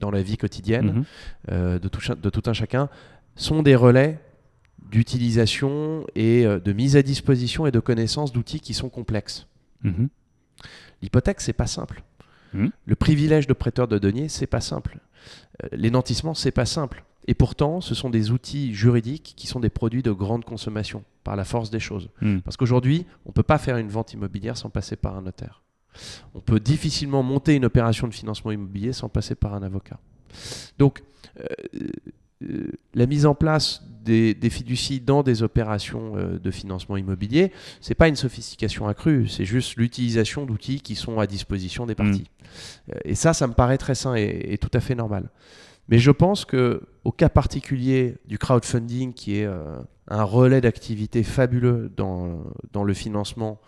dans 0.00 0.10
la 0.10 0.22
vie 0.22 0.36
quotidienne 0.36 1.04
Mhm. 1.50 1.78
de, 1.78 1.88
tout, 1.88 2.00
cha- 2.00 2.14
de 2.14 2.30
tout 2.30 2.42
un 2.46 2.52
chacun, 2.52 2.88
sont 3.34 3.62
des 3.62 3.74
relais 3.76 4.18
d'utilisation 4.90 6.06
et 6.14 6.46
euh, 6.46 6.58
de 6.60 6.72
mise 6.72 6.96
à 6.96 7.02
disposition 7.02 7.66
et 7.66 7.70
de 7.70 7.80
connaissance 7.80 8.32
d'outils 8.32 8.60
qui 8.60 8.74
sont 8.74 8.88
complexes. 8.88 9.46
Mhm. 9.82 10.08
L'hypothèque, 11.02 11.40
c'est 11.40 11.52
pas 11.52 11.66
simple. 11.66 12.02
Mhm. 12.54 12.70
Le 12.86 12.96
privilège 12.96 13.46
de 13.46 13.52
prêteur 13.52 13.88
de 13.88 13.98
deniers, 13.98 14.28
c'est 14.28 14.46
pas 14.46 14.60
simple. 14.60 14.98
Euh, 15.62 15.68
les 15.72 15.90
nantissements, 15.90 16.34
c'est 16.34 16.50
pas 16.50 16.66
simple. 16.66 17.04
Et 17.28 17.34
pourtant, 17.34 17.80
ce 17.80 17.94
sont 17.94 18.10
des 18.10 18.30
outils 18.30 18.72
juridiques 18.72 19.34
qui 19.36 19.46
sont 19.46 19.60
des 19.60 19.68
produits 19.68 20.02
de 20.02 20.12
grande 20.12 20.44
consommation, 20.44 21.02
par 21.24 21.34
la 21.34 21.44
force 21.44 21.70
des 21.70 21.80
choses. 21.80 22.08
Mhm. 22.20 22.42
Parce 22.42 22.56
qu'aujourd'hui, 22.56 23.04
on 23.24 23.30
ne 23.30 23.34
peut 23.34 23.42
pas 23.42 23.58
faire 23.58 23.76
une 23.76 23.88
vente 23.88 24.12
immobilière 24.12 24.56
sans 24.56 24.70
passer 24.70 24.96
par 24.96 25.16
un 25.16 25.22
notaire. 25.22 25.62
On 26.34 26.40
peut 26.40 26.60
difficilement 26.60 27.22
monter 27.22 27.54
une 27.54 27.64
opération 27.64 28.06
de 28.06 28.14
financement 28.14 28.52
immobilier 28.52 28.92
sans 28.92 29.08
passer 29.08 29.34
par 29.34 29.54
un 29.54 29.62
avocat. 29.62 29.98
Donc, 30.78 31.02
euh, 31.40 31.44
la 32.94 33.06
mise 33.06 33.26
en 33.26 33.34
place 33.34 33.82
des, 34.04 34.34
des 34.34 34.50
fiducies 34.50 35.00
dans 35.00 35.22
des 35.22 35.42
opérations 35.42 36.16
euh, 36.16 36.38
de 36.38 36.50
financement 36.50 36.96
immobilier, 36.96 37.52
c'est 37.80 37.94
pas 37.94 38.08
une 38.08 38.16
sophistication 38.16 38.86
accrue, 38.86 39.26
c'est 39.26 39.44
juste 39.44 39.76
l'utilisation 39.76 40.46
d'outils 40.46 40.80
qui 40.80 40.94
sont 40.94 41.18
à 41.18 41.26
disposition 41.26 41.86
des 41.86 41.94
parties. 41.94 42.30
Euh, 42.92 42.98
Et 43.04 43.14
ça, 43.14 43.32
ça 43.32 43.46
me 43.46 43.52
paraît 43.52 43.78
très 43.78 43.94
sain 43.94 44.14
et, 44.14 44.52
et 44.52 44.58
tout 44.58 44.70
à 44.74 44.80
fait 44.80 44.94
normal. 44.94 45.30
Mais 45.88 45.98
je 45.98 46.10
pense 46.10 46.44
que 46.44 46.82
au 47.04 47.12
cas 47.12 47.28
particulier 47.28 48.16
du 48.26 48.38
crowdfunding, 48.38 49.12
qui 49.12 49.38
est 49.38 49.46
euh, 49.46 49.78
un 50.08 50.22
relais 50.22 50.60
d'activité 50.60 51.22
fabuleux 51.22 51.90
dans, 51.96 52.44
dans 52.72 52.84
le 52.84 52.94
financement 52.94 53.60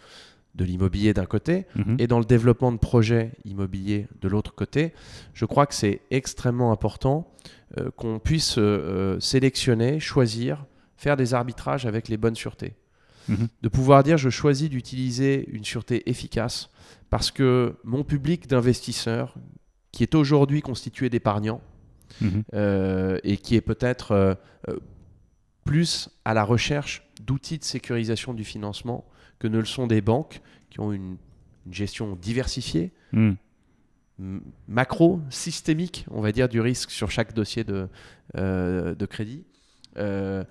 de 0.58 0.64
l'immobilier 0.64 1.14
d'un 1.14 1.24
côté 1.24 1.64
Mhm. 1.76 1.96
et 1.98 2.06
dans 2.06 2.18
le 2.18 2.24
développement 2.24 2.72
de 2.72 2.78
projets 2.78 3.30
immobiliers 3.44 4.08
de 4.20 4.28
l'autre 4.28 4.54
côté, 4.54 4.92
je 5.32 5.44
crois 5.46 5.66
que 5.66 5.74
c'est 5.74 6.00
extrêmement 6.10 6.72
important 6.72 7.32
euh, 7.78 7.90
qu'on 7.96 8.18
puisse 8.18 8.58
euh, 8.58 8.62
euh, 8.62 9.20
sélectionner, 9.20 10.00
choisir, 10.00 10.64
faire 10.96 11.16
des 11.16 11.32
arbitrages 11.34 11.86
avec 11.86 12.08
les 12.08 12.16
bonnes 12.16 12.34
sûretés. 12.34 12.74
Mhm. 13.28 13.46
De 13.62 13.68
pouvoir 13.68 14.02
dire 14.02 14.16
je 14.18 14.30
choisis 14.30 14.68
d'utiliser 14.68 15.48
une 15.50 15.64
sûreté 15.64 16.08
efficace 16.10 16.70
parce 17.10 17.30
que 17.30 17.74
mon 17.84 18.02
public 18.04 18.46
d'investisseurs, 18.48 19.34
qui 19.92 20.02
est 20.02 20.14
aujourd'hui 20.14 20.60
constitué 20.60 21.08
d'épargnants, 21.08 21.60
Mhm. 22.20 22.42
euh, 22.54 23.18
et 23.22 23.36
qui 23.36 23.54
est 23.54 23.60
peut-être 23.60 24.36
plus 25.64 26.08
à 26.24 26.32
la 26.34 26.42
recherche 26.44 27.02
d'outils 27.26 27.58
de 27.58 27.64
sécurisation 27.64 28.32
du 28.34 28.44
financement 28.44 29.04
que 29.38 29.46
ne 29.48 29.58
le 29.58 29.64
sont 29.64 29.86
des 29.86 30.00
banques 30.00 30.40
qui 30.70 30.80
ont 30.80 30.92
une, 30.92 31.16
une 31.66 31.72
gestion 31.74 32.16
diversifiée, 32.16 32.92
Mhm. 33.12 33.36
m- 34.20 34.40
macro, 34.66 35.20
systémique, 35.30 36.04
on 36.10 36.20
va 36.20 36.32
dire, 36.32 36.48
du 36.48 36.60
risque 36.60 36.90
sur 36.90 37.10
chaque 37.10 37.34
dossier 37.34 37.64
de, 37.64 37.88
euh, 38.36 38.94
de 38.94 39.06
crédit. 39.06 39.44
Euh, 39.96 40.44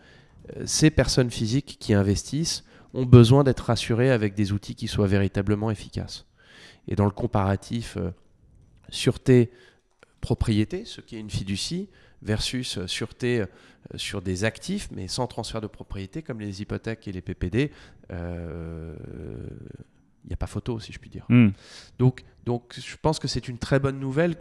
ces 0.65 0.89
personnes 0.89 1.29
physiques 1.31 1.77
qui 1.79 1.93
investissent 1.93 2.63
ont 2.93 3.05
besoin 3.05 3.43
d'être 3.43 3.65
rassurées 3.65 4.11
avec 4.11 4.33
des 4.33 4.53
outils 4.53 4.75
qui 4.75 4.87
soient 4.87 5.07
véritablement 5.07 5.69
efficaces. 5.69 6.25
Et 6.87 6.95
dans 6.95 7.05
le 7.05 7.11
comparatif 7.11 7.97
euh, 7.97 8.11
sûreté 8.89 9.51
propriété, 10.21 10.85
ce 10.85 11.01
qui 11.01 11.15
est 11.15 11.19
une 11.19 11.29
fiducie, 11.29 11.89
versus 12.21 12.77
euh, 12.77 12.87
sûreté 12.87 13.41
euh, 13.41 13.45
sur 13.95 14.21
des 14.21 14.43
actifs, 14.43 14.89
mais 14.91 15.07
sans 15.07 15.27
transfert 15.27 15.61
de 15.61 15.67
propriété, 15.67 16.21
comme 16.21 16.39
les 16.39 16.61
hypothèques 16.61 17.07
et 17.07 17.11
les 17.11 17.21
PPD, 17.21 17.71
euh, 18.11 18.95
il 20.27 20.31
n'y 20.31 20.33
a 20.33 20.37
pas 20.37 20.47
photo, 20.47 20.77
si 20.79 20.91
je 20.91 20.99
puis 20.99 21.09
dire. 21.09 21.25
Mhm. 21.29 21.53
Donc, 21.99 22.25
donc 22.45 22.75
je 22.77 22.97
pense 23.01 23.17
que 23.17 23.29
c'est 23.29 23.47
une 23.47 23.57
très 23.57 23.79
bonne 23.79 23.97
nouvelle. 23.97 24.35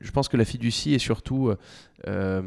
Je 0.00 0.10
pense 0.10 0.28
que 0.28 0.36
la 0.36 0.44
fiducie 0.44 0.94
est 0.94 0.98
surtout 0.98 1.48
euh, 1.48 1.58
euh, 2.06 2.42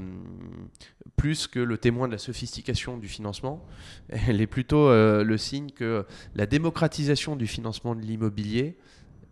plus 1.17 1.47
que 1.47 1.59
le 1.59 1.77
témoin 1.77 2.07
de 2.07 2.13
la 2.13 2.19
sophistication 2.19 2.97
du 2.97 3.07
financement. 3.07 3.65
Elle 4.09 4.41
est 4.41 4.47
plutôt 4.47 4.87
euh, 4.87 5.23
le 5.23 5.37
signe 5.37 5.71
que 5.71 6.05
la 6.35 6.45
démocratisation 6.45 7.35
du 7.35 7.47
financement 7.47 7.95
de 7.95 8.01
l'immobilier 8.01 8.77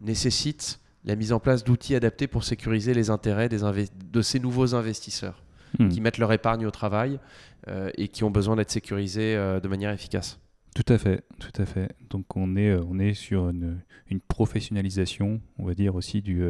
nécessite 0.01 0.80
la 1.05 1.15
mise 1.15 1.32
en 1.32 1.39
place 1.39 1.63
d'outils 1.63 1.95
adaptés 1.95 2.28
pour 2.28 2.43
sécuriser 2.43 2.93
les 2.95 3.11
intérêts 3.11 3.47
des 3.47 3.59
de 4.11 4.22
ces 4.22 4.39
nouveaux 4.39 4.76
investisseurs 4.76 5.43
Mhm. 5.80 5.89
qui 5.89 6.01
mettent 6.01 6.17
leur 6.17 6.34
épargne 6.34 6.65
au 6.65 6.72
travail 6.72 7.19
euh, 7.67 7.89
et 7.95 8.07
qui 8.09 8.24
ont 8.24 8.32
besoin 8.32 8.55
d'être 8.57 8.72
sécurisés 8.72 9.36
euh, 9.36 9.59
de 9.59 9.67
manière 9.67 9.91
efficace. 9.91 10.39
Tout 10.76 10.91
à 10.93 10.97
fait, 10.97 11.24
tout 11.39 11.61
à 11.61 11.65
fait. 11.65 11.89
Donc 12.09 12.36
on 12.38 12.55
est, 12.55 12.69
euh, 12.69 12.82
on 12.89 12.97
est 12.99 13.13
sur 13.13 13.49
une, 13.49 13.82
une 14.09 14.22
professionnalisation, 14.22 15.41
on 15.59 15.65
va 15.65 15.74
dire 15.74 15.95
aussi 15.95 16.22
du, 16.22 16.43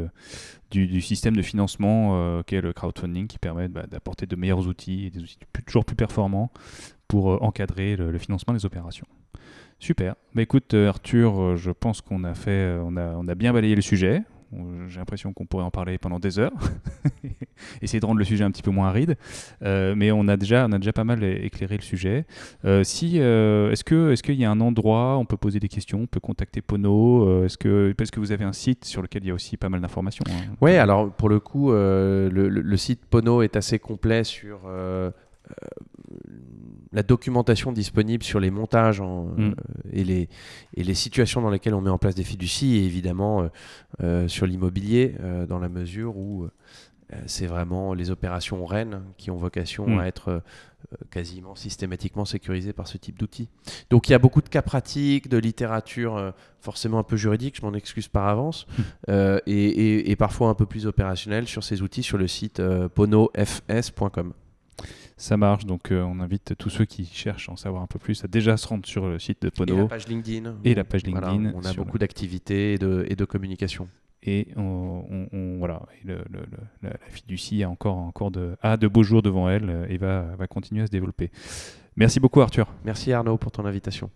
du, 0.70 0.88
du 0.88 1.02
système 1.02 1.36
de 1.36 1.42
financement 1.42 2.12
euh, 2.14 2.44
qu'est 2.44 2.62
le 2.62 2.74
crowdfunding 2.74 3.28
qui 3.28 3.40
permet 3.40 3.68
bah, 3.68 3.86
d'apporter 3.90 4.26
de 4.26 4.36
meilleurs 4.36 4.68
outils 4.68 5.06
et 5.06 5.10
des 5.10 5.22
outils 5.24 5.40
toujours 5.66 5.86
plus 5.86 5.96
performants 5.96 6.52
pour 7.08 7.42
encadrer 7.44 7.96
le, 7.96 8.12
le 8.12 8.18
financement 8.18 8.54
des 8.54 8.66
opérations. 8.66 9.08
Super. 9.80 10.16
Bah 10.36 10.44
écoute 10.44 10.74
Arthur, 10.76 11.58
je 11.58 11.72
pense 11.72 12.02
qu'on 12.02 12.24
a 12.24 12.36
fait, 12.36 12.78
on 12.84 12.96
a, 12.98 13.16
on 13.18 13.28
a 13.28 13.36
bien 13.36 13.52
balayé 13.54 13.76
le 13.76 13.82
sujet. 13.82 14.22
J'ai 14.88 15.00
l'impression 15.00 15.34
qu'on 15.34 15.46
pourrait 15.46 15.64
en 15.64 15.72
parler 15.72 15.98
pendant 15.98 16.20
des 16.20 16.40
heures. 16.40 16.52
Essayer 17.82 18.00
de 18.00 18.06
rendre 18.06 18.20
le 18.20 18.26
sujet 18.26 18.44
un 18.44 18.52
petit 18.52 18.64
peu 18.64 18.72
moins 18.72 18.88
aride. 18.88 19.16
Euh, 19.64 19.94
mais 19.96 20.12
on 20.12 20.28
a 20.28 20.36
déjà, 20.36 20.66
on 20.68 20.72
a 20.74 20.78
déjà 20.78 20.94
pas 20.94 21.04
mal 21.04 21.24
éclairé 21.24 21.78
le 21.78 21.84
sujet. 21.84 22.26
Euh, 22.66 22.84
si, 22.84 23.20
euh, 23.20 23.72
est-ce 23.72 23.84
que, 23.84 24.12
est-ce 24.12 24.24
qu'il 24.24 24.36
y 24.36 24.46
a 24.46 24.52
un 24.52 24.60
endroit, 24.60 25.18
où 25.18 25.22
on 25.22 25.26
peut 25.26 25.38
poser 25.38 25.60
des 25.60 25.70
questions, 25.70 26.02
on 26.02 26.08
peut 26.08 26.20
contacter 26.20 26.62
Pono, 26.62 27.46
est-ce 27.46 27.58
que, 27.58 27.94
parce 27.98 28.12
que 28.12 28.20
vous 28.20 28.32
avez 28.32 28.46
un 28.46 28.54
site 28.54 28.86
sur 28.86 29.02
lequel 29.02 29.24
il 29.24 29.28
y 29.28 29.32
a 29.32 29.34
aussi 29.34 29.58
pas 29.58 29.70
mal 29.70 29.82
d'informations. 29.82 30.24
hein. 30.30 30.56
Oui, 30.60 30.76
alors 30.76 31.12
pour 31.12 31.30
le 31.30 31.40
coup, 31.40 31.72
le, 31.72 32.76
site 32.78 33.06
Pono 33.10 33.42
est 33.42 33.56
assez 33.56 33.80
complet 33.80 34.24
sur 34.24 34.60
la 36.94 37.04
documentation 37.04 37.72
disponible 37.72 38.24
sur 38.24 38.40
les 38.40 38.52
montages 38.52 39.00
en, 39.02 39.26
Mm. 39.26 39.40
euh, 39.40 39.54
et, 39.94 40.04
les, 40.04 40.30
et 40.76 40.84
les 40.84 40.94
situations 40.96 41.42
dans 41.42 41.50
lesquelles 41.50 41.74
on 41.76 41.82
met 41.82 41.90
en 41.90 41.98
place 41.98 42.16
des 42.16 42.24
fiducies 42.26 42.78
et 42.78 42.86
évidemment 42.86 43.42
euh, 43.44 43.48
euh, 44.04 44.28
sur 44.28 44.46
l'immobilier 44.46 45.16
dans 45.48 45.60
la 45.60 45.70
mesure 45.70 46.18
où 46.18 46.48
c'est 47.26 47.46
vraiment 47.46 47.94
les 47.94 48.10
opérations 48.10 48.66
rennes 48.66 49.02
qui 49.18 49.32
ont 49.32 49.36
vocation 49.36 49.86
Mm. 49.86 50.00
à 50.00 50.08
être 50.08 50.30
euh, 50.30 50.40
quasiment 51.10 51.56
systématiquement 51.56 52.24
sécurisées 52.26 52.72
par 52.74 52.88
ce 52.88 52.98
type 52.98 53.20
d'outils. 53.20 53.50
Donc 53.90 54.08
il 54.08 54.14
y 54.14 54.16
a 54.16 54.20
beaucoup 54.20 54.42
de 54.42 54.48
cas 54.50 54.62
pratiques, 54.62 55.28
de 55.30 55.38
littérature 55.38 56.16
euh, 56.16 56.32
forcément 56.62 57.00
un 57.00 57.04
peu 57.04 57.18
juridique, 57.18 57.58
je 57.60 57.66
m'en 57.66 57.74
excuse 57.74 58.08
par 58.08 58.28
avance, 58.30 58.66
euh, 59.10 59.40
et, 59.46 59.54
et- 59.54 60.12
et 60.12 60.16
parfois 60.16 60.48
un 60.50 60.54
peu 60.56 60.66
plus 60.66 60.88
opérationnel 60.88 61.48
sur 61.48 61.64
ces 61.66 61.82
outils 61.82 62.04
sur 62.04 62.18
le 62.18 62.28
site 62.30 62.62
ponofs.com. 62.96 64.34
Ça 65.22 65.38
marche, 65.38 65.68
donc 65.68 65.92
euh, 65.92 66.02
on 66.02 66.20
invite 66.20 66.56
tous 66.58 66.72
ceux 66.72 66.86
qui 66.86 67.06
cherchent 67.06 67.48
à 67.48 67.52
en 67.52 67.56
savoir 67.56 67.84
un 67.84 67.88
peu 67.88 68.00
plus 68.00 68.24
à 68.24 68.28
déjà 68.28 68.58
se 68.58 68.68
rendre 68.68 68.88
sur 68.88 69.08
le 69.08 69.20
site 69.20 69.44
de 69.44 69.48
Et 69.50 69.52
la 69.52 69.66
Pono 69.76 69.88
page 69.88 70.08
LinkedIn. 70.08 70.56
Et 70.64 70.74
la 70.74 70.84
page 70.84 71.04
Voilà, 71.06 71.30
LinkedIn 71.30 71.54
on 71.56 71.64
a 71.64 71.74
beaucoup 71.74 72.00
d'activités 72.00 72.74
et 72.74 72.78
de, 72.80 73.06
et 73.08 73.16
de 73.16 73.24
communication. 73.26 73.88
et, 74.24 74.48
on, 74.56 75.04
on- 75.12 75.28
on- 75.32 75.58
voilà, 75.60 75.84
et 76.02 76.08
le- 76.08 76.24
le- 76.32 76.40
le- 76.52 76.58
la, 76.82 76.90
la 76.90 77.10
fiducie 77.10 77.62
a 77.64 77.70
encore, 77.70 77.98
encore 77.98 78.32
de, 78.32 78.56
a 78.64 78.78
de 78.78 78.88
beaux 78.88 79.04
jours 79.04 79.22
devant 79.22 79.48
elle 79.48 79.70
euh, 79.70 79.86
et 79.90 79.98
va, 79.98 80.24
va 80.38 80.48
continuer 80.48 80.82
à 80.82 80.88
se 80.88 80.92
développer. 80.92 81.30
Merci 81.96 82.20
beaucoup 82.20 82.42
Arthur. 82.42 82.68
Merci 82.84 83.14
Arnaud 83.14 83.38
pour 83.38 83.52
ton 83.52 83.66
invitation. 83.66 84.10